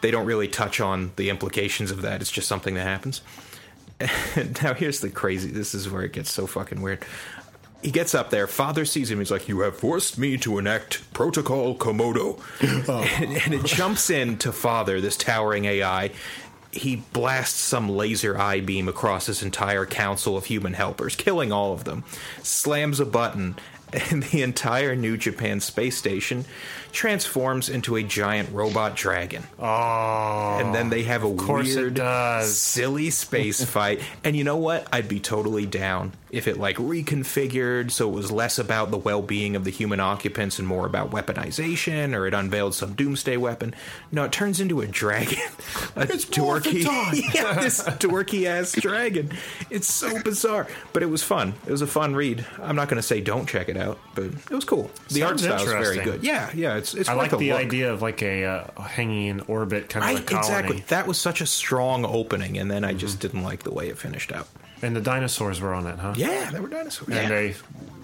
they 0.00 0.10
don't 0.10 0.26
really 0.26 0.48
touch 0.48 0.80
on 0.80 1.12
the 1.14 1.30
implications 1.30 1.92
of 1.92 2.02
that. 2.02 2.20
It's 2.20 2.32
just 2.32 2.48
something 2.48 2.74
that 2.74 2.82
happens. 2.82 3.20
now 4.62 4.74
here's 4.74 5.00
the 5.00 5.10
crazy 5.10 5.50
this 5.50 5.74
is 5.74 5.90
where 5.90 6.02
it 6.02 6.12
gets 6.12 6.30
so 6.30 6.46
fucking 6.46 6.80
weird 6.80 7.04
he 7.82 7.90
gets 7.90 8.14
up 8.14 8.30
there 8.30 8.46
father 8.46 8.84
sees 8.84 9.10
him 9.10 9.18
he's 9.18 9.30
like 9.30 9.48
you 9.48 9.60
have 9.60 9.76
forced 9.76 10.16
me 10.18 10.38
to 10.38 10.58
enact 10.58 11.12
protocol 11.12 11.74
komodo 11.76 12.40
and, 13.20 13.36
and 13.44 13.54
it 13.54 13.64
jumps 13.64 14.08
in 14.08 14.38
to 14.38 14.52
father 14.52 15.00
this 15.00 15.16
towering 15.16 15.66
ai 15.66 16.10
he 16.72 16.96
blasts 17.12 17.58
some 17.58 17.88
laser 17.88 18.38
eye 18.38 18.60
beam 18.60 18.88
across 18.88 19.26
his 19.26 19.42
entire 19.42 19.84
council 19.86 20.36
of 20.36 20.44
human 20.44 20.72
helpers 20.74 21.16
killing 21.16 21.50
all 21.52 21.72
of 21.72 21.84
them 21.84 22.04
slams 22.42 23.00
a 23.00 23.04
button 23.04 23.56
and 23.92 24.22
the 24.24 24.42
entire 24.42 24.94
new 24.94 25.16
japan 25.16 25.58
space 25.58 25.96
station 25.98 26.44
transforms 26.92 27.68
into 27.68 27.96
a 27.96 28.02
giant 28.04 28.48
robot 28.52 28.94
dragon 28.94 29.42
Oh. 29.58 30.58
and 30.60 30.74
then 30.74 30.90
they 30.90 31.02
have 31.04 31.22
a 31.24 31.28
weird, 31.28 31.98
silly 32.44 33.10
space 33.10 33.64
fight. 33.76 34.00
And 34.24 34.36
you 34.36 34.44
know 34.44 34.56
what? 34.56 34.86
I'd 34.92 35.08
be 35.08 35.20
totally 35.20 35.66
down 35.66 36.12
if 36.30 36.46
it 36.48 36.58
like 36.58 36.76
reconfigured 36.76 37.90
so 37.90 38.08
it 38.08 38.12
was 38.14 38.30
less 38.30 38.58
about 38.58 38.90
the 38.90 38.96
well-being 38.96 39.56
of 39.56 39.64
the 39.64 39.70
human 39.70 40.00
occupants 40.00 40.58
and 40.58 40.66
more 40.66 40.86
about 40.86 41.10
weaponization 41.10 42.14
or 42.14 42.26
it 42.26 42.34
unveiled 42.34 42.74
some 42.74 42.94
doomsday 42.94 43.36
weapon. 43.36 43.74
No 44.12 44.24
it 44.24 44.32
turns 44.32 44.60
into 44.60 44.80
a 44.80 44.86
dragon. 44.86 45.38
A 45.96 46.06
dorky 46.06 46.84
yeah 47.34 47.54
this 47.54 47.82
dorky 47.82 48.46
ass 48.46 48.72
dragon. 48.72 49.30
It's 49.70 49.92
so 49.92 50.22
bizarre. 50.22 50.66
But 50.92 51.02
it 51.02 51.06
was 51.06 51.22
fun. 51.22 51.54
It 51.66 51.70
was 51.72 51.82
a 51.82 51.86
fun 51.86 52.14
read. 52.14 52.46
I'm 52.60 52.76
not 52.76 52.88
going 52.88 52.96
to 52.96 53.06
say 53.06 53.20
don't 53.20 53.48
check 53.48 53.68
it 53.68 53.76
out 53.76 53.98
but 54.14 54.24
it 54.26 54.50
was 54.50 54.64
cool. 54.64 54.90
The 55.08 55.22
art 55.24 55.40
style 55.40 55.56
is 55.62 55.64
very 55.64 55.98
good. 56.04 56.22
Yeah 56.24 56.50
yeah 56.54 56.76
it's 56.76 56.94
it's 56.94 57.08
I 57.08 57.14
quite 57.14 57.32
like 57.32 57.38
the 57.40 57.50
look. 57.50 57.60
idea 57.60 57.92
of 57.92 58.02
like 58.02 58.22
a 58.22 58.44
uh, 58.44 58.82
hanging 58.82 59.26
in 59.26 59.40
orbit 59.40 59.88
kind 59.88 60.18
of 60.18 60.22
a 60.22 60.26
colony. 60.26 60.46
exactly. 60.48 60.84
that 60.88 61.06
was 61.06 61.18
such 61.18 61.40
a 61.40 61.46
strong 61.46 62.04
opening 62.04 62.56
and 62.58 62.70
then 62.70 62.84
i 62.84 62.92
just 62.92 63.10
Mm-hmm. 63.18 63.20
didn't 63.22 63.42
like 63.42 63.62
the 63.64 63.72
way 63.72 63.88
it 63.88 63.98
finished 63.98 64.30
out 64.32 64.46
And 64.82 64.96
the 64.96 65.00
dinosaurs 65.00 65.60
were 65.60 65.74
on 65.74 65.86
it, 65.86 65.98
huh? 65.98 66.14
yeah 66.16 66.50
they 66.50 66.60
were 66.60 66.68
dinosaurs 66.68 67.08
And 67.14 67.30
they 67.30 67.54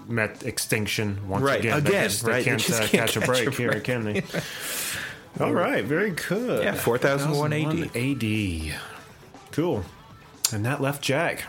met 0.07 0.43
extinction 0.43 1.27
once 1.27 1.43
Right, 1.43 1.59
again. 1.59 1.83
They 1.83 1.89
again, 1.89 2.03
just- 2.09 2.23
they 2.25 2.31
right, 2.31 2.37
they 2.39 2.43
can't, 2.45 2.61
just 2.61 2.81
uh, 2.81 2.87
can't 2.87 2.91
catch 2.91 3.17
a 3.17 3.21
break 3.21 3.47
a 3.47 3.51
here, 3.51 3.71
break. 3.71 3.83
can 3.83 4.03
they? 4.05 4.23
All 5.39 5.53
right, 5.53 5.83
very 5.83 6.11
good. 6.11 6.63
Yeah, 6.63 6.73
4001 6.73 7.53
AD. 7.93 7.95
AD. 7.95 8.79
Cool. 9.51 9.83
And 10.53 10.65
that 10.65 10.81
left 10.81 11.01
Jack. 11.03 11.43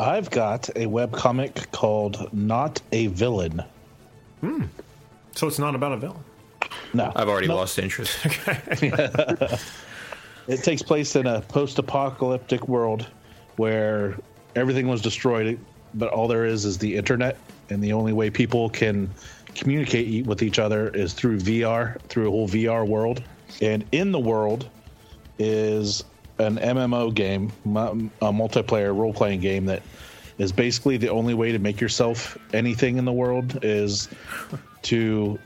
I've 0.00 0.30
got 0.30 0.68
a 0.70 0.86
webcomic 0.86 1.70
called 1.70 2.32
Not 2.32 2.80
a 2.90 3.06
Villain. 3.08 3.62
Hmm. 4.40 4.64
So 5.36 5.46
it's 5.46 5.58
not 5.58 5.74
about 5.74 5.92
a 5.92 5.96
villain. 5.98 6.24
No. 6.94 7.12
i've 7.14 7.28
already 7.28 7.46
no, 7.48 7.56
lost 7.56 7.78
interest 7.78 8.18
Okay. 8.46 8.98
It 10.48 10.62
takes 10.64 10.82
place 10.82 11.14
in 11.14 11.26
a 11.26 11.40
post 11.42 11.78
apocalyptic 11.78 12.66
world 12.66 13.06
where 13.56 14.16
everything 14.54 14.88
was 14.88 15.00
destroyed, 15.00 15.58
but 15.94 16.10
all 16.10 16.28
there 16.28 16.44
is 16.44 16.64
is 16.64 16.78
the 16.78 16.96
internet. 16.96 17.36
And 17.70 17.82
the 17.82 17.92
only 17.92 18.12
way 18.12 18.30
people 18.30 18.68
can 18.70 19.10
communicate 19.54 20.26
with 20.26 20.42
each 20.42 20.58
other 20.58 20.88
is 20.88 21.12
through 21.12 21.38
VR, 21.38 22.00
through 22.02 22.28
a 22.28 22.30
whole 22.30 22.48
VR 22.48 22.86
world. 22.86 23.22
And 23.60 23.84
in 23.92 24.12
the 24.12 24.20
world 24.20 24.68
is 25.38 26.04
an 26.38 26.56
MMO 26.56 27.14
game, 27.14 27.52
a 27.66 28.32
multiplayer 28.32 28.96
role 28.96 29.12
playing 29.12 29.40
game 29.40 29.66
that 29.66 29.82
is 30.38 30.52
basically 30.52 30.96
the 30.96 31.08
only 31.08 31.34
way 31.34 31.52
to 31.52 31.58
make 31.58 31.80
yourself 31.80 32.38
anything 32.52 32.96
in 32.96 33.04
the 33.04 33.12
world 33.12 33.58
is 33.62 34.08
to 34.82 35.38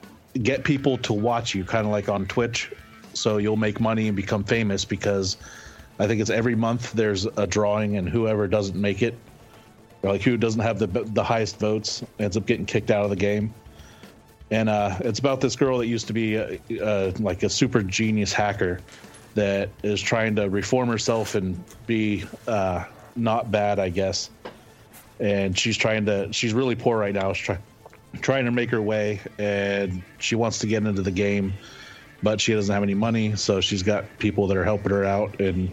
get 0.43 0.65
people 0.65 0.97
to 0.99 1.13
watch 1.13 1.55
you, 1.55 1.65
kind 1.65 1.87
of 1.87 1.93
like 1.93 2.09
on 2.09 2.27
Twitch. 2.27 2.73
So 3.15 3.39
you'll 3.39 3.57
make 3.57 3.81
money 3.81 4.09
and 4.09 4.17
become 4.17 4.45
famous 4.45 4.85
because 4.85 5.37
I 5.99 6.07
think 6.07 6.20
it's 6.20 6.30
every 6.30 6.55
month 6.55 6.92
there's 6.92 7.24
a 7.24 7.47
drawing, 7.47 7.97
and 7.97 8.09
whoever 8.09 8.47
doesn't 8.47 8.80
make 8.80 9.03
it, 9.03 9.16
like 10.03 10.22
who 10.22 10.36
doesn't 10.36 10.61
have 10.61 10.78
the 10.78 10.86
the 10.86 11.24
highest 11.24 11.59
votes, 11.59 12.03
ends 12.18 12.36
up 12.36 12.47
getting 12.47 12.66
kicked 12.66 12.90
out 12.90 13.05
of 13.05 13.11
the 13.11 13.16
game. 13.16 13.55
And 14.51 14.68
uh, 14.68 14.97
it's 15.01 15.18
about 15.18 15.40
this 15.40 15.57
girl 15.57 15.78
that 15.78 15.86
used 15.86 16.07
to 16.07 16.12
be 16.12 16.38
uh 16.38 16.57
uh 16.80 17.12
like 17.18 17.42
a 17.42 17.49
super 17.49 17.82
genius 17.82 18.32
hacker 18.32 18.80
that 19.34 19.68
is 19.82 20.01
trying 20.01 20.34
to 20.36 20.49
reform 20.49 20.88
herself 20.88 21.34
and 21.34 21.62
be 21.86 22.24
uh, 22.49 22.84
not 23.14 23.51
bad, 23.51 23.78
I 23.78 23.90
guess. 23.90 24.30
And 25.20 25.57
she's 25.57 25.76
trying 25.76 26.05
to. 26.07 26.32
She's 26.32 26.53
really 26.53 26.74
poor 26.74 26.99
right 26.99 27.14
now. 27.14 27.32
She's 27.32 27.47
trying 27.47 27.62
trying 28.20 28.44
to 28.47 28.51
make 28.51 28.70
her 28.70 28.82
way, 28.82 29.20
and 29.38 30.03
she 30.18 30.34
wants 30.34 30.59
to 30.61 30.66
get 30.66 30.84
into 30.84 31.03
the 31.03 31.11
game, 31.11 31.53
but 32.22 32.40
she 32.40 32.53
doesn't 32.55 32.72
have 32.72 32.82
any 32.82 32.94
money. 32.94 33.36
So 33.36 33.61
she's 33.61 33.82
got 33.82 34.05
people 34.18 34.47
that 34.49 34.57
are 34.57 34.64
helping 34.64 34.90
her 34.90 35.05
out, 35.05 35.40
and 35.40 35.72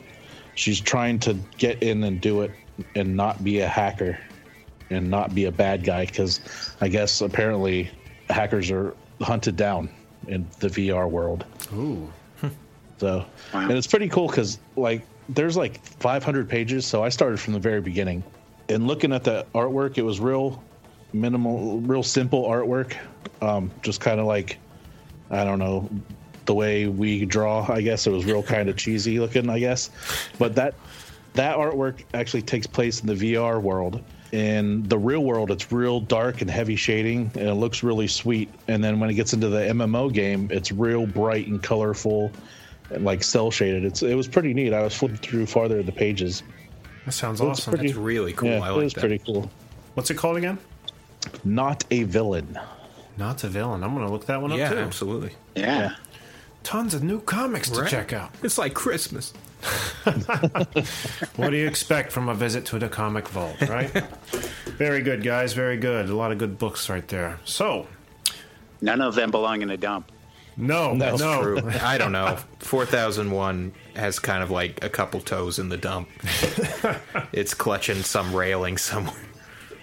she's 0.56 0.80
trying 0.80 1.20
to 1.20 1.36
get 1.58 1.82
in 1.84 2.04
and 2.04 2.20
do 2.22 2.42
it, 2.42 2.52
and 2.96 3.16
not 3.16 3.44
be 3.44 3.60
a 3.62 3.68
hacker, 3.68 4.18
and 4.90 5.10
not 5.10 5.34
be 5.36 5.46
a 5.46 5.52
bad 5.52 5.84
guy. 5.84 6.06
Because 6.06 6.40
I 6.82 6.88
guess 6.88 7.22
apparently 7.22 7.90
hackers 8.30 8.72
are 8.72 8.96
hunted 9.22 9.56
down 9.56 9.90
in 10.28 10.48
the 10.60 10.68
VR 10.68 11.10
world. 11.10 11.46
Ooh. 11.74 12.12
So, 13.00 13.26
Wow. 13.54 13.62
and 13.62 13.72
it's 13.74 13.88
pretty 13.88 14.08
cool 14.08 14.28
because 14.28 14.60
like 14.78 15.02
there's 15.28 15.58
like 15.58 15.84
500 15.84 16.48
pages. 16.48 16.86
So 16.86 17.04
I 17.04 17.10
started 17.10 17.38
from 17.40 17.52
the 17.54 17.60
very 17.60 17.82
beginning, 17.82 18.24
and 18.70 18.88
looking 18.88 19.12
at 19.12 19.24
the 19.26 19.46
artwork, 19.54 19.98
it 19.98 20.04
was 20.04 20.20
real 20.22 20.64
minimal, 21.12 21.80
real 21.82 22.04
simple 22.04 22.44
artwork. 22.46 22.96
Um, 23.42 23.72
just 23.82 24.00
kind 24.00 24.20
of 24.22 24.26
like 24.26 24.58
I 25.32 25.44
don't 25.44 25.60
know 25.60 25.90
the 26.46 26.54
way 26.54 26.88
we 26.88 27.26
draw. 27.26 27.66
I 27.72 27.82
guess 27.82 28.08
it 28.08 28.12
was 28.12 28.26
real 28.26 28.44
kind 28.44 28.70
of 28.70 28.78
cheesy 28.78 29.20
looking. 29.20 29.50
I 29.50 29.60
guess, 29.60 29.90
but 30.40 30.56
that 30.56 30.76
that 31.34 31.58
artwork 31.58 32.04
actually 32.14 32.42
takes 32.44 32.68
place 32.68 33.02
in 33.02 33.08
the 33.08 33.16
VR 33.34 33.62
world. 33.62 34.04
In 34.32 34.82
the 34.90 34.98
real 34.98 35.24
world, 35.24 35.52
it's 35.52 35.72
real 35.72 36.00
dark 36.00 36.42
and 36.42 36.50
heavy 36.50 36.76
shading, 36.76 37.30
and 37.36 37.48
it 37.48 37.54
looks 37.54 37.84
really 37.84 38.08
sweet. 38.08 38.50
And 38.68 38.84
then 38.84 39.00
when 39.00 39.10
it 39.12 39.14
gets 39.14 39.34
into 39.34 39.48
the 39.50 39.60
MMO 39.60 40.12
game, 40.12 40.48
it's 40.52 40.72
real 40.72 41.06
bright 41.06 41.46
and 41.48 41.62
colorful, 41.62 42.32
and 42.90 43.06
like 43.06 43.24
cell 43.24 43.52
shaded. 43.52 43.86
It's 43.86 44.02
it 44.02 44.16
was 44.16 44.28
pretty 44.28 44.54
neat. 44.56 44.74
I 44.74 44.82
was 44.82 44.96
flipping 44.96 45.18
through 45.18 45.46
farther 45.46 45.80
in 45.80 45.86
the 45.86 45.92
pages. 45.92 46.42
That 47.06 47.12
sounds 47.12 47.42
It's 47.42 47.60
awesome. 47.60 47.74
pretty- 47.74 47.90
It's 47.90 47.96
really 47.98 48.34
cool. 48.34 48.50
Yeah, 48.50 48.60
I 48.62 48.70
it 48.70 48.72
like 48.72 48.84
was 48.86 48.94
that. 48.94 49.00
pretty 49.02 49.20
cool. 49.20 49.52
What's 49.94 50.10
it 50.10 50.16
called 50.16 50.38
again? 50.38 50.58
Not 51.44 51.84
a 51.92 52.04
villain. 52.04 52.58
Not 53.18 53.44
a 53.44 53.48
villain. 53.50 53.84
I'm 53.84 53.94
going 53.94 54.08
to 54.08 54.12
look 54.12 54.26
that 54.28 54.42
one 54.42 54.52
up 54.52 54.58
Yeah, 54.58 54.70
too. 54.70 54.78
absolutely. 54.80 55.32
Yeah. 55.56 55.96
Tons 56.64 56.94
of 56.94 57.04
new 57.04 57.20
comics 57.22 57.70
to 57.70 57.82
Right? 57.82 57.90
check 57.90 58.14
out. 58.14 58.32
It's 58.42 58.58
like 58.58 58.74
Christmas. 58.74 59.34
What 61.36 61.50
do 61.52 61.58
you 61.58 61.68
expect 61.68 62.12
from 62.12 62.30
a 62.30 62.34
visit 62.34 62.66
to 62.68 62.80
the 62.80 62.90
comic 62.90 63.28
vault, 63.30 63.60
right? 63.62 63.90
very 64.78 65.02
good, 65.02 65.24
guys. 65.24 65.54
Very 65.54 65.78
good. 65.78 66.10
A 66.10 66.16
lot 66.16 66.32
of 66.32 66.38
good 66.38 66.58
books 66.58 66.90
right 66.90 67.08
there. 67.08 67.40
So, 67.46 67.88
None 68.82 69.02
of 69.02 69.16
them 69.16 69.32
belong 69.32 69.62
in 69.62 69.70
a 69.70 69.78
dump. 69.78 70.12
no, 70.58 70.94
no. 70.94 71.16
That's 71.18 71.42
True. 71.42 71.62
I 71.82 71.98
don't 71.98 72.12
know. 72.12 72.38
4001 72.60 73.72
has 73.96 74.20
kind 74.20 74.44
of 74.44 74.52
like 74.52 74.84
a 74.84 74.90
couple 74.90 75.22
toes 75.22 75.60
in 75.60 75.70
the 75.70 75.78
dump. 75.78 76.10
it's 77.32 77.54
clutching 77.54 78.04
some 78.04 78.36
railing 78.36 78.78
somewhere. 78.78 79.16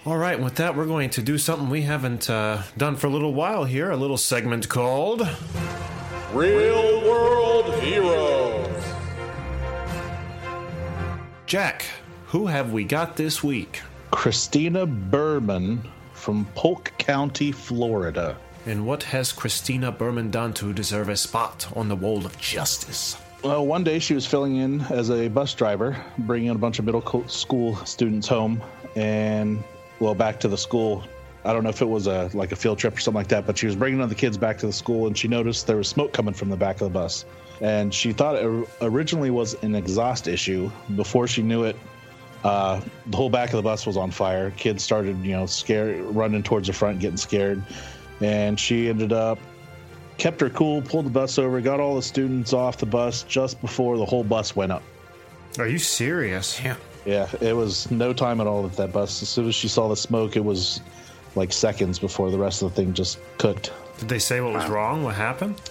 All 0.05 0.17
right, 0.17 0.39
with 0.39 0.55
that, 0.55 0.75
we're 0.75 0.85
going 0.87 1.09
to 1.11 1.21
do 1.21 1.37
something 1.37 1.69
we 1.69 1.81
haven't 1.83 2.29
uh, 2.29 2.63
done 2.77 2.95
for 2.95 3.07
a 3.07 3.09
little 3.09 3.33
while 3.33 3.65
here. 3.65 3.91
A 3.91 3.97
little 3.97 4.17
segment 4.17 4.67
called 4.69 5.27
Real 6.33 7.01
World 7.01 7.73
Heroes. 7.81 8.83
Jack. 11.45 11.83
Who 12.27 12.47
have 12.47 12.71
we 12.71 12.85
got 12.85 13.17
this 13.17 13.43
week? 13.43 13.81
Christina 14.11 14.85
Berman 14.85 15.81
from 16.13 16.45
Polk 16.55 16.93
County, 16.97 17.51
Florida. 17.51 18.37
And 18.65 18.87
what 18.87 19.03
has 19.03 19.33
Christina 19.33 19.91
Berman 19.91 20.31
done 20.31 20.53
to 20.53 20.71
deserve 20.71 21.09
a 21.09 21.17
spot 21.17 21.67
on 21.75 21.89
the 21.89 21.97
wall 21.97 22.25
of 22.25 22.37
justice? 22.37 23.17
Well, 23.43 23.65
one 23.65 23.83
day 23.83 23.99
she 23.99 24.13
was 24.13 24.25
filling 24.25 24.55
in 24.55 24.79
as 24.83 25.11
a 25.11 25.27
bus 25.27 25.53
driver, 25.53 25.97
bringing 26.19 26.51
a 26.51 26.55
bunch 26.55 26.79
of 26.79 26.85
middle 26.85 27.27
school 27.27 27.75
students 27.85 28.29
home, 28.29 28.63
and 28.95 29.61
well, 29.99 30.15
back 30.15 30.39
to 30.41 30.47
the 30.47 30.57
school. 30.57 31.03
I 31.43 31.53
don't 31.53 31.63
know 31.63 31.69
if 31.69 31.81
it 31.81 31.87
was 31.87 32.07
a 32.07 32.29
like 32.33 32.51
a 32.51 32.55
field 32.55 32.77
trip 32.77 32.97
or 32.97 32.99
something 32.99 33.17
like 33.17 33.29
that, 33.29 33.45
but 33.47 33.57
she 33.57 33.65
was 33.65 33.75
bringing 33.75 34.01
all 34.01 34.07
the 34.07 34.15
kids 34.15 34.37
back 34.37 34.57
to 34.59 34.67
the 34.67 34.73
school, 34.73 35.07
and 35.07 35.17
she 35.17 35.27
noticed 35.27 35.67
there 35.67 35.77
was 35.77 35.87
smoke 35.87 36.13
coming 36.13 36.33
from 36.33 36.49
the 36.49 36.55
back 36.55 36.75
of 36.75 36.81
the 36.81 36.89
bus, 36.89 37.25
and 37.61 37.93
she 37.93 38.13
thought 38.13 38.35
it 38.35 38.67
originally 38.81 39.31
was 39.31 39.55
an 39.63 39.75
exhaust 39.75 40.27
issue. 40.27 40.71
Before 40.95 41.27
she 41.27 41.41
knew 41.41 41.63
it, 41.63 41.75
uh, 42.43 42.81
the 43.07 43.17
whole 43.17 43.29
back 43.29 43.49
of 43.49 43.55
the 43.55 43.63
bus 43.63 43.85
was 43.85 43.97
on 43.97 44.11
fire. 44.11 44.51
Kids 44.51 44.83
started, 44.83 45.17
you 45.25 45.31
know, 45.31 45.45
scared, 45.45 46.01
running 46.15 46.43
towards 46.43 46.67
the 46.67 46.73
front, 46.73 46.99
getting 46.99 47.17
scared, 47.17 47.63
and 48.19 48.59
she 48.59 48.89
ended 48.89 49.11
up 49.11 49.39
kept 50.21 50.39
her 50.39 50.51
cool, 50.51 50.83
pulled 50.83 51.05
the 51.05 51.09
bus 51.09 51.39
over, 51.39 51.59
got 51.61 51.79
all 51.79 51.95
the 51.95 52.01
students 52.01 52.53
off 52.53 52.77
the 52.77 52.85
bus 52.85 53.23
just 53.23 53.59
before 53.59 53.97
the 53.97 54.05
whole 54.05 54.23
bus 54.23 54.55
went 54.55 54.71
up. 54.71 54.83
Are 55.57 55.67
you 55.67 55.79
serious? 55.79 56.61
Yeah. 56.63 56.75
Yeah, 57.05 57.27
it 57.41 57.55
was 57.55 57.89
no 57.89 58.13
time 58.13 58.39
at 58.39 58.45
all 58.45 58.63
at 58.63 58.73
that 58.73 58.93
bus. 58.93 59.23
As 59.23 59.29
soon 59.29 59.47
as 59.47 59.55
she 59.55 59.67
saw 59.67 59.87
the 59.87 59.95
smoke, 59.95 60.35
it 60.35 60.45
was 60.45 60.81
like 61.35 61.53
seconds 61.53 61.99
before 61.99 62.31
the 62.31 62.37
rest 62.37 62.61
of 62.61 62.73
the 62.73 62.81
thing 62.81 62.93
just 62.93 63.19
cooked. 63.37 63.71
Did 63.99 64.09
they 64.09 64.19
say 64.19 64.41
what 64.41 64.53
was 64.53 64.67
wrong? 64.67 65.03
What 65.03 65.15
happened? 65.15 65.61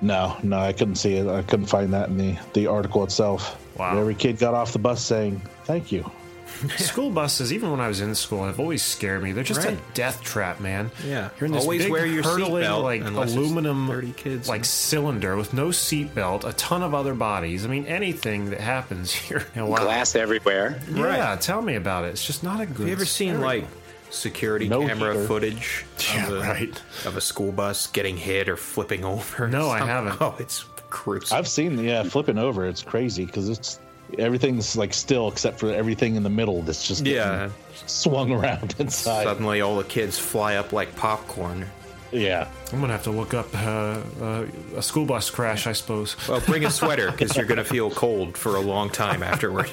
No, 0.00 0.36
no, 0.42 0.58
I 0.58 0.72
couldn't 0.72 0.96
see 0.96 1.14
it. 1.14 1.26
I 1.28 1.42
couldn't 1.42 1.66
find 1.66 1.92
that 1.92 2.08
in 2.08 2.18
the, 2.18 2.36
the 2.54 2.66
article 2.66 3.04
itself. 3.04 3.56
Wow. 3.78 3.96
Every 3.96 4.16
kid 4.16 4.38
got 4.38 4.52
off 4.52 4.72
the 4.72 4.80
bus 4.80 5.00
saying, 5.00 5.40
thank 5.64 5.92
you. 5.92 6.10
School 6.76 7.10
buses, 7.10 7.52
even 7.52 7.70
when 7.70 7.80
I 7.80 7.88
was 7.88 8.00
in 8.00 8.14
school, 8.14 8.44
have 8.44 8.60
always 8.60 8.82
scared 8.82 9.22
me. 9.22 9.32
They're 9.32 9.42
just 9.42 9.66
a 9.66 9.76
death 9.94 10.22
trap, 10.22 10.60
man. 10.60 10.90
Yeah. 11.04 11.30
you're 11.38 11.46
in 11.46 11.52
this 11.52 11.62
Always 11.62 11.84
big 11.84 11.90
wear 11.92 12.06
your 12.06 12.22
hurtling, 12.22 12.64
seatbelt 12.64 12.82
like 12.82 13.02
aluminum, 13.02 13.88
30 13.88 14.12
kids. 14.12 14.48
like 14.48 14.64
cylinder 14.64 15.36
with 15.36 15.54
no 15.54 15.68
seatbelt, 15.68 16.44
a 16.44 16.52
ton 16.52 16.82
of 16.82 16.94
other 16.94 17.14
bodies. 17.14 17.64
I 17.64 17.68
mean, 17.68 17.86
anything 17.86 18.50
that 18.50 18.60
happens 18.60 19.12
here. 19.12 19.46
You 19.54 19.62
know, 19.62 19.66
wow. 19.66 19.84
Glass 19.84 20.14
everywhere. 20.14 20.80
Yeah, 20.92 21.36
tell 21.40 21.62
me 21.62 21.76
about 21.76 22.04
it. 22.04 22.08
It's 22.08 22.24
just 22.24 22.42
not 22.42 22.60
a 22.60 22.66
good. 22.66 22.80
Have 22.80 22.86
you 22.88 22.92
ever 22.92 23.06
seen 23.06 23.40
like 23.40 23.64
security 24.12 24.68
No 24.68 24.86
camera 24.86 25.14
heater. 25.14 25.26
footage 25.26 25.84
Yeah, 26.14 26.26
of, 26.28 26.32
a, 26.34 26.40
right. 26.40 26.82
of 27.06 27.16
a 27.16 27.20
school 27.20 27.50
bus 27.52 27.86
getting 27.88 28.16
hit 28.16 28.48
or 28.48 28.56
flipping 28.56 29.04
over? 29.12 29.48
No, 29.48 29.70
I 29.70 29.78
haven't. 29.84 30.20
Oh, 30.20 30.34
it's 30.38 30.64
gruesome. 30.90 31.36
I've 31.38 31.48
seen, 31.48 31.78
yeah, 31.78 32.02
flipping 32.02 32.38
over. 32.38 32.66
It's 32.66 32.82
crazy 32.82 33.24
because 33.24 33.48
it's 33.48 33.78
everything's 34.18 34.76
like 34.76 34.92
still 34.92 35.28
except 35.28 35.58
for 35.58 35.72
everything 35.72 36.16
in 36.16 36.22
the 36.22 36.30
middle 36.30 36.60
that's 36.62 36.86
just 36.86 37.06
Yeah. 37.06 37.48
swung 37.86 38.30
around 38.38 38.74
inside. 38.78 39.24
Suddenly, 39.24 39.60
all 39.62 39.76
the 39.76 39.84
kids 39.84 40.18
fly 40.18 40.56
up 40.56 40.72
like 40.72 40.94
popcorn. 40.96 41.66
Yeah. 42.10 42.46
I'm 42.74 42.80
gonna 42.82 42.92
have 42.92 43.04
to 43.04 43.10
look 43.10 43.32
up 43.32 43.48
uh, 43.54 44.02
uh, 44.20 44.46
a 44.76 44.82
school 44.82 45.06
bus 45.06 45.30
crash, 45.30 45.66
I 45.66 45.72
suppose. 45.72 46.14
Well, 46.28 46.40
bring 46.40 46.66
a 46.66 46.70
sweater 46.80 47.10
because 47.10 47.34
you're 47.38 47.46
going 47.46 47.56
to 47.56 47.64
feel 47.64 47.90
cold 47.90 48.36
for 48.36 48.56
a 48.56 48.60
long 48.60 48.90
time 48.90 49.22
afterward. 49.22 49.70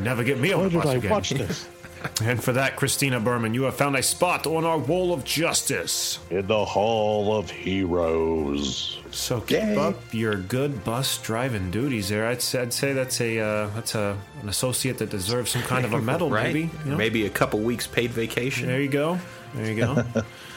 Never 0.00 0.24
get 0.24 0.40
me 0.40 0.52
on 0.52 0.60
Why 0.62 0.66
a 0.66 0.70
did 0.70 0.86
I 0.86 0.94
again. 0.94 1.10
watch 1.12 1.30
this? 1.30 1.68
And 2.22 2.42
for 2.42 2.52
that, 2.52 2.76
Christina 2.76 3.20
Berman, 3.20 3.54
you 3.54 3.62
have 3.64 3.74
found 3.76 3.96
a 3.96 4.02
spot 4.02 4.46
on 4.46 4.64
our 4.64 4.78
wall 4.78 5.12
of 5.12 5.24
justice. 5.24 6.18
In 6.30 6.46
the 6.46 6.64
Hall 6.64 7.36
of 7.36 7.50
Heroes. 7.50 8.98
So 9.10 9.40
keep 9.40 9.76
up 9.76 9.96
your 10.12 10.36
good 10.36 10.84
bus 10.84 11.18
driving 11.18 11.70
duties 11.70 12.08
there. 12.08 12.26
I'd, 12.26 12.40
say- 12.42 12.62
I'd 12.62 12.72
say 12.72 12.92
that's 12.92 13.20
a 13.20 13.38
uh, 13.40 13.66
that's 13.74 13.94
a 13.94 14.16
an 14.40 14.48
associate 14.48 14.98
that 14.98 15.10
deserves 15.10 15.50
some 15.50 15.62
kind 15.62 15.84
of 15.84 15.92
a 15.92 16.00
medal, 16.10 16.30
right? 16.30 16.46
maybe. 16.54 16.70
you 16.84 16.90
know? 16.92 16.96
Maybe 16.96 17.26
a 17.26 17.30
couple 17.30 17.60
weeks 17.60 17.86
paid 17.86 18.10
vacation. 18.10 18.68
There 18.68 18.80
you 18.80 18.88
go. 18.88 19.18
There 19.54 19.66
you 19.70 19.76
go. 19.76 20.04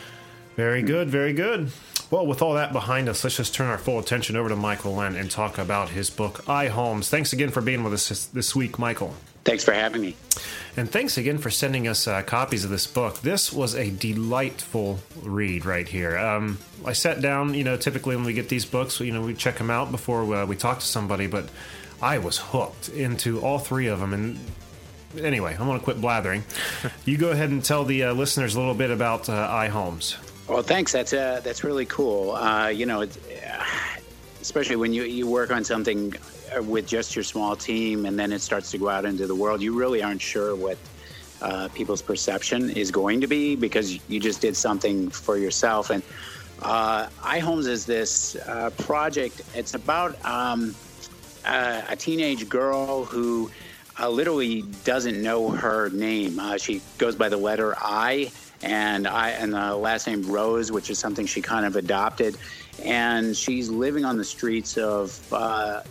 very 0.55 0.81
good. 0.83 1.09
Very 1.09 1.33
good. 1.33 1.69
Well, 2.11 2.25
with 2.27 2.41
all 2.41 2.53
that 2.53 2.71
behind 2.71 3.09
us, 3.09 3.23
let's 3.23 3.35
just 3.35 3.53
turn 3.53 3.67
our 3.67 3.77
full 3.79 3.99
attention 3.99 4.35
over 4.37 4.47
to 4.49 4.55
Michael 4.55 4.93
Lent 4.95 5.17
and 5.17 5.29
talk 5.29 5.57
about 5.57 5.89
his 5.89 6.09
book, 6.09 6.47
I 6.47 6.67
Holmes. 6.67 7.09
Thanks 7.09 7.33
again 7.33 7.49
for 7.49 7.61
being 7.61 7.83
with 7.83 7.93
us 7.93 8.09
this, 8.09 8.25
this 8.27 8.55
week, 8.55 8.77
Michael. 8.77 9.15
Thanks 9.45 9.63
for 9.63 9.73
having 9.73 10.01
me. 10.01 10.15
And 10.75 10.91
thanks 10.91 11.17
again 11.17 11.37
for 11.37 11.51
sending 11.51 11.87
us 11.87 12.07
uh, 12.07 12.23
copies 12.23 12.65
of 12.65 12.71
this 12.71 12.87
book. 12.87 13.19
This 13.19 13.53
was 13.53 13.75
a 13.75 13.91
delightful 13.91 14.99
read 15.21 15.65
right 15.65 15.87
here. 15.87 16.17
Um, 16.17 16.57
I 16.83 16.93
sat 16.93 17.21
down, 17.21 17.53
you 17.53 17.63
know, 17.63 17.77
typically 17.77 18.15
when 18.15 18.25
we 18.25 18.33
get 18.33 18.49
these 18.49 18.65
books, 18.65 18.99
you 18.99 19.11
know, 19.11 19.21
we 19.21 19.35
check 19.35 19.57
them 19.59 19.69
out 19.69 19.91
before 19.91 20.35
uh, 20.35 20.45
we 20.47 20.55
talk 20.57 20.79
to 20.79 20.85
somebody, 20.85 21.27
but 21.27 21.47
I 22.01 22.17
was 22.17 22.39
hooked 22.39 22.89
into 22.89 23.39
all 23.39 23.59
three 23.59 23.85
of 23.87 23.99
them. 23.99 24.13
And 24.13 24.39
anyway, 25.21 25.55
I'm 25.57 25.67
going 25.67 25.79
to 25.79 25.83
quit 25.83 26.01
blathering. 26.01 26.43
you 27.05 27.17
go 27.17 27.29
ahead 27.29 27.51
and 27.51 27.63
tell 27.63 27.85
the 27.85 28.05
uh, 28.05 28.13
listeners 28.13 28.55
a 28.55 28.59
little 28.59 28.75
bit 28.75 28.89
about 28.89 29.29
uh, 29.29 29.47
I 29.49 29.67
Holmes. 29.67 30.17
Well, 30.49 30.63
thanks. 30.63 30.91
That's 30.91 31.13
uh, 31.13 31.39
that's 31.43 31.63
really 31.63 31.85
cool. 31.85 32.31
Uh, 32.31 32.67
you 32.67 32.85
know, 32.85 33.01
it's, 33.01 33.17
especially 34.41 34.75
when 34.75 34.91
you, 34.91 35.03
you 35.03 35.27
work 35.27 35.51
on 35.51 35.63
something 35.63 36.13
with 36.61 36.87
just 36.87 37.15
your 37.15 37.23
small 37.23 37.55
team, 37.55 38.05
and 38.05 38.17
then 38.17 38.31
it 38.31 38.41
starts 38.41 38.71
to 38.71 38.77
go 38.77 38.89
out 38.89 39.05
into 39.05 39.27
the 39.27 39.35
world. 39.35 39.61
You 39.61 39.77
really 39.77 40.01
aren't 40.01 40.21
sure 40.21 40.55
what 40.55 40.77
uh, 41.41 41.67
people's 41.73 42.01
perception 42.01 42.69
is 42.69 42.91
going 42.91 43.21
to 43.21 43.27
be 43.27 43.55
because 43.55 43.99
you 44.09 44.19
just 44.19 44.41
did 44.41 44.55
something 44.55 45.09
for 45.09 45.37
yourself. 45.37 45.89
And 45.89 46.01
uh, 46.61 47.07
I 47.23 47.39
Holmes 47.39 47.67
is 47.67 47.85
this 47.85 48.35
uh, 48.47 48.69
project. 48.77 49.41
It's 49.53 49.73
about 49.73 50.23
um, 50.25 50.75
uh, 51.45 51.81
a 51.89 51.95
teenage 51.95 52.47
girl 52.49 53.05
who 53.05 53.51
uh, 53.99 54.09
literally 54.09 54.63
doesn't 54.83 55.21
know 55.21 55.49
her 55.49 55.89
name. 55.89 56.39
Uh, 56.39 56.57
she 56.57 56.81
goes 56.97 57.15
by 57.15 57.29
the 57.29 57.37
letter 57.37 57.75
I, 57.77 58.31
and 58.63 59.07
I 59.07 59.31
and 59.31 59.53
the 59.53 59.75
last 59.75 60.07
name 60.07 60.23
Rose, 60.23 60.71
which 60.71 60.89
is 60.89 60.97
something 60.97 61.25
she 61.25 61.41
kind 61.41 61.65
of 61.65 61.75
adopted. 61.75 62.37
And 62.83 63.35
she's 63.35 63.69
living 63.69 64.05
on 64.05 64.17
the 64.17 64.23
streets 64.23 64.77
of 64.77 65.21
uh, 65.33 65.81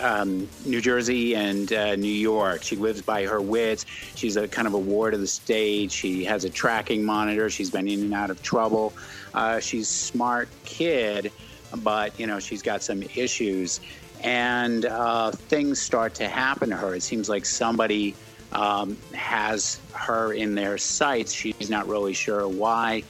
um, 0.00 0.48
New 0.64 0.80
Jersey 0.80 1.34
and 1.34 1.72
uh, 1.72 1.96
New 1.96 2.08
York. 2.08 2.62
She 2.62 2.76
lives 2.76 3.02
by 3.02 3.24
her 3.24 3.40
wits. 3.40 3.86
She's 4.14 4.36
a 4.36 4.46
kind 4.46 4.68
of 4.68 4.74
a 4.74 4.78
ward 4.78 5.14
of 5.14 5.20
the 5.20 5.26
state. 5.26 5.90
She 5.90 6.24
has 6.24 6.44
a 6.44 6.50
tracking 6.50 7.04
monitor. 7.04 7.48
She's 7.50 7.70
been 7.70 7.88
in 7.88 8.00
and 8.00 8.14
out 8.14 8.30
of 8.30 8.42
trouble. 8.42 8.92
Uh, 9.32 9.60
she's 9.60 9.88
smart 9.88 10.48
kid, 10.64 11.32
but 11.78 12.18
you 12.20 12.26
know 12.26 12.38
she's 12.38 12.62
got 12.62 12.82
some 12.82 13.02
issues 13.14 13.80
and 14.24 14.86
uh, 14.86 15.30
things 15.30 15.80
start 15.80 16.14
to 16.14 16.28
happen 16.28 16.70
to 16.70 16.76
her. 16.76 16.94
It 16.94 17.02
seems 17.02 17.28
like 17.28 17.44
somebody 17.44 18.14
um, 18.52 18.96
has 19.12 19.80
her 19.92 20.32
in 20.32 20.54
their 20.54 20.78
sights. 20.78 21.32
She's 21.32 21.70
not 21.70 21.86
really 21.86 22.14
sure 22.14 22.48
why. 22.48 23.04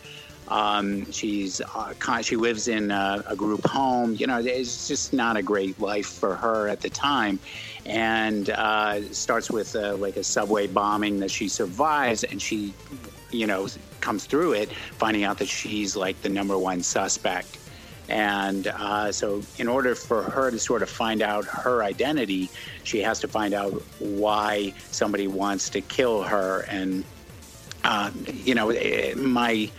Um, 0.49 1.11
she's 1.11 1.61
uh, 1.61 2.23
she 2.23 2.37
lives 2.37 2.69
in 2.69 2.91
a, 2.91 3.25
a 3.27 3.37
group 3.37 3.67
home. 3.67 4.15
You 4.15 4.27
know, 4.27 4.39
it's 4.39 4.89
just 4.89 5.13
not 5.13 5.37
a 5.37 5.43
great 5.43 5.79
life 5.81 6.07
for 6.07 6.35
her 6.35 6.69
at 6.69 6.81
the 6.81 6.91
time. 6.91 7.39
And 7.87 8.51
uh, 8.51 9.13
starts 9.13 9.51
with 9.51 9.75
uh, 9.77 9.97
like 9.97 10.17
a 10.17 10.25
subway 10.25 10.67
bombing 10.67 11.21
that 11.21 11.31
she 11.31 11.49
survives, 11.49 12.25
and 12.25 12.41
she, 12.41 12.75
you 13.31 13.47
know, 13.47 13.69
comes 14.01 14.27
through 14.27 14.53
it, 14.53 14.73
finding 14.73 15.25
out 15.25 15.39
that 15.39 15.49
she's 15.49 15.97
like 15.97 16.21
the 16.23 16.29
number 16.29 16.59
one 16.59 16.83
suspect. 16.83 17.59
And 18.09 18.67
uh, 18.67 19.13
so, 19.13 19.43
in 19.59 19.67
order 19.67 19.95
for 19.95 20.23
her 20.23 20.51
to 20.51 20.59
sort 20.59 20.83
of 20.83 20.91
find 20.91 21.23
out 21.23 21.47
her 21.47 21.83
identity, 21.83 22.51
she 22.83 23.01
has 23.01 23.19
to 23.21 23.29
find 23.29 23.55
out 23.55 23.73
why 23.99 24.75
somebody 24.91 25.27
wants 25.27 25.71
to 25.71 25.81
kill 25.81 26.23
her. 26.23 26.67
And, 26.69 27.03
uh, 27.83 28.11
you 28.27 28.55
know, 28.55 28.69
my 29.17 29.71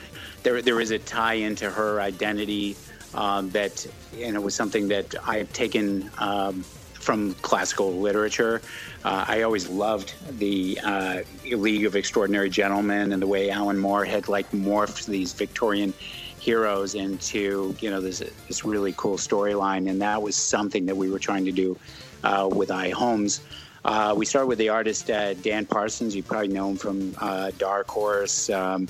there, 0.45 0.61
there 0.61 0.79
is 0.79 0.91
a 0.91 0.99
tie 0.99 1.33
into 1.33 1.69
her 1.69 1.99
identity 1.99 2.77
um, 3.15 3.49
that, 3.49 3.85
you 4.15 4.31
know, 4.31 4.39
was 4.39 4.53
something 4.53 4.87
that 4.89 5.15
I 5.27 5.37
had 5.37 5.53
taken 5.53 6.09
um, 6.19 6.61
from 6.93 7.33
classical 7.35 7.93
literature. 7.99 8.61
Uh, 9.03 9.25
I 9.27 9.41
always 9.41 9.67
loved 9.67 10.13
the 10.39 10.79
uh, 10.83 11.21
League 11.51 11.85
of 11.85 11.95
Extraordinary 11.95 12.49
Gentlemen 12.49 13.11
and 13.11 13.21
the 13.21 13.27
way 13.27 13.49
Alan 13.49 13.79
Moore 13.79 14.05
had 14.05 14.27
like 14.27 14.49
morphed 14.51 15.07
these 15.07 15.33
Victorian 15.33 15.93
heroes 16.39 16.93
into 16.93 17.75
you 17.79 17.89
know 17.89 17.99
this 17.99 18.19
this 18.47 18.63
really 18.63 18.93
cool 18.97 19.17
storyline, 19.17 19.89
and 19.89 19.99
that 20.01 20.21
was 20.21 20.35
something 20.35 20.85
that 20.85 20.95
we 20.95 21.09
were 21.09 21.17
trying 21.17 21.45
to 21.45 21.51
do 21.51 21.75
uh, 22.23 22.47
with 22.51 22.69
I 22.69 22.91
Holmes. 22.91 23.41
Uh, 23.83 24.13
we 24.17 24.25
started 24.25 24.47
with 24.47 24.57
the 24.57 24.69
artist 24.69 25.09
uh, 25.09 25.33
Dan 25.35 25.65
Parsons. 25.65 26.15
You 26.15 26.23
probably 26.23 26.49
know 26.49 26.69
him 26.69 26.77
from 26.77 27.15
uh, 27.19 27.51
Dark 27.57 27.87
Horse, 27.87 28.49
um, 28.49 28.87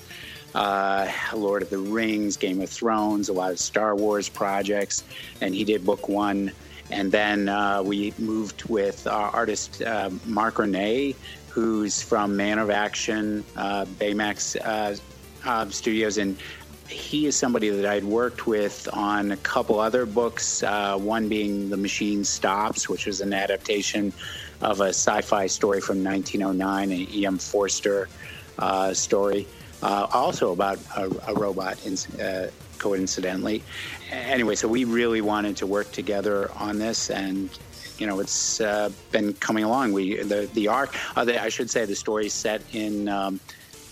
uh, 0.55 1.11
Lord 1.35 1.61
of 1.61 1.69
the 1.69 1.77
Rings, 1.77 2.37
Game 2.37 2.61
of 2.61 2.69
Thrones, 2.69 3.29
a 3.29 3.33
lot 3.33 3.51
of 3.51 3.59
Star 3.59 3.95
Wars 3.95 4.29
projects, 4.29 5.03
and 5.41 5.53
he 5.53 5.63
did 5.63 5.85
book 5.85 6.09
one. 6.09 6.51
And 6.91 7.11
then 7.11 7.49
uh, 7.49 7.83
we 7.83 8.13
moved 8.17 8.63
with 8.69 9.05
our 9.07 9.29
artist 9.29 9.81
uh, 9.81 10.09
Mark 10.25 10.59
Renee, 10.59 11.15
who's 11.49 12.01
from 12.01 12.37
Man 12.37 12.57
of 12.59 12.69
Action, 12.69 13.43
uh, 13.55 13.85
Baymax 13.85 14.55
uh, 14.63 14.95
uh, 15.47 15.69
Studios, 15.69 16.17
and 16.17 16.37
he 16.87 17.25
is 17.25 17.35
somebody 17.35 17.69
that 17.69 17.85
I'd 17.85 18.03
worked 18.03 18.45
with 18.45 18.87
on 18.93 19.31
a 19.31 19.37
couple 19.37 19.79
other 19.79 20.05
books. 20.05 20.61
Uh, 20.61 20.97
one 20.97 21.27
being 21.27 21.69
The 21.69 21.77
Machine 21.77 22.23
Stops, 22.23 22.87
which 22.87 23.07
was 23.07 23.21
an 23.21 23.33
adaptation 23.33 24.13
of 24.61 24.81
a 24.81 24.89
sci-fi 24.89 25.47
story 25.47 25.81
from 25.81 26.03
1909, 26.03 26.91
an 26.91 27.07
E.M. 27.11 27.37
Forster 27.39 28.07
uh, 28.59 28.93
story, 28.93 29.47
uh, 29.85 30.07
also 30.11 30.51
about 30.51 30.79
a, 30.97 31.09
a 31.27 31.33
robot. 31.35 31.77
In, 31.85 31.95
uh, 32.19 32.49
coincidentally, 32.79 33.63
anyway, 34.11 34.55
so 34.55 34.67
we 34.67 34.83
really 34.83 35.21
wanted 35.21 35.55
to 35.57 35.65
work 35.65 35.91
together 35.91 36.51
on 36.57 36.77
this, 36.77 37.09
and 37.09 37.49
you 37.97 38.05
know, 38.07 38.19
it's 38.19 38.59
uh, 38.59 38.89
been 39.11 39.33
coming 39.33 39.63
along. 39.63 39.93
We 39.93 40.21
the 40.23 40.49
the 40.53 40.67
arc, 40.67 40.95
uh, 41.15 41.23
the, 41.23 41.41
I 41.41 41.49
should 41.49 41.69
say, 41.69 41.85
the 41.85 41.95
story 41.95 42.25
is 42.25 42.33
set 42.33 42.61
in. 42.73 43.07
Um, 43.07 43.39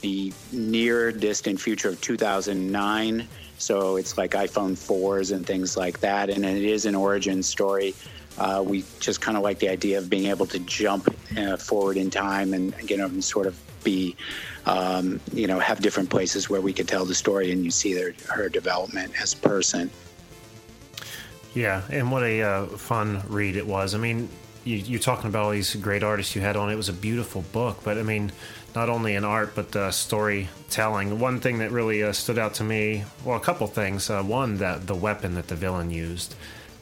the 0.01 0.33
near 0.51 1.13
distant 1.13 1.61
future 1.61 1.87
of 1.87 2.01
2009. 2.01 3.25
So 3.57 3.95
it's 3.95 4.17
like 4.17 4.31
iPhone 4.31 4.73
4s 4.73 5.33
and 5.33 5.47
things 5.47 5.77
like 5.77 6.01
that. 6.01 6.29
And 6.29 6.43
it 6.43 6.65
is 6.65 6.85
an 6.85 6.93
origin 6.93 7.41
story. 7.41 7.95
Uh, 8.37 8.61
we 8.67 8.83
just 8.99 9.21
kind 9.21 9.37
of 9.37 9.43
like 9.43 9.59
the 9.59 9.69
idea 9.69 9.97
of 9.99 10.09
being 10.09 10.25
able 10.25 10.45
to 10.47 10.59
jump 10.59 11.07
uh, 11.37 11.55
forward 11.55 11.95
in 11.95 12.09
time 12.09 12.53
and, 12.53 12.75
you 12.89 12.97
know, 12.97 13.05
and 13.05 13.23
sort 13.23 13.47
of 13.47 13.57
be, 13.83 14.15
um, 14.65 15.19
you 15.33 15.47
know, 15.47 15.59
have 15.59 15.81
different 15.81 16.09
places 16.09 16.49
where 16.49 16.61
we 16.61 16.73
could 16.73 16.87
tell 16.87 17.05
the 17.05 17.15
story 17.15 17.51
and 17.51 17.63
you 17.63 17.71
see 17.71 17.93
their, 17.93 18.13
her 18.29 18.49
development 18.49 19.13
as 19.21 19.33
a 19.33 19.37
person. 19.37 19.89
Yeah, 21.53 21.83
and 21.89 22.11
what 22.11 22.23
a 22.23 22.41
uh, 22.41 22.65
fun 22.65 23.21
read 23.27 23.55
it 23.55 23.67
was. 23.67 23.93
I 23.93 23.99
mean, 23.99 24.29
you, 24.63 24.77
you're 24.77 24.99
talking 24.99 25.29
about 25.29 25.45
all 25.45 25.51
these 25.51 25.75
great 25.75 26.03
artists 26.03 26.35
you 26.35 26.41
had 26.41 26.55
on. 26.55 26.71
It 26.71 26.75
was 26.75 26.89
a 26.89 26.93
beautiful 26.93 27.43
book, 27.51 27.79
but 27.83 27.97
I 27.97 28.03
mean, 28.03 28.31
not 28.75 28.89
only 28.89 29.15
in 29.15 29.23
art 29.23 29.53
but 29.55 29.75
uh, 29.75 29.91
storytelling. 29.91 31.19
One 31.19 31.39
thing 31.39 31.59
that 31.59 31.71
really 31.71 32.03
uh, 32.03 32.11
stood 32.11 32.39
out 32.39 32.55
to 32.55 32.63
me, 32.63 33.03
well, 33.23 33.37
a 33.37 33.39
couple 33.39 33.67
things. 33.67 34.09
Uh, 34.09 34.23
one, 34.23 34.57
that 34.57 34.87
the 34.87 34.95
weapon 34.95 35.35
that 35.35 35.47
the 35.47 35.55
villain 35.55 35.91
used, 35.91 36.35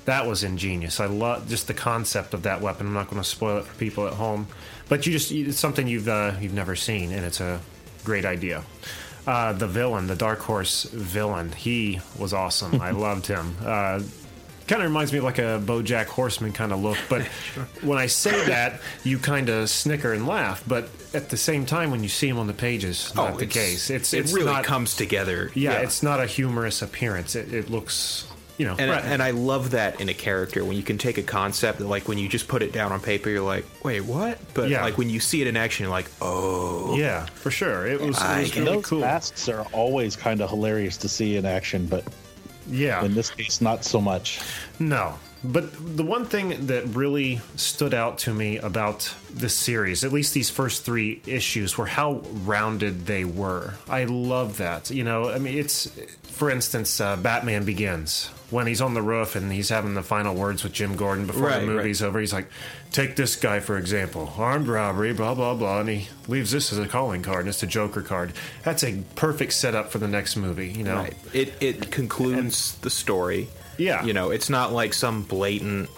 that 0.06 0.26
was 0.26 0.44
ingenious. 0.44 1.00
I 1.00 1.06
love 1.06 1.48
just 1.48 1.68
the 1.68 1.74
concept 1.74 2.34
of 2.34 2.44
that 2.44 2.62
weapon. 2.62 2.88
I'm 2.88 2.94
not 2.94 3.10
going 3.10 3.22
to 3.22 3.28
spoil 3.28 3.58
it 3.58 3.66
for 3.66 3.76
people 3.76 4.08
at 4.08 4.14
home, 4.14 4.48
but 4.92 5.08
you 5.08 5.14
just 5.14 5.32
it's 5.32 5.58
something 5.58 5.88
you've 5.88 6.10
uh, 6.10 6.34
you've 6.42 6.54
never 6.54 6.76
seen, 6.76 7.14
and 7.14 7.24
it's 7.24 7.40
a 7.40 7.62
great 8.04 8.26
idea. 8.26 8.62
Uh, 9.26 9.54
the 9.54 9.66
villain, 9.66 10.08
the 10.08 10.18
Dark 10.18 10.40
Horse 10.40 10.84
villain, 10.84 11.54
he 11.54 12.02
was 12.20 12.34
awesome. 12.34 12.82
I 12.82 12.92
loved 13.08 13.26
him. 13.26 13.56
Uh, 13.62 14.02
kind 14.68 14.82
of 14.82 14.90
reminds 14.90 15.14
me 15.14 15.20
of 15.20 15.24
like 15.24 15.38
a 15.38 15.62
BoJack 15.64 16.08
Horseman 16.08 16.52
kind 16.52 16.74
of 16.74 16.82
look. 16.82 16.98
But 17.08 17.22
when 17.82 17.98
I 17.98 18.08
say 18.08 18.48
that, 18.48 18.82
you 19.06 19.18
kind 19.18 19.48
of 19.48 19.70
snicker 19.70 20.12
and 20.12 20.28
laugh. 20.28 20.62
But 20.68 20.90
at 21.14 21.30
the 21.30 21.38
same 21.38 21.66
time, 21.66 21.90
when 21.90 22.04
you 22.04 22.10
see 22.10 22.28
him 22.28 22.38
on 22.38 22.48
the 22.48 22.54
pages, 22.54 23.16
not 23.16 23.38
the 23.38 23.48
case. 23.48 23.90
It's 23.90 24.14
it 24.14 24.26
it's 24.26 24.34
really 24.34 24.52
not, 24.52 24.66
comes 24.66 24.98
together. 24.98 25.52
Yeah, 25.54 25.80
it's 25.80 26.04
not 26.04 26.20
a 26.20 26.26
humorous 26.26 26.82
appearance. 26.82 27.38
It, 27.38 27.54
it 27.54 27.70
looks 27.70 28.28
you 28.62 28.68
know, 28.68 28.76
And, 28.78 28.92
right. 28.92 29.04
and 29.04 29.24
I 29.24 29.32
love 29.32 29.72
that 29.72 30.00
in 30.00 30.08
a 30.10 30.14
character 30.14 30.64
when 30.64 30.78
you 30.78 30.84
can 30.84 31.00
take 31.00 31.18
a 31.18 31.24
concept 31.24 31.80
that, 31.80 31.88
like, 31.88 32.08
when 32.08 32.20
you 32.20 32.30
just 32.30 32.48
put 32.48 32.62
it 32.62 32.72
down 32.72 32.92
on 32.92 33.00
paper, 33.00 33.28
you're 33.32 33.42
like, 33.42 33.66
wait, 33.84 34.02
what? 34.02 34.38
But, 34.54 34.70
Yeah. 34.70 34.84
like, 34.84 35.00
when 35.00 35.10
you 35.10 35.20
see 35.20 35.42
it 35.42 35.48
in 35.48 35.58
action, 35.58 35.86
you're 35.86 35.92
like, 35.92 36.12
oh. 36.22 36.96
yeah, 36.96 37.26
for 37.26 37.50
sure. 37.50 37.88
It 37.88 38.00
was, 38.00 38.18
it 38.18 38.22
I 38.24 38.42
was 38.42 38.56
really 38.56 38.76
Those 38.76 38.86
cool. 38.86 39.00
masks 39.00 39.50
are 39.50 39.66
always 39.72 40.16
kind 40.16 40.42
of 40.42 40.50
hilarious 40.52 40.96
to 40.98 41.10
see 41.10 41.38
in 41.38 41.46
action, 41.48 41.88
but 41.88 42.04
Yeah. 42.70 43.04
in 43.04 43.16
this 43.16 43.32
case, 43.32 43.62
not 43.62 43.84
so 43.84 44.00
much. 44.00 44.40
No. 44.78 45.16
But 45.44 45.98
the 45.98 46.04
one 46.04 46.26
thing 46.26 46.68
that 46.68 46.86
really 46.88 47.42
stood 47.56 47.94
out 47.94 48.20
to 48.20 48.34
me 48.34 48.58
about 48.58 49.14
this 49.32 49.56
series, 49.56 50.04
at 50.04 50.14
least 50.14 50.34
these 50.34 50.52
first 50.52 50.86
three 50.86 51.22
issues, 51.26 51.78
were 51.78 51.88
how 51.88 52.22
rounded 52.46 53.08
they 53.08 53.26
were. 53.26 53.74
I 53.90 54.04
love 54.04 54.58
that. 54.58 54.92
You 54.92 55.04
know, 55.04 55.30
I 55.32 55.40
mean, 55.40 55.58
it's, 55.58 55.88
for 56.24 56.52
instance, 56.52 57.02
uh, 57.02 57.16
Batman 57.18 57.66
Begins. 57.66 58.30
When 58.52 58.68
he's 58.68 58.82
on 58.82 58.94
the 58.94 59.02
roof 59.02 59.38
and 59.38 59.50
he's 59.50 59.70
having 59.70 59.94
the 59.94 60.04
final 60.04 60.36
words 60.36 60.62
with 60.62 60.74
Jim 60.74 60.98
Gordon 60.98 61.26
before 61.26 61.48
Right, 61.48 61.62
the 61.62 61.66
movie's 61.66 62.04
over, 62.04 62.20
he's 62.20 62.34
like, 62.34 62.50
take 62.92 63.16
this 63.16 63.38
guy, 63.38 63.62
for 63.62 63.78
example, 63.78 64.34
armed 64.38 64.68
robbery, 64.68 65.14
blah, 65.14 65.34
blah, 65.34 65.54
blah. 65.54 65.80
And 65.80 65.90
he 65.90 66.10
leaves 66.28 66.52
this 66.52 66.74
as 66.74 66.78
a 66.78 66.86
calling 66.86 67.24
card 67.24 67.40
and 67.40 67.48
it's 67.48 67.64
a 67.64 67.68
Joker 67.68 68.02
card. 68.02 68.34
That's 68.64 68.84
a 68.84 69.04
perfect 69.16 69.54
setup 69.54 69.90
for 69.90 70.00
the 70.00 70.08
next 70.10 70.36
movie, 70.36 70.70
you 70.70 70.84
know? 70.84 70.98
Right. 70.98 71.16
It, 71.32 71.54
it 71.62 71.92
concludes 71.92 72.76
the 72.80 72.90
story. 72.90 73.48
Yeah. 73.82 74.04
You 74.04 74.14
know, 74.14 74.30
it's 74.32 74.50
not 74.50 74.72
like 74.72 74.94
some 74.94 75.24
blatant, 75.24 75.90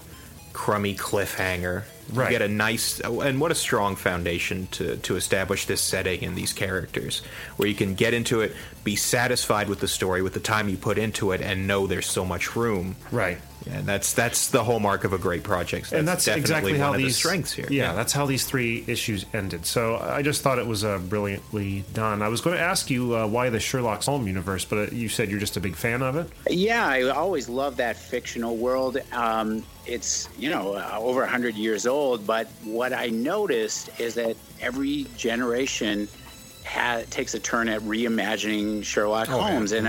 crummy 0.53 0.95
cliffhanger. 0.95 1.83
Right. 2.11 2.31
You 2.31 2.37
get 2.37 2.41
a 2.41 2.51
nice, 2.51 2.99
and 2.99 3.39
what 3.39 3.51
a 3.51 3.55
strong 3.55 3.95
foundation 3.95 4.67
to, 4.71 4.97
to 4.97 5.15
establish 5.15 5.65
this 5.67 5.81
setting 5.81 6.25
and 6.25 6.35
these 6.35 6.51
characters, 6.51 7.21
where 7.55 7.67
you 7.67 7.75
can 7.75 7.95
get 7.95 8.13
into 8.13 8.41
it, 8.41 8.53
be 8.83 8.97
satisfied 8.97 9.69
with 9.69 9.79
the 9.79 9.87
story, 9.87 10.21
with 10.21 10.33
the 10.33 10.41
time 10.41 10.67
you 10.67 10.75
put 10.75 10.97
into 10.97 11.31
it, 11.31 11.41
and 11.41 11.65
know 11.65 11.87
there's 11.87 12.09
so 12.09 12.25
much 12.25 12.57
room. 12.57 12.97
Right. 13.09 13.37
And 13.69 13.85
that's 13.85 14.13
that's 14.13 14.49
the 14.49 14.63
hallmark 14.63 15.03
of 15.03 15.13
a 15.13 15.17
great 15.17 15.43
project. 15.43 15.85
That's 15.85 15.99
and 15.99 16.07
that's 16.07 16.25
definitely 16.25 16.41
exactly 16.41 16.71
one 16.73 16.81
how 16.81 16.91
of 16.93 16.97
these 16.97 17.13
the 17.13 17.19
strengths 17.19 17.53
here. 17.53 17.67
Yeah, 17.69 17.93
that's 17.93 18.13
how 18.13 18.25
these 18.25 18.45
three 18.45 18.83
issues 18.87 19.25
ended. 19.33 19.65
So 19.65 19.97
I 19.97 20.21
just 20.21 20.41
thought 20.41 20.59
it 20.59 20.67
was 20.67 20.83
uh, 20.83 20.99
brilliantly 20.99 21.85
done. 21.93 22.21
I 22.21 22.27
was 22.27 22.41
going 22.41 22.55
to 22.55 22.61
ask 22.61 22.89
you 22.89 23.15
uh, 23.15 23.27
why 23.27 23.49
the 23.49 23.59
Sherlock 23.59 24.03
Holmes 24.03 24.27
universe, 24.27 24.65
but 24.65 24.77
uh, 24.77 24.91
you 24.91 25.09
said 25.09 25.29
you're 25.29 25.39
just 25.39 25.57
a 25.57 25.61
big 25.61 25.75
fan 25.75 26.01
of 26.01 26.15
it. 26.15 26.29
Yeah, 26.49 26.85
I 26.87 27.03
always 27.09 27.49
love 27.49 27.77
that 27.77 27.95
fictional 27.97 28.57
world. 28.57 28.97
Um, 29.11 29.63
it's 29.85 30.29
you 30.37 30.49
know 30.49 30.75
uh, 30.75 30.97
over 30.97 31.21
100 31.21 31.55
years 31.55 31.85
old 31.85 32.25
but 32.25 32.47
what 32.63 32.93
i 32.93 33.07
noticed 33.07 33.89
is 33.99 34.13
that 34.15 34.35
every 34.61 35.05
generation 35.17 36.07
ha- 36.65 37.01
takes 37.09 37.33
a 37.33 37.39
turn 37.39 37.67
at 37.67 37.81
reimagining 37.81 38.83
sherlock 38.83 39.27
holmes 39.27 39.71
and 39.73 39.87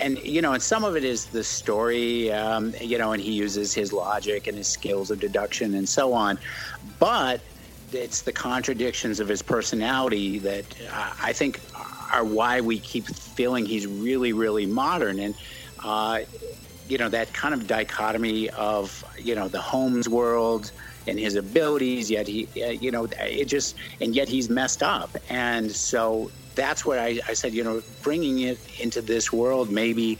and 0.00 0.18
you 0.18 0.42
know 0.42 0.52
and 0.52 0.62
some 0.62 0.84
of 0.84 0.96
it 0.96 1.04
is 1.04 1.26
the 1.26 1.44
story 1.44 2.32
um, 2.32 2.74
you 2.80 2.98
know 2.98 3.12
and 3.12 3.22
he 3.22 3.32
uses 3.32 3.72
his 3.72 3.92
logic 3.92 4.46
and 4.46 4.56
his 4.58 4.66
skills 4.66 5.10
of 5.10 5.20
deduction 5.20 5.74
and 5.74 5.88
so 5.88 6.12
on 6.12 6.38
but 6.98 7.40
it's 7.92 8.22
the 8.22 8.32
contradictions 8.32 9.20
of 9.20 9.28
his 9.28 9.42
personality 9.42 10.38
that 10.38 10.64
uh, 10.90 11.12
I 11.22 11.32
think 11.32 11.60
are 12.12 12.24
why 12.24 12.60
we 12.60 12.78
keep 12.78 13.06
feeling 13.06 13.66
he's 13.66 13.86
really, 13.86 14.32
really 14.32 14.66
modern. 14.66 15.18
And, 15.18 15.34
uh, 15.82 16.20
you 16.88 16.98
know, 16.98 17.08
that 17.08 17.32
kind 17.32 17.54
of 17.54 17.66
dichotomy 17.66 18.50
of, 18.50 19.04
you 19.18 19.34
know, 19.34 19.48
the 19.48 19.60
Holmes 19.60 20.08
world 20.08 20.70
and 21.06 21.18
his 21.18 21.34
abilities, 21.34 22.10
yet 22.10 22.26
he, 22.28 22.48
uh, 22.62 22.70
you 22.70 22.90
know, 22.90 23.08
it 23.18 23.46
just, 23.46 23.76
and 24.00 24.14
yet 24.14 24.28
he's 24.28 24.48
messed 24.48 24.82
up. 24.82 25.16
And 25.28 25.70
so 25.70 26.30
that's 26.54 26.84
what 26.84 26.98
I, 26.98 27.20
I 27.28 27.34
said, 27.34 27.52
you 27.52 27.64
know, 27.64 27.82
bringing 28.02 28.40
it 28.40 28.58
into 28.80 29.00
this 29.00 29.32
world, 29.32 29.70
maybe, 29.70 30.18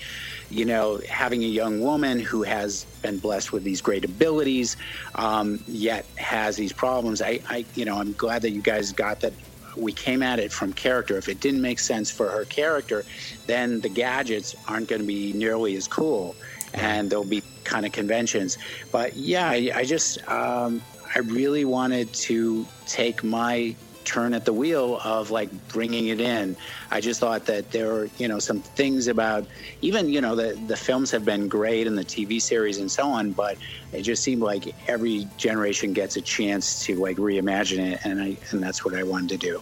you 0.51 0.64
know, 0.64 1.01
having 1.09 1.43
a 1.43 1.49
young 1.49 1.80
woman 1.80 2.18
who 2.18 2.43
has 2.43 2.85
been 3.03 3.18
blessed 3.18 3.53
with 3.53 3.64
these 3.64 3.80
great 3.80 4.05
abilities, 4.05 4.76
um, 5.14 5.62
yet 5.66 6.05
has 6.16 6.57
these 6.57 6.72
problems. 6.72 7.22
I, 7.22 7.41
I, 7.49 7.64
you 7.74 7.85
know, 7.85 7.99
I'm 7.99 8.12
glad 8.12 8.43
that 8.43 8.51
you 8.51 8.62
guys 8.62 8.93
got 8.93 9.20
that. 9.20 9.32
We 9.76 9.93
came 9.93 10.22
at 10.22 10.39
it 10.39 10.53
from 10.53 10.72
character. 10.72 11.16
If 11.16 11.28
it 11.28 11.41
didn't 11.41 11.61
make 11.61 11.80
sense 11.80 12.11
for 12.11 12.28
her 12.28 12.45
character, 12.45 13.05
then 13.47 13.80
the 13.80 13.89
gadgets 13.89 14.55
aren't 14.68 14.89
going 14.89 15.01
to 15.01 15.07
be 15.07 15.32
nearly 15.32 15.74
as 15.76 15.89
cool, 15.89 16.37
and 16.74 17.11
there'll 17.11 17.24
be 17.24 17.43
kind 17.64 17.85
of 17.85 17.91
conventions. 17.91 18.57
But 18.93 19.16
yeah, 19.16 19.49
I, 19.49 19.72
I 19.74 19.85
just, 19.85 20.26
um, 20.28 20.80
I 21.14 21.20
really 21.20 21.64
wanted 21.64 22.12
to 22.14 22.66
take 22.87 23.24
my 23.24 23.74
turn 24.05 24.34
at 24.34 24.44
the 24.44 24.52
wheel 24.52 25.00
of 25.05 25.30
like 25.30 25.50
bringing 25.68 26.09
it 26.09 26.20
in. 26.20 26.57
I 26.90 27.00
just 27.00 27.20
thought 27.20 27.46
that 27.46 27.70
there 27.70 27.92
were, 27.92 28.09
you 28.18 28.28
know, 28.28 28.38
some 28.38 28.61
things 28.61 29.09
about 29.09 29.46
even, 29.82 30.09
you 30.09 30.20
know, 30.20 30.34
the 30.34 30.59
the 30.66 30.76
films 30.76 31.11
have 31.11 31.24
been 31.24 31.48
great 31.48 31.86
and 31.86 31.96
the 31.96 32.05
TV 32.05 32.40
series 32.40 32.78
and 32.78 32.90
so 32.90 33.07
on, 33.07 33.32
but 33.32 33.57
it 33.92 34.02
just 34.02 34.22
seemed 34.22 34.42
like 34.42 34.74
every 34.88 35.28
generation 35.36 35.92
gets 35.92 36.16
a 36.16 36.20
chance 36.20 36.84
to 36.84 36.96
like 36.96 37.16
reimagine 37.16 37.92
it 37.92 38.00
and 38.05 38.20
I 38.20 38.36
and 38.50 38.62
that's 38.62 38.84
what 38.84 38.94
I 38.94 39.02
wanted 39.02 39.30
to 39.30 39.36
do. 39.38 39.61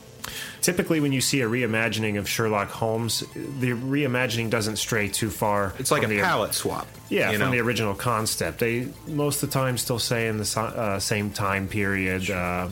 Typically, 0.61 1.01
when 1.01 1.13
you 1.13 1.21
see 1.21 1.41
a 1.41 1.49
reimagining 1.49 2.19
of 2.19 2.29
Sherlock 2.29 2.71
Holmes, 2.71 3.21
the 3.35 3.73
reimagining 3.73 4.49
doesn't 4.49 4.77
stray 4.77 5.09
too 5.09 5.31
far. 5.31 5.75
It's 5.79 5.91
like 5.91 6.05
a 6.05 6.07
the- 6.07 6.21
palette 6.21 6.55
swap. 6.55 6.87
Yeah, 7.09 7.33
you 7.33 7.39
from 7.39 7.47
know? 7.47 7.53
the 7.53 7.61
original 7.61 7.95
concept. 7.95 8.61
They 8.61 8.89
most 9.07 9.43
of 9.43 9.51
the 9.51 9.53
time 9.53 9.77
still 9.77 9.99
say 9.99 10.29
in 10.29 10.39
the 10.39 10.61
uh, 10.61 10.99
same 10.99 11.31
time 11.31 11.69
period. 11.69 12.31
Uh, 12.31 12.69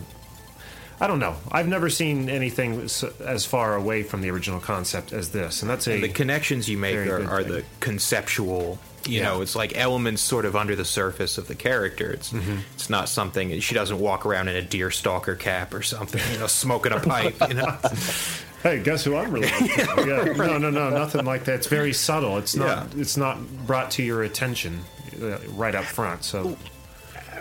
I 1.00 1.06
don't 1.06 1.18
know. 1.18 1.34
I've 1.50 1.66
never 1.68 1.88
seen 1.88 2.28
anything 2.28 2.82
as 3.24 3.46
far 3.46 3.74
away 3.74 4.02
from 4.02 4.20
the 4.20 4.30
original 4.30 4.60
concept 4.60 5.12
as 5.14 5.30
this, 5.30 5.62
and 5.62 5.70
that's 5.70 5.88
a 5.88 6.00
the 6.00 6.08
connections 6.08 6.68
you 6.68 6.76
make 6.78 6.96
are, 6.96 7.28
are 7.28 7.42
the 7.42 7.64
conceptual 7.80 8.78
you 9.06 9.20
Yeah. 9.20 9.24
know 9.24 9.40
it's 9.40 9.56
like 9.56 9.74
elements 9.78 10.20
sort 10.20 10.44
of 10.44 10.54
under 10.54 10.76
the 10.76 10.84
surface 10.84 11.38
of 11.38 11.48
the 11.48 11.54
character 11.54 12.10
it's 12.12 12.32
Mm-hmm. 12.34 12.58
it's 12.74 12.90
not 12.90 13.08
something 13.08 13.58
she 13.60 13.74
doesn't 13.74 13.98
walk 13.98 14.26
around 14.26 14.48
in 14.48 14.56
a 14.56 14.60
deer 14.62 14.90
stalker 14.90 15.34
cap 15.36 15.72
or 15.72 15.80
something 15.80 16.20
you 16.32 16.38
know 16.38 16.46
smoking 16.64 16.92
a 16.92 17.00
pipe 17.00 17.34
you 17.48 17.54
know 17.54 17.78
Hey, 18.62 18.82
guess 18.82 19.02
who 19.04 19.16
I'm 19.16 19.32
related 19.32 19.56
to? 19.70 20.04
Yeah, 20.06 20.32
No, 20.36 20.58
no, 20.58 20.68
no, 20.68 20.90
nothing 20.90 21.24
like 21.24 21.44
that. 21.44 21.54
It's 21.54 21.66
very 21.66 21.94
subtle. 21.94 22.36
It's 22.36 22.54
not. 22.54 22.66
Yeah. 22.94 23.00
It's 23.00 23.16
not 23.16 23.38
brought 23.66 23.90
to 23.92 24.02
your 24.02 24.22
attention 24.24 24.84
uh, 25.22 25.38
right 25.54 25.74
up 25.74 25.86
front. 25.86 26.24
So 26.24 26.58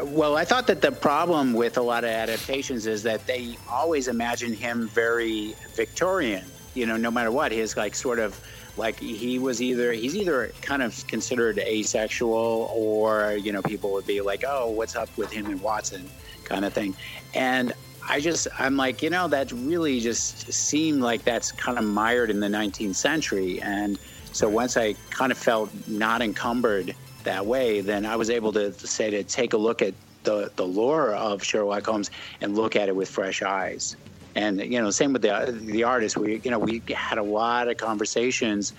Well, 0.02 0.38
I 0.38 0.46
thought 0.46 0.68
that 0.68 0.82
the 0.82 0.92
problem 0.92 1.54
with 1.54 1.78
a 1.78 1.82
lot 1.82 2.04
of 2.04 2.10
adaptations 2.10 2.88
is 2.88 3.04
that 3.04 3.26
they 3.26 3.58
always 3.70 4.08
imagine 4.08 4.54
him 4.54 4.88
very 4.88 5.56
Victorian. 5.74 6.46
You 6.74 6.86
know, 6.86 6.98
no 6.98 7.12
matter 7.12 7.32
what, 7.32 7.52
his 7.52 7.76
like 7.76 7.96
sort 7.96 8.20
of 8.20 8.40
like 8.78 9.00
he 9.00 9.40
was 9.40 9.62
either 9.62 9.92
he's 9.92 10.16
either 10.16 10.52
kind 10.62 10.82
of 10.82 11.06
considered 11.08 11.60
asexual 11.60 12.72
or 12.74 13.34
you 13.34 13.52
know 13.52 13.62
people 13.62 13.92
would 13.94 14.08
be 14.08 14.22
like, 14.22 14.44
oh, 14.48 14.70
what's 14.70 14.96
up 14.96 15.10
with 15.18 15.32
him 15.32 15.48
and 15.48 15.62
Watson, 15.62 16.10
kind 16.46 16.64
of 16.64 16.74
thing. 16.74 16.96
And 17.34 17.74
I 18.08 18.20
just 18.20 18.48
I'm 18.58 18.78
like, 18.78 19.02
you 19.02 19.10
know, 19.10 19.28
that 19.28 19.52
really 19.52 20.00
just 20.00 20.52
seemed 20.52 21.02
like 21.02 21.24
that's 21.24 21.52
kind 21.52 21.78
of 21.78 21.84
mired 21.84 22.30
in 22.30 22.40
the 22.40 22.48
19th 22.48 22.96
century. 22.96 23.62
And 23.62 24.00
so 24.32 24.48
once 24.48 24.78
I 24.78 24.94
kind 25.10 25.32
of 25.32 25.38
felt 25.38 25.70
not 25.88 26.22
encumbered 26.22 26.96
that 27.24 27.46
way, 27.46 27.82
then 27.82 28.06
I 28.06 28.16
was 28.16 28.30
able 28.30 28.54
to 28.54 28.74
say 28.74 29.10
to 29.10 29.24
take 29.24 29.54
a 29.54 29.58
look 29.58 29.82
at 29.82 29.94
the 30.24 30.52
the 30.56 30.66
lore 30.66 31.14
of 31.14 31.44
Sherlock 31.44 31.86
Holmes 31.86 32.12
and 32.42 32.56
look 32.56 32.76
at 32.76 32.90
it 32.90 32.96
with 32.96 33.10
fresh 33.10 33.42
eyes. 33.42 33.96
And 34.36 34.62
you 34.62 34.82
know, 34.82 34.90
same 34.92 35.14
with 35.14 35.22
the 35.22 35.58
the 35.62 35.84
artist. 35.84 36.18
We 36.18 36.40
you 36.44 36.52
know 36.52 36.60
we 36.60 36.82
had 36.94 37.18
a 37.18 37.24
lot 37.24 37.68
of 37.68 37.78
conversations 37.78 38.74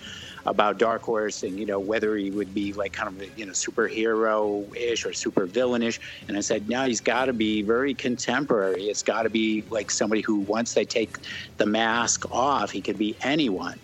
about 0.46 0.78
Dark 0.78 1.02
Horse 1.02 1.42
and 1.42 1.58
you 1.58 1.66
know 1.66 1.78
whether 1.78 2.16
he 2.16 2.30
would 2.30 2.54
be 2.54 2.72
like 2.72 2.92
kind 2.92 3.08
of 3.08 3.38
you 3.38 3.46
know 3.46 3.52
superhero 3.52 4.74
ish 4.76 5.04
or 5.04 5.12
super 5.12 5.46
villainish. 5.46 5.98
And 6.28 6.36
I 6.36 6.40
said, 6.40 6.68
no, 6.68 6.86
he's 6.86 7.00
got 7.00 7.26
to 7.26 7.32
be 7.32 7.62
very 7.62 7.94
contemporary. 7.94 8.84
It's 8.84 9.02
got 9.02 9.24
to 9.24 9.30
be 9.30 9.64
like 9.70 9.90
somebody 9.90 10.22
who 10.22 10.40
once 10.40 10.74
they 10.74 10.84
take 10.84 11.18
the 11.56 11.66
mask 11.66 12.30
off, 12.30 12.70
he 12.70 12.80
could 12.80 12.98
be 12.98 13.16
anyone 13.22 13.78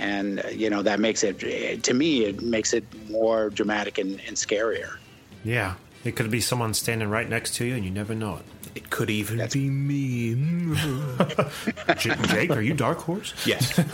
and 0.00 0.44
uh, 0.44 0.48
you 0.48 0.68
know 0.70 0.82
that 0.82 0.98
makes 0.98 1.22
it 1.22 1.82
to 1.82 1.94
me 1.94 2.24
it 2.24 2.42
makes 2.42 2.72
it 2.72 2.84
more 3.10 3.50
dramatic 3.50 3.98
and, 3.98 4.20
and 4.26 4.36
scarier 4.36 4.96
yeah, 5.42 5.76
it 6.04 6.16
could 6.16 6.30
be 6.30 6.40
someone 6.40 6.74
standing 6.74 7.08
right 7.08 7.26
next 7.26 7.54
to 7.54 7.64
you, 7.64 7.74
and 7.74 7.82
you 7.82 7.90
never 7.90 8.14
know 8.14 8.36
it. 8.36 8.44
it 8.74 8.90
could 8.90 9.08
even 9.08 9.48
be 9.50 9.70
me 9.70 10.34
J- 11.96 12.14
Jake, 12.28 12.50
are 12.50 12.60
you 12.60 12.74
Dark 12.74 12.98
Horse? 12.98 13.34
yes 13.46 13.80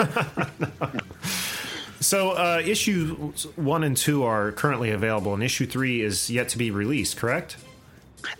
So, 1.99 2.33
uh, 2.33 2.63
issue 2.65 3.33
one 3.57 3.83
and 3.83 3.97
two 3.97 4.23
are 4.23 4.53
currently 4.53 4.91
available, 4.91 5.35
and 5.35 5.43
issue 5.43 5.67
three 5.67 6.03
is 6.03 6.31
yet 6.31 6.51
to 6.51 6.59
be 6.59 6.71
released. 6.71 7.17
Correct? 7.17 7.57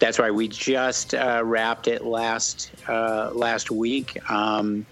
that's 0.01 0.19
right 0.19 0.35
we 0.35 0.49
just 0.49 1.15
uh, 1.15 1.41
wrapped 1.45 1.87
it 1.87 2.05
last 2.05 2.73
uh, 2.89 3.31
last 3.33 3.71
week 3.71 4.19
um, 4.31 4.85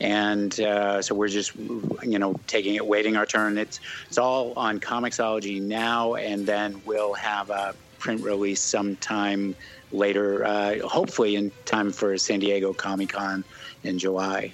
and 0.00 0.60
uh, 0.60 1.00
so 1.00 1.14
we're 1.14 1.28
just 1.28 1.54
you 1.56 2.18
know 2.18 2.38
taking 2.46 2.74
it 2.74 2.86
waiting 2.86 3.16
our 3.16 3.26
turn 3.26 3.58
it's 3.58 3.80
it's 4.08 4.18
all 4.18 4.52
on 4.56 4.78
comiXology 4.78 5.60
now 5.60 6.14
and 6.14 6.46
then 6.46 6.80
we'll 6.84 7.14
have 7.14 7.50
a 7.50 7.74
print 7.98 8.22
release 8.22 8.60
sometime 8.60 9.54
later 9.92 10.44
uh, 10.44 10.78
hopefully 10.86 11.36
in 11.36 11.50
time 11.64 11.90
for 11.90 12.16
san 12.18 12.38
diego 12.40 12.72
comic-con 12.72 13.42
in 13.84 13.98
july 13.98 14.52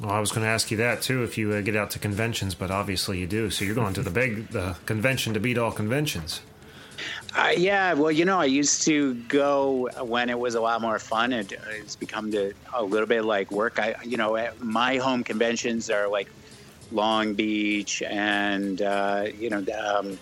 Well, 0.00 0.10
I 0.10 0.20
was 0.20 0.32
going 0.32 0.44
to 0.44 0.48
ask 0.50 0.70
you 0.70 0.76
that 0.78 1.02
too 1.02 1.22
if 1.22 1.36
you 1.38 1.52
uh, 1.52 1.60
get 1.60 1.76
out 1.76 1.90
to 1.90 1.98
conventions, 1.98 2.54
but 2.54 2.70
obviously 2.70 3.18
you 3.18 3.26
do. 3.26 3.50
So 3.50 3.66
you're 3.66 3.74
going 3.74 3.92
to 3.94 4.02
the 4.02 4.10
big 4.10 4.48
the 4.48 4.76
convention 4.86 5.34
to 5.34 5.40
beat 5.40 5.58
all 5.58 5.72
conventions. 5.72 6.40
Uh, 7.36 7.52
yeah, 7.56 7.92
well, 7.92 8.10
you 8.10 8.24
know, 8.24 8.40
I 8.40 8.46
used 8.46 8.82
to 8.82 9.14
go 9.28 9.88
when 10.02 10.28
it 10.30 10.38
was 10.38 10.56
a 10.56 10.60
lot 10.60 10.80
more 10.80 10.98
fun. 10.98 11.32
It, 11.32 11.52
it's 11.70 11.94
become 11.94 12.30
to, 12.32 12.52
a 12.74 12.82
little 12.82 13.06
bit 13.06 13.24
like 13.24 13.50
work. 13.52 13.78
I, 13.78 13.94
you 14.04 14.16
know, 14.16 14.48
my 14.58 14.96
home 14.96 15.22
conventions 15.22 15.90
are 15.90 16.08
like 16.08 16.28
Long 16.92 17.34
Beach 17.34 18.02
and 18.02 18.82
uh, 18.82 19.26
you 19.38 19.50
know, 19.50 19.64
um, 19.78 20.18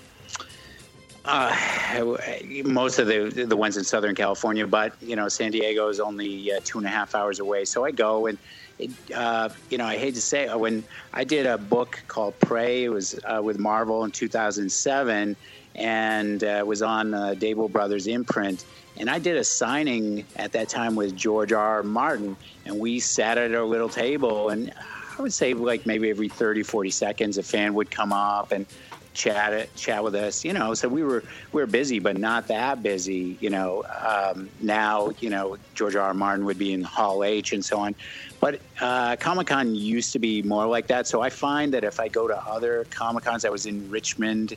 uh, 1.24 2.16
most 2.64 2.98
of 2.98 3.06
the 3.06 3.44
the 3.46 3.56
ones 3.56 3.76
in 3.76 3.84
Southern 3.84 4.14
California. 4.14 4.66
But 4.66 4.94
you 5.00 5.16
know, 5.16 5.28
San 5.28 5.50
Diego 5.50 5.88
is 5.88 6.00
only 6.00 6.52
uh, 6.52 6.60
two 6.64 6.78
and 6.78 6.86
a 6.86 6.90
half 6.90 7.14
hours 7.14 7.40
away, 7.40 7.64
so 7.64 7.84
I 7.84 7.90
go 7.90 8.26
and. 8.26 8.38
It, 8.78 8.90
uh, 9.12 9.48
you 9.70 9.78
know, 9.78 9.86
I 9.86 9.96
hate 9.96 10.14
to 10.14 10.20
say 10.20 10.54
when 10.54 10.84
I 11.12 11.24
did 11.24 11.46
a 11.46 11.58
book 11.58 12.00
called 12.06 12.38
Prey, 12.38 12.84
it 12.84 12.90
was 12.90 13.18
uh, 13.24 13.40
with 13.42 13.58
Marvel 13.58 14.04
in 14.04 14.12
2007, 14.12 15.34
and 15.78 16.42
uh, 16.42 16.62
was 16.66 16.82
on 16.82 17.14
uh, 17.14 17.34
Dabel 17.36 17.70
Brothers 17.70 18.06
imprint. 18.06 18.64
And 18.98 19.08
I 19.08 19.18
did 19.18 19.36
a 19.36 19.44
signing 19.44 20.26
at 20.36 20.52
that 20.52 20.68
time 20.68 20.96
with 20.96 21.16
George 21.16 21.52
R. 21.52 21.76
R. 21.76 21.82
Martin, 21.84 22.36
and 22.66 22.78
we 22.78 22.98
sat 22.98 23.38
at 23.38 23.54
our 23.54 23.64
little 23.64 23.88
table. 23.88 24.48
And 24.48 24.72
I 25.16 25.22
would 25.22 25.32
say, 25.32 25.54
like 25.54 25.86
maybe 25.86 26.10
every 26.10 26.28
30, 26.28 26.64
40 26.64 26.90
seconds, 26.90 27.38
a 27.38 27.42
fan 27.42 27.74
would 27.74 27.90
come 27.92 28.12
up 28.12 28.50
and 28.50 28.66
chat 29.14 29.74
chat 29.76 30.02
with 30.02 30.16
us. 30.16 30.44
You 30.44 30.52
know, 30.52 30.74
so 30.74 30.88
we 30.88 31.04
were 31.04 31.22
we 31.52 31.60
were 31.60 31.66
busy, 31.66 32.00
but 32.00 32.18
not 32.18 32.48
that 32.48 32.82
busy. 32.82 33.36
You 33.40 33.50
know, 33.50 33.84
um, 34.04 34.48
now 34.60 35.10
you 35.20 35.30
know 35.30 35.58
George 35.74 35.94
R. 35.94 36.02
R. 36.02 36.14
Martin 36.14 36.44
would 36.46 36.58
be 36.58 36.72
in 36.72 36.82
Hall 36.82 37.22
H 37.22 37.52
and 37.52 37.64
so 37.64 37.78
on. 37.78 37.94
But 38.40 38.60
uh, 38.80 39.16
Comic 39.16 39.46
Con 39.46 39.74
used 39.74 40.12
to 40.12 40.18
be 40.18 40.42
more 40.42 40.66
like 40.66 40.88
that. 40.88 41.06
So 41.06 41.20
I 41.20 41.30
find 41.30 41.72
that 41.74 41.84
if 41.84 42.00
I 42.00 42.08
go 42.08 42.26
to 42.26 42.36
other 42.46 42.84
Comic 42.90 43.24
Cons, 43.24 43.44
I 43.44 43.50
was 43.50 43.66
in 43.66 43.88
Richmond 43.90 44.56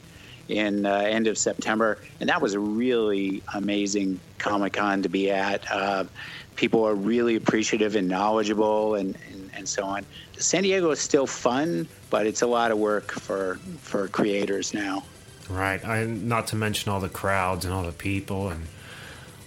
in 0.52 0.86
uh, 0.86 0.95
end 0.95 1.28
of 1.28 1.38
September, 1.38 1.97
and 2.20 2.30
that 2.30 2.41
was 2.41 2.54
a 2.54 2.60
really 2.60 3.41
amazing 3.54 4.20
Comic 4.38 4.74
Con 4.74 5.02
to 5.02 5.10
be 5.10 5.32
at. 5.32 5.70
Uh, 5.72 6.04
people 6.56 6.86
are 6.86 6.95
really 6.95 7.36
appreciative 7.36 7.95
and 7.95 8.08
knowledgeable, 8.08 8.95
and, 8.95 9.18
and, 9.32 9.49
and 9.56 9.68
so 9.70 9.84
on. 9.84 10.06
San 10.38 10.64
Diego 10.64 10.91
is 10.91 10.99
still 10.99 11.28
fun, 11.28 11.88
but 12.10 12.26
it's 12.28 12.41
a 12.41 12.47
lot 12.47 12.72
of 12.72 12.78
work 12.78 13.12
for 13.12 13.56
for 13.80 14.08
creators 14.08 14.74
now. 14.74 15.04
Right. 15.49 15.84
I 15.86 16.06
not 16.06 16.47
to 16.47 16.56
mention 16.56 16.91
all 16.91 16.99
the 16.99 17.10
crowds 17.10 17.66
and 17.66 17.74
all 17.74 17.84
the 17.84 17.91
people 17.91 18.49
and 18.49 18.66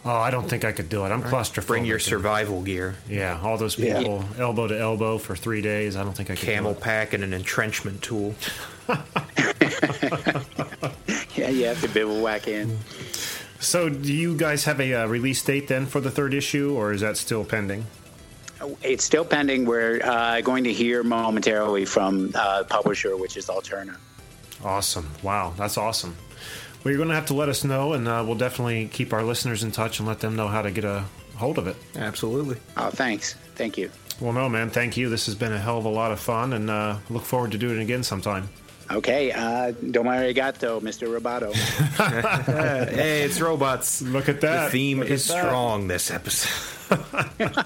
oh, 0.04 0.10
I 0.16 0.30
don't 0.30 0.48
think 0.48 0.64
I 0.64 0.72
could 0.72 0.88
do 0.90 1.04
it. 1.06 1.08
I'm 1.08 1.22
claustrophobic. 1.22 1.66
Bring 1.66 1.84
your 1.86 1.98
survival 1.98 2.60
gear. 2.62 2.94
Yeah, 3.08 3.40
all 3.42 3.56
those 3.56 3.78
Yeah. 3.78 3.98
people 3.98 4.22
elbow 4.38 4.68
to 4.68 4.78
elbow 4.78 5.16
for 5.18 5.34
three 5.34 5.62
days. 5.62 5.96
I 5.96 6.04
don't 6.04 6.12
think 6.14 6.30
I 6.30 6.36
could. 6.36 6.44
Camel 6.44 6.72
do 6.72 6.78
it. 6.78 6.82
pack 6.82 7.12
and 7.14 7.24
an 7.24 7.32
entrenchment 7.32 8.02
tool. 8.02 8.34
Yeah, 11.36 11.50
you 11.50 11.64
have 11.66 11.80
to 11.80 11.88
bivouac 11.88 12.46
in. 12.46 12.78
So, 13.58 13.88
do 13.88 14.12
you 14.12 14.36
guys 14.36 14.64
have 14.64 14.80
a 14.80 14.94
uh, 14.94 15.06
release 15.06 15.42
date 15.42 15.68
then 15.68 15.86
for 15.86 16.00
the 16.00 16.10
third 16.10 16.32
issue, 16.32 16.74
or 16.74 16.92
is 16.92 17.00
that 17.00 17.16
still 17.16 17.44
pending? 17.44 17.86
It's 18.82 19.04
still 19.04 19.24
pending. 19.24 19.64
We're 19.64 20.00
uh, 20.04 20.42
going 20.42 20.64
to 20.64 20.72
hear 20.72 21.02
momentarily 21.02 21.84
from 21.86 22.30
uh, 22.34 22.64
publisher, 22.64 23.16
which 23.16 23.36
is 23.36 23.46
Alterna. 23.46 23.96
Awesome! 24.62 25.10
Wow, 25.22 25.54
that's 25.56 25.76
awesome. 25.76 26.16
Well, 26.82 26.92
you're 26.92 26.98
going 26.98 27.08
to 27.08 27.14
have 27.14 27.26
to 27.26 27.34
let 27.34 27.48
us 27.48 27.64
know, 27.64 27.94
and 27.94 28.06
uh, 28.06 28.22
we'll 28.24 28.36
definitely 28.36 28.86
keep 28.86 29.12
our 29.12 29.24
listeners 29.24 29.64
in 29.64 29.72
touch 29.72 29.98
and 29.98 30.06
let 30.06 30.20
them 30.20 30.36
know 30.36 30.46
how 30.48 30.62
to 30.62 30.70
get 30.70 30.84
a 30.84 31.04
hold 31.34 31.58
of 31.58 31.66
it. 31.66 31.76
Absolutely. 31.96 32.58
Oh, 32.76 32.90
thanks. 32.90 33.34
Thank 33.56 33.76
you. 33.76 33.90
Well, 34.20 34.32
no, 34.32 34.48
man, 34.48 34.70
thank 34.70 34.96
you. 34.96 35.08
This 35.08 35.26
has 35.26 35.34
been 35.34 35.52
a 35.52 35.58
hell 35.58 35.78
of 35.78 35.84
a 35.84 35.88
lot 35.88 36.12
of 36.12 36.20
fun, 36.20 36.52
and 36.52 36.70
uh, 36.70 36.98
look 37.10 37.24
forward 37.24 37.52
to 37.52 37.58
doing 37.58 37.80
it 37.80 37.82
again 37.82 38.04
sometime. 38.04 38.48
Okay, 38.90 39.32
uh, 39.32 39.72
domo 39.90 40.10
arigato, 40.10 40.80
Mr. 40.80 41.08
Roboto. 41.08 41.52
hey, 42.94 43.22
it's 43.22 43.40
robots. 43.40 44.02
Look 44.02 44.28
at 44.28 44.40
that. 44.42 44.66
The 44.66 44.70
theme 44.70 44.98
Look 45.00 45.08
is 45.08 45.26
that. 45.28 45.42
strong 45.44 45.88
this 45.88 46.10
episode. 46.10 46.50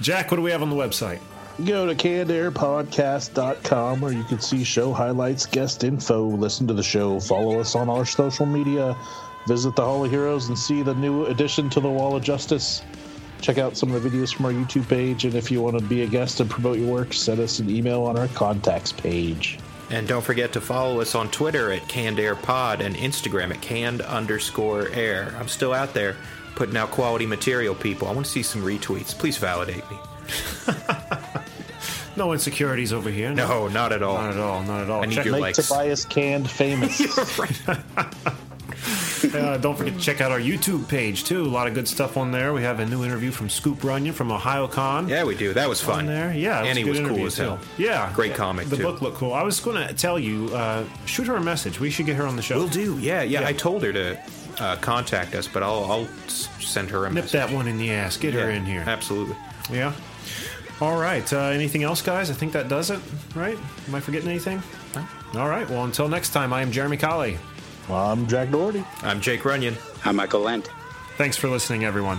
Jack, 0.00 0.30
what 0.30 0.36
do 0.36 0.42
we 0.42 0.50
have 0.50 0.62
on 0.62 0.70
the 0.70 0.76
website? 0.76 1.20
Go 1.64 1.86
to 1.86 1.94
cannedairpodcast.com 1.94 4.00
where 4.00 4.12
you 4.12 4.24
can 4.24 4.40
see 4.40 4.64
show 4.64 4.92
highlights, 4.92 5.46
guest 5.46 5.84
info, 5.84 6.24
listen 6.24 6.66
to 6.66 6.74
the 6.74 6.82
show, 6.82 7.20
follow 7.20 7.60
us 7.60 7.74
on 7.74 7.88
our 7.88 8.04
social 8.04 8.46
media, 8.46 8.96
visit 9.46 9.76
the 9.76 9.84
Hall 9.84 10.04
of 10.04 10.10
Heroes 10.10 10.48
and 10.48 10.58
see 10.58 10.82
the 10.82 10.94
new 10.94 11.26
addition 11.26 11.70
to 11.70 11.80
the 11.80 11.90
Wall 11.90 12.16
of 12.16 12.22
Justice. 12.22 12.82
Check 13.40 13.58
out 13.58 13.76
some 13.76 13.92
of 13.92 14.02
the 14.02 14.08
videos 14.08 14.34
from 14.34 14.46
our 14.46 14.52
YouTube 14.52 14.88
page, 14.88 15.24
and 15.24 15.34
if 15.34 15.50
you 15.50 15.60
want 15.60 15.78
to 15.78 15.84
be 15.84 16.02
a 16.02 16.06
guest 16.06 16.40
and 16.40 16.48
promote 16.48 16.78
your 16.78 16.92
work, 16.92 17.12
send 17.12 17.40
us 17.40 17.58
an 17.58 17.68
email 17.68 18.02
on 18.04 18.16
our 18.18 18.28
contacts 18.28 18.92
page. 18.92 19.58
And 19.90 20.08
don't 20.08 20.24
forget 20.24 20.52
to 20.54 20.60
follow 20.60 21.00
us 21.00 21.14
on 21.14 21.30
Twitter 21.30 21.70
at 21.70 21.86
Canned 21.88 22.18
Air 22.18 22.34
Pod 22.34 22.80
and 22.80 22.96
Instagram 22.96 23.50
at 23.50 23.60
canned 23.60 24.00
underscore 24.00 24.88
air. 24.90 25.34
I'm 25.38 25.48
still 25.48 25.74
out 25.74 25.92
there 25.92 26.16
putting 26.54 26.76
out 26.76 26.90
quality 26.90 27.26
material, 27.26 27.74
people. 27.74 28.08
I 28.08 28.12
want 28.12 28.24
to 28.26 28.32
see 28.32 28.42
some 28.42 28.62
retweets. 28.62 29.16
Please 29.16 29.36
validate 29.38 29.84
me. 29.90 29.96
No 32.14 32.32
insecurities 32.32 32.92
over 32.92 33.08
here. 33.10 33.32
No, 33.32 33.68
not 33.68 33.92
at 33.92 34.02
all. 34.02 34.16
Not 34.18 34.34
at 34.34 34.40
all. 34.40 34.62
Not 34.62 34.82
at 34.82 34.90
all. 34.90 35.02
I 35.02 35.06
need 35.06 35.14
Check- 35.14 35.24
your 35.24 35.32
Make 35.32 35.42
likes. 35.42 35.66
Tobias 35.68 36.04
Canned 36.04 36.48
famous. 36.50 37.00
Uh, 39.32 39.56
don't 39.56 39.76
forget 39.78 39.94
to 39.94 40.00
check 40.00 40.20
out 40.20 40.32
our 40.32 40.40
YouTube 40.40 40.86
page 40.88 41.22
too. 41.24 41.42
A 41.42 41.46
lot 41.46 41.66
of 41.68 41.72
good 41.74 41.86
stuff 41.86 42.16
on 42.16 42.32
there. 42.32 42.52
We 42.52 42.62
have 42.64 42.80
a 42.80 42.86
new 42.86 43.04
interview 43.04 43.30
from 43.30 43.48
Scoop 43.48 43.82
Runyon 43.84 44.12
from 44.12 44.30
Ohio 44.32 44.66
Con. 44.66 45.08
Yeah, 45.08 45.22
we 45.24 45.36
do. 45.36 45.54
That 45.54 45.68
was 45.68 45.80
fun. 45.80 46.06
There, 46.06 46.34
yeah, 46.34 46.64
and 46.64 46.76
he 46.76 46.82
good 46.84 46.90
was 47.06 47.08
cool 47.08 47.26
as 47.26 47.36
hell. 47.36 47.58
too. 47.76 47.82
Yeah, 47.84 48.12
Great 48.14 48.34
comic, 48.34 48.68
The 48.68 48.76
too. 48.76 48.82
book 48.82 49.00
looked 49.00 49.16
cool. 49.16 49.32
I 49.32 49.42
was 49.44 49.60
going 49.60 49.86
to 49.86 49.94
tell 49.94 50.18
you, 50.18 50.50
uh, 50.52 50.84
shoot 51.06 51.28
her 51.28 51.36
a 51.36 51.40
message. 51.40 51.78
We 51.80 51.88
should 51.88 52.04
get 52.06 52.16
her 52.16 52.26
on 52.26 52.34
the 52.36 52.42
show. 52.42 52.58
We'll 52.58 52.68
do. 52.68 52.98
Yeah, 52.98 53.22
yeah, 53.22 53.40
Yeah. 53.42 53.46
I 53.48 53.52
told 53.52 53.82
her 53.84 53.92
to 53.92 54.18
uh, 54.58 54.76
contact 54.76 55.34
us, 55.36 55.46
but 55.48 55.62
I'll, 55.62 55.84
I'll 55.84 56.08
send 56.26 56.90
her 56.90 57.06
a 57.06 57.10
message. 57.10 57.14
Nip 57.14 57.24
message. 57.24 57.32
that 57.50 57.52
one 57.56 57.68
in 57.68 57.78
the 57.78 57.92
ass. 57.92 58.16
Get 58.16 58.34
her 58.34 58.50
in 58.50 58.66
here. 58.66 58.82
Absolutely. 58.84 59.36
Yeah. 59.70 59.92
All 60.80 60.98
right. 61.00 61.32
Uh, 61.32 61.38
anything 61.44 61.84
else, 61.84 62.02
guys? 62.02 62.28
I 62.30 62.34
think 62.34 62.52
that 62.52 62.68
does 62.68 62.90
it. 62.90 62.98
Right? 63.36 63.56
Am 63.88 63.94
I 63.94 64.00
forgetting 64.00 64.28
anything? 64.28 64.60
All 65.36 65.48
right. 65.48 65.68
Well, 65.70 65.84
until 65.84 66.08
next 66.08 66.30
time, 66.30 66.52
I 66.52 66.60
am 66.60 66.72
Jeremy 66.72 66.96
Colley. 66.98 67.38
I'm 67.90 68.26
Jack 68.26 68.50
Doherty. 68.50 68.84
I'm 69.02 69.20
Jake 69.20 69.44
Runyon. 69.44 69.76
I'm 70.04 70.16
Michael 70.16 70.40
Lent. 70.40 70.70
Thanks 71.16 71.36
for 71.36 71.48
listening, 71.48 71.84
everyone. 71.84 72.18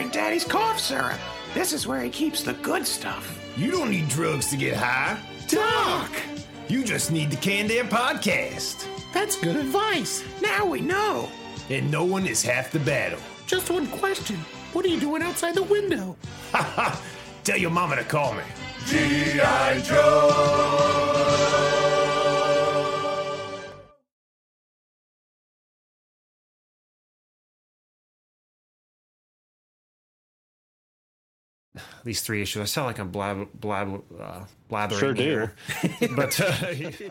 Drink 0.00 0.14
Daddy's 0.14 0.44
cough 0.44 0.78
syrup. 0.78 1.18
This 1.52 1.74
is 1.74 1.86
where 1.86 2.00
he 2.00 2.08
keeps 2.08 2.42
the 2.42 2.54
good 2.54 2.86
stuff. 2.86 3.38
You 3.58 3.70
don't 3.70 3.90
need 3.90 4.08
drugs 4.08 4.46
to 4.48 4.56
get 4.56 4.74
high. 4.74 5.20
Doc! 5.46 6.10
You 6.68 6.84
just 6.84 7.12
need 7.12 7.30
the 7.30 7.36
Canned 7.36 7.70
Air 7.70 7.84
podcast. 7.84 8.86
That's 9.12 9.36
good 9.38 9.56
advice. 9.56 10.24
Now 10.40 10.64
we 10.64 10.80
know. 10.80 11.28
And 11.68 11.90
no 11.90 12.04
one 12.04 12.26
is 12.26 12.42
half 12.42 12.72
the 12.72 12.78
battle. 12.78 13.20
Just 13.46 13.70
one 13.70 13.88
question. 13.88 14.36
What 14.72 14.86
are 14.86 14.88
you 14.88 15.00
doing 15.00 15.22
outside 15.22 15.54
the 15.54 15.64
window? 15.64 16.16
Ha 16.52 16.62
ha! 16.76 17.02
Tell 17.44 17.58
your 17.58 17.70
mama 17.70 17.96
to 17.96 18.04
call 18.04 18.32
me. 18.32 18.44
G.I. 18.86 19.80
Joe! 19.82 21.19
These 32.04 32.22
three 32.22 32.42
issues. 32.42 32.62
I 32.62 32.64
sound 32.64 32.86
like 32.86 32.98
I'm 32.98 33.10
blab, 33.10 33.48
blab, 33.54 34.02
uh, 34.20 34.40
blathering 34.68 35.00
Sure 35.00 35.14
do. 35.14 35.22
here. 35.22 35.54
but 36.16 36.40
uh, 36.40 37.10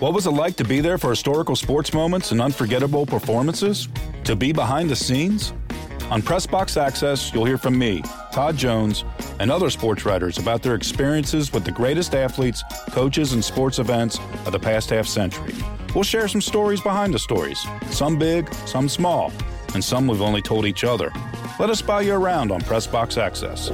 What 0.00 0.14
was 0.14 0.26
it 0.26 0.30
like 0.30 0.54
to 0.56 0.64
be 0.64 0.80
there 0.80 0.98
for 0.98 1.10
historical 1.10 1.56
sports 1.56 1.92
moments 1.92 2.30
and 2.30 2.40
unforgettable 2.40 3.04
performances? 3.06 3.88
To 4.24 4.36
be 4.36 4.52
behind 4.52 4.88
the 4.88 4.96
scenes? 4.96 5.52
On 6.10 6.22
Pressbox 6.22 6.80
Access, 6.80 7.34
you'll 7.34 7.44
hear 7.44 7.58
from 7.58 7.76
me, 7.76 8.02
Todd 8.32 8.56
Jones, 8.56 9.04
and 9.40 9.50
other 9.50 9.68
sports 9.68 10.04
writers 10.06 10.38
about 10.38 10.62
their 10.62 10.74
experiences 10.74 11.52
with 11.52 11.64
the 11.64 11.72
greatest 11.72 12.14
athletes, 12.14 12.62
coaches, 12.90 13.32
and 13.34 13.44
sports 13.44 13.78
events 13.78 14.18
of 14.46 14.52
the 14.52 14.58
past 14.58 14.88
half 14.90 15.06
century. 15.06 15.52
We'll 15.94 16.04
share 16.04 16.28
some 16.28 16.40
stories 16.40 16.80
behind 16.80 17.12
the 17.12 17.18
stories, 17.18 17.58
some 17.90 18.18
big, 18.18 18.52
some 18.66 18.88
small. 18.88 19.32
and 19.74 19.84
some 19.84 20.06
we've 20.06 20.22
only 20.22 20.40
told 20.40 20.64
each 20.64 20.82
other. 20.82 21.12
Let 21.58 21.70
us 21.70 21.82
buy 21.82 22.02
you 22.02 22.14
around 22.14 22.52
on 22.52 22.60
Pressbox 22.60 23.20
Access. 23.20 23.70